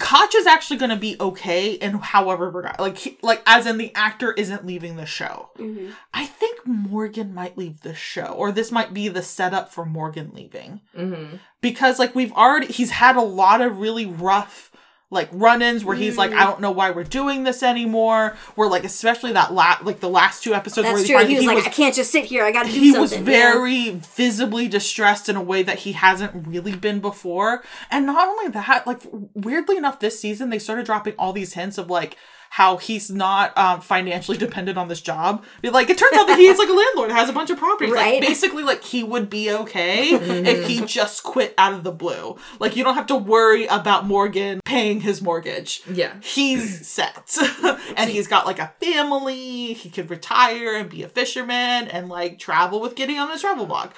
Hotch 0.02 0.34
is 0.36 0.46
actually 0.48 0.78
gonna 0.78 0.96
be 0.96 1.18
okay, 1.20 1.78
and 1.80 2.02
however, 2.02 2.74
like 2.80 2.98
he, 2.98 3.18
like 3.22 3.42
as 3.46 3.66
in 3.66 3.78
the 3.78 3.94
actor 3.96 4.32
isn't 4.34 4.66
leaving 4.66 4.96
the 4.96 5.06
show. 5.06 5.50
Mhm. 5.60 5.92
I 6.14 6.26
think 6.26 6.66
Morgan 6.66 7.34
might 7.34 7.58
leave 7.58 7.82
the 7.82 7.94
show, 7.96 8.28
or 8.38 8.52
this 8.54 8.72
might 8.72 8.94
be 8.94 9.08
the 9.10 9.22
setup 9.22 9.74
for 9.74 9.86
Morgan 9.86 10.32
leaving 10.34 10.82
Mm-hmm. 10.98 11.36
because 11.62 12.00
like 12.00 12.16
we've 12.16 12.32
already 12.34 12.68
he's 12.68 12.92
had 12.92 13.16
a 13.18 13.22
lot 13.22 13.62
of 13.62 13.80
really 13.80 14.06
rough 14.06 14.67
like 15.10 15.30
run-ins 15.32 15.86
where 15.86 15.96
he's 15.96 16.18
like 16.18 16.32
I 16.32 16.44
mm. 16.44 16.48
don't 16.48 16.62
know 16.62 16.72
why 16.72 16.92
we're 16.92 17.06
doing 17.06 17.46
this 17.46 17.64
anymore. 17.64 18.36
Where 18.56 18.68
like 18.70 18.84
especially 18.84 19.32
that 19.34 19.54
la- 19.54 19.78
like 19.84 20.02
the 20.02 20.10
last 20.10 20.44
two 20.44 20.54
episodes 20.54 20.86
where 20.86 20.96
That's 20.96 21.08
he 21.08 21.14
true. 21.14 21.18
finally- 21.20 21.42
He 21.42 21.48
was 21.48 21.56
like, 21.64 21.68
I 21.68 21.74
can't 21.76 21.96
just 21.96 22.12
sit 22.12 22.26
here. 22.26 22.44
I 22.44 22.52
got 22.52 22.66
to 22.66 22.72
do 22.72 22.80
he 22.80 22.92
something. 22.92 23.02
was 23.02 23.14
Yeah. 23.14 23.22
very 23.22 23.90
visibly 23.92 24.68
distressed 24.68 25.30
in 25.30 25.38
a 25.38 25.42
way 25.42 25.64
that 25.64 25.80
he 25.80 25.94
hasn't 25.94 26.48
really 26.48 26.76
been 26.76 27.00
before. 27.00 27.64
And 27.90 28.06
not 28.06 28.28
only 28.28 28.50
that, 28.50 28.86
like 28.86 29.02
weirdly 29.34 29.78
enough, 29.78 30.00
this 30.00 30.20
season 30.20 30.50
they 30.50 30.60
started 30.60 30.86
dropping 30.86 31.14
all 31.18 31.32
these 31.32 31.54
hints 31.54 31.78
of 31.78 31.90
like 31.90 32.18
how 32.50 32.78
he's 32.78 33.10
not 33.10 33.58
um, 33.58 33.82
financially 33.82 34.38
dependent 34.48 34.78
on 34.78 34.88
this 34.88 35.02
job. 35.02 35.44
Be 35.62 35.70
Like 35.70 35.90
it 35.90 35.98
turns 35.98 36.14
out 36.14 36.28
that 36.28 36.40
he's 36.40 36.58
like 36.58 36.70
a 36.70 36.74
landlord, 36.74 37.12
has 37.12 37.30
a 37.30 37.34
bunch 37.34 37.50
of 37.50 37.58
properties. 37.58 37.94
Right. 37.94 38.20
Like 38.20 38.28
basically, 38.28 38.64
like 38.64 38.84
he 38.84 39.04
would 39.04 39.30
be 39.30 39.52
okay 39.52 40.10
if 40.12 40.68
he 40.68 40.82
just 40.86 41.24
quit 41.24 41.54
out 41.58 41.74
of 41.74 41.84
the 41.84 41.92
blue. 41.92 42.38
Like 42.60 42.76
you 42.76 42.84
don't 42.84 42.96
have 42.96 43.08
to 43.08 43.16
worry 43.16 43.66
about 43.68 44.06
Morgan 44.06 44.60
paying 44.66 45.02
his 45.02 45.22
mortgage 45.22 45.82
Yeah. 45.92 46.14
he's 46.22 46.88
set 46.88 47.36
and 47.98 48.10
he's 48.10 48.28
got 48.28 48.46
like 48.46 48.60
a 48.60 48.72
family 48.82 49.74
he 49.74 49.90
could 49.90 50.10
retire 50.10 50.76
and 50.76 50.90
be 50.90 51.04
a 51.04 51.08
fisherman 51.08 51.88
and 51.88 52.10
like 52.10 52.40
travel 52.40 52.80
with 52.82 52.96
Gideon 52.96 53.20
on 53.20 53.32
his 53.32 53.42
travel 53.42 53.66
blog 53.66 53.92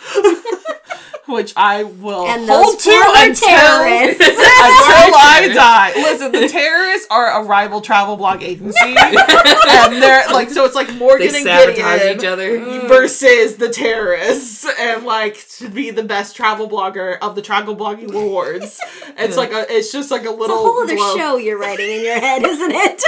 which 1.29 1.53
i 1.55 1.83
will 1.83 2.27
And 2.27 2.47
hold 2.49 2.79
to 2.79 2.89
until, 3.17 3.47
terrorists. 3.47 4.21
until 4.27 4.39
i 4.39 5.51
die 5.53 5.91
listen 5.95 6.31
the 6.31 6.47
terrorists 6.47 7.07
are 7.11 7.41
a 7.41 7.45
rival 7.45 7.81
travel 7.81 8.17
blog 8.17 8.41
agency 8.43 8.77
and 8.83 10.01
they're 10.01 10.27
like 10.31 10.49
so 10.49 10.65
it's 10.65 10.75
like 10.75 10.93
morgan 10.95 11.31
They 11.31 11.39
and 11.49 11.75
Gideon 11.75 12.17
each 12.19 12.25
other. 12.25 12.59
versus 12.87 13.57
the 13.57 13.69
terrorists 13.69 14.65
and 14.79 15.05
like 15.05 15.47
to 15.57 15.69
be 15.69 15.91
the 15.91 16.03
best 16.03 16.35
travel 16.35 16.69
blogger 16.69 17.17
of 17.19 17.35
the 17.35 17.41
travel 17.41 17.75
blogging 17.75 18.13
awards 18.13 18.79
it's 19.17 19.37
like 19.37 19.51
a 19.51 19.65
it's 19.73 19.91
just 19.91 20.11
like 20.11 20.25
a 20.25 20.29
It's 20.29 20.39
little 20.39 20.55
a 20.55 20.59
whole 20.59 20.83
other 20.83 20.95
globe. 20.95 21.17
show 21.17 21.37
you're 21.37 21.57
writing 21.59 21.89
in 21.89 22.03
your 22.03 22.19
head, 22.19 22.43
isn't 22.43 22.71
it? 22.71 23.03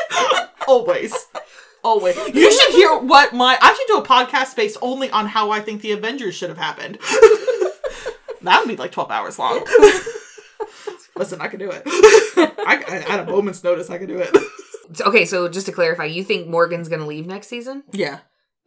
Always. 0.67 1.13
Always. 1.83 2.15
You 2.33 2.51
should 2.51 2.71
hear 2.73 2.95
what 2.97 3.33
my 3.33 3.57
I 3.61 3.73
should 3.73 3.87
do 3.87 3.97
a 3.97 4.05
podcast 4.05 4.55
based 4.55 4.77
only 4.81 5.09
on 5.09 5.25
how 5.27 5.49
I 5.51 5.61
think 5.61 5.81
the 5.81 5.91
Avengers 5.93 6.35
should 6.35 6.49
have 6.49 6.57
happened. 6.57 6.97
That 8.43 8.59
would 8.61 8.67
be 8.69 8.75
like 8.77 8.91
12 8.91 9.11
hours 9.11 9.37
long. 9.39 9.65
Listen, 11.15 11.41
I 11.41 11.47
can 11.47 11.59
do 11.59 11.69
it. 11.71 11.83
I, 11.87 12.83
I, 12.87 13.13
at 13.13 13.27
a 13.27 13.31
moment's 13.31 13.63
notice, 13.63 13.89
I 13.89 13.97
can 13.97 14.07
do 14.07 14.17
it. 14.17 14.29
Okay, 15.05 15.23
so 15.23 15.47
just 15.47 15.67
to 15.67 15.71
clarify, 15.71 16.03
you 16.03 16.21
think 16.21 16.49
Morgan's 16.49 16.89
gonna 16.89 17.07
leave 17.07 17.25
next 17.25 17.47
season? 17.47 17.83
Yeah. 17.93 18.19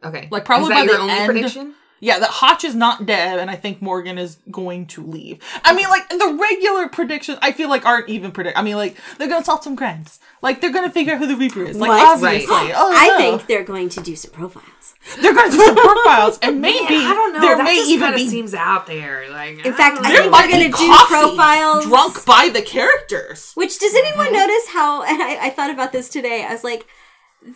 Okay, 0.03 0.27
Like, 0.31 0.43
probably 0.43 0.69
by 0.73 0.81
your 0.81 0.95
the 0.95 1.01
only 1.01 1.13
end- 1.13 1.25
prediction? 1.27 1.75
Yeah, 2.05 2.19
that 2.19 2.29
Hotch 2.29 2.63
is 2.63 2.75
not 2.75 3.07
dead, 3.07 3.39
and 3.39 3.49
I 3.49 3.55
think 3.55 3.81
Morgan 3.81 4.19
is 4.19 4.37
going 4.51 4.85
to 4.87 5.03
leave. 5.03 5.39
I 5.63 5.73
mean, 5.73 5.89
like, 5.89 6.07
the 6.09 6.37
regular 6.39 6.87
predictions, 6.87 7.39
I 7.41 7.51
feel 7.51 7.67
like 7.67 7.83
aren't 7.83 8.09
even 8.09 8.31
predict. 8.31 8.55
I 8.57 8.61
mean, 8.61 8.75
like, 8.75 8.95
they're 9.17 9.27
gonna 9.27 9.43
solve 9.43 9.63
some 9.63 9.75
crimes. 9.75 10.19
Like, 10.43 10.61
they're 10.61 10.71
gonna 10.71 10.91
figure 10.91 11.13
out 11.13 11.19
who 11.19 11.25
the 11.25 11.35
Reaper 11.35 11.63
is. 11.63 11.77
Like, 11.77 11.89
What? 11.89 12.07
obviously. 12.17 12.53
Right. 12.53 12.73
Oh, 12.75 12.91
I 12.95 13.07
no. 13.07 13.17
think 13.17 13.47
they're 13.47 13.63
going 13.63 13.89
to 13.89 14.01
do 14.01 14.15
some 14.15 14.29
profiles. 14.31 14.93
they're 15.19 15.33
gonna 15.33 15.49
do 15.51 15.57
some 15.57 15.75
profiles, 15.75 16.37
and 16.43 16.61
maybe 16.67 16.95
Man, 16.95 17.07
I 17.11 17.13
don't 17.15 17.33
know. 17.33 17.41
there 17.41 17.57
that 17.57 17.63
may 17.63 17.75
just 17.77 17.89
even 17.89 18.05
kinda 18.09 18.17
be 18.17 18.29
seems 18.29 18.53
out 18.53 18.85
there. 18.85 19.27
Like, 19.31 19.65
In 19.65 19.73
fact, 19.73 19.97
I 20.03 20.15
think 20.15 20.31
might 20.31 20.41
they're 20.51 20.59
be 20.59 20.69
going 20.69 20.71
to 20.73 20.77
do 20.77 20.87
coffee 20.87 21.13
profiles. 21.13 21.85
drunk 21.85 22.23
by 22.25 22.49
the 22.53 22.61
characters. 22.61 23.51
Which 23.55 23.79
does 23.79 23.95
anyone 23.95 24.31
notice 24.31 24.67
how? 24.69 25.01
And 25.09 25.23
I, 25.23 25.47
I 25.47 25.49
thought 25.49 25.71
about 25.71 25.91
this 25.91 26.07
today. 26.09 26.45
I 26.47 26.51
was 26.53 26.63
like, 26.63 26.85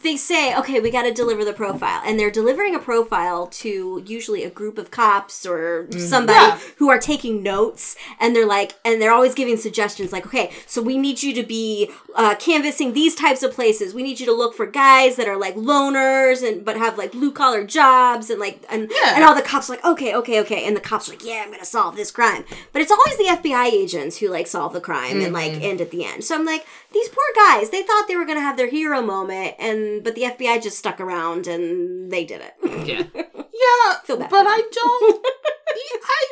they 0.04 0.16
say, 0.18 0.56
okay, 0.56 0.80
we 0.80 0.92
got 0.92 1.02
to 1.04 1.12
deliver 1.14 1.44
the 1.44 1.52
profile, 1.54 2.02
and 2.06 2.20
they're 2.20 2.30
delivering 2.30 2.76
a 2.76 2.80
profile 2.80 3.48
to 3.48 4.04
usually 4.06 4.44
a 4.44 4.50
group 4.50 4.78
of 4.78 4.92
cops 4.92 5.46
or 5.48 5.88
somebody 5.98 6.38
Yeah. 6.38 6.60
who 6.78 6.90
are 6.92 7.00
taking 7.00 7.42
notes, 7.42 7.96
and 8.20 8.36
they're 8.36 8.46
like, 8.46 8.74
and 8.86 9.02
they're 9.02 9.12
always 9.12 9.34
giving 9.34 9.58
suggestions, 9.58 10.12
like, 10.12 10.28
okay, 10.28 10.52
so 10.68 10.82
we 10.82 10.98
need 10.98 11.24
you 11.24 11.34
to 11.34 11.42
be 11.44 11.90
uh, 12.16 12.36
canvassing 12.36 12.94
these 12.94 13.16
types 13.16 13.42
of 13.42 13.52
places. 13.54 13.94
We 13.96 14.04
need 14.04 14.20
you 14.20 14.28
to 14.28 14.34
look 14.34 14.54
for 14.56 14.68
guys 14.68 15.16
that 15.16 15.28
are 15.28 15.38
like 15.38 15.56
loners 15.56 16.48
and 16.48 16.64
but 16.64 16.78
have 16.78 16.98
like 16.98 17.12
blue 17.12 17.32
collar 17.32 17.64
jobs, 17.64 18.30
and 18.30 18.40
like, 18.40 18.64
and 18.70 18.92
Yeah. 18.92 19.16
and 19.16 19.24
all 19.24 19.34
the 19.34 19.42
cops 19.42 19.70
are 19.70 19.74
like, 19.74 19.86
okay, 19.86 20.14
okay, 20.16 20.40
okay, 20.42 20.66
and 20.66 20.76
the 20.76 20.82
cops 20.82 21.08
are 21.10 21.14
like, 21.14 21.26
yeah, 21.26 21.42
I'm 21.44 21.52
gonna 21.52 21.66
solve 21.66 21.96
this 21.96 22.12
crime, 22.12 22.46
but 22.74 22.82
it's 22.82 22.92
always 22.92 23.18
the 23.18 23.26
FBI 23.50 23.66
agents 23.72 24.18
who 24.18 24.28
like 24.30 24.46
solve 24.48 24.74
the 24.74 24.82
crime 24.82 25.20
and 25.22 25.34
like 25.34 25.54
end 25.54 25.82
at 25.82 25.90
the 25.92 26.06
end. 26.06 26.24
So 26.24 26.36
I'm 26.36 26.46
like, 26.46 26.66
these 26.92 27.10
poor 27.10 27.24
guys, 27.36 27.70
they 27.70 27.84
thought 27.84 28.06
they 28.08 28.16
were 28.16 28.26
gonna 28.26 28.40
have 28.42 28.58
their 28.58 28.70
hero 28.70 29.02
moment, 29.02 29.56
and 29.60 30.04
but 30.04 30.16
the 30.16 30.24
FBI 30.24 30.62
just 30.62 30.78
stuck 30.78 31.00
around 31.00 31.48
and 31.48 32.12
they 32.12 32.26
did 32.26 32.42
it. 32.42 32.54
yeah. 32.88 33.24
Yeah, 33.60 33.96
Feel 34.06 34.16
bad 34.18 34.30
but 34.30 34.46
I 34.48 34.62
don't. 34.72 35.26
I. 35.68 36.26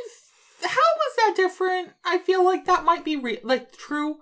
How 0.63 0.69
was 0.71 1.15
that 1.17 1.33
different? 1.35 1.89
I 2.05 2.19
feel 2.19 2.43
like 2.43 2.65
that 2.65 2.85
might 2.85 3.03
be 3.03 3.17
re- 3.17 3.39
like 3.43 3.75
true. 3.77 4.17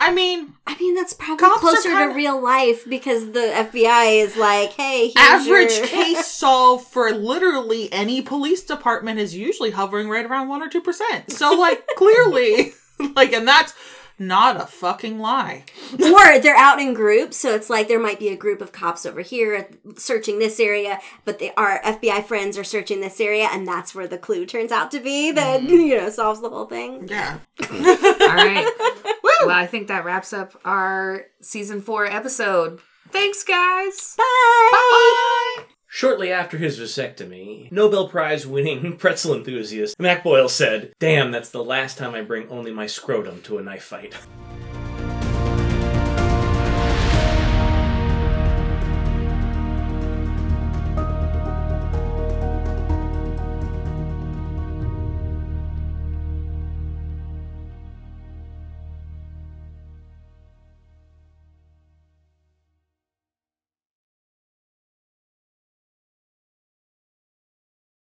I 0.00 0.12
mean, 0.12 0.54
I 0.64 0.76
mean, 0.78 0.94
that's 0.94 1.12
probably 1.14 1.48
closer 1.58 1.88
kinda- 1.88 2.10
to 2.10 2.14
real 2.14 2.40
life 2.40 2.88
because 2.88 3.32
the 3.32 3.40
FBI 3.40 4.22
is 4.22 4.36
like, 4.36 4.70
hey, 4.74 5.08
here's 5.08 5.16
average 5.16 5.76
your- 5.78 5.86
case 5.88 6.26
solve 6.30 6.84
for 6.86 7.10
literally 7.10 7.92
any 7.92 8.22
police 8.22 8.62
department 8.62 9.18
is 9.18 9.34
usually 9.34 9.72
hovering 9.72 10.08
right 10.08 10.24
around 10.24 10.46
one 10.46 10.62
or 10.62 10.68
two 10.68 10.80
percent. 10.80 11.32
So, 11.32 11.52
like, 11.54 11.84
clearly, 11.96 12.72
like, 13.16 13.32
and 13.32 13.48
that's 13.48 13.74
not 14.18 14.60
a 14.60 14.66
fucking 14.66 15.18
lie. 15.18 15.64
or 15.92 16.38
they're 16.38 16.56
out 16.56 16.80
in 16.80 16.94
groups, 16.94 17.36
so 17.36 17.54
it's 17.54 17.70
like 17.70 17.88
there 17.88 18.00
might 18.00 18.18
be 18.18 18.28
a 18.28 18.36
group 18.36 18.60
of 18.60 18.72
cops 18.72 19.06
over 19.06 19.20
here 19.20 19.68
searching 19.96 20.38
this 20.38 20.58
area, 20.58 20.98
but 21.24 21.38
they 21.38 21.52
our 21.56 21.80
FBI 21.82 22.24
friends 22.24 22.58
are 22.58 22.64
searching 22.64 23.00
this 23.00 23.20
area, 23.20 23.48
and 23.52 23.66
that's 23.66 23.94
where 23.94 24.08
the 24.08 24.18
clue 24.18 24.46
turns 24.46 24.72
out 24.72 24.90
to 24.90 25.00
be 25.00 25.30
that 25.32 25.60
mm-hmm. 25.60 25.70
you 25.74 25.96
know 25.96 26.10
solves 26.10 26.40
the 26.40 26.50
whole 26.50 26.66
thing. 26.66 27.08
Yeah. 27.08 27.38
All 27.70 28.34
right. 28.34 28.68
well, 29.44 29.50
I 29.50 29.66
think 29.66 29.88
that 29.88 30.04
wraps 30.04 30.32
up 30.32 30.58
our 30.64 31.26
season 31.40 31.80
four 31.80 32.06
episode. 32.06 32.80
Thanks, 33.10 33.42
guys. 33.42 34.14
Bye. 34.16 34.68
Bye. 34.72 35.64
Shortly 35.90 36.30
after 36.30 36.58
his 36.58 36.78
vasectomy, 36.78 37.72
Nobel 37.72 38.10
Prize 38.10 38.46
winning 38.46 38.96
pretzel 38.98 39.34
enthusiast 39.34 39.98
Mac 39.98 40.22
Boyle 40.22 40.50
said, 40.50 40.92
Damn, 40.98 41.32
that's 41.32 41.48
the 41.48 41.64
last 41.64 41.96
time 41.96 42.14
I 42.14 42.20
bring 42.20 42.46
only 42.50 42.70
my 42.70 42.86
scrotum 42.86 43.40
to 43.42 43.56
a 43.56 43.62
knife 43.62 43.84
fight. 43.84 44.14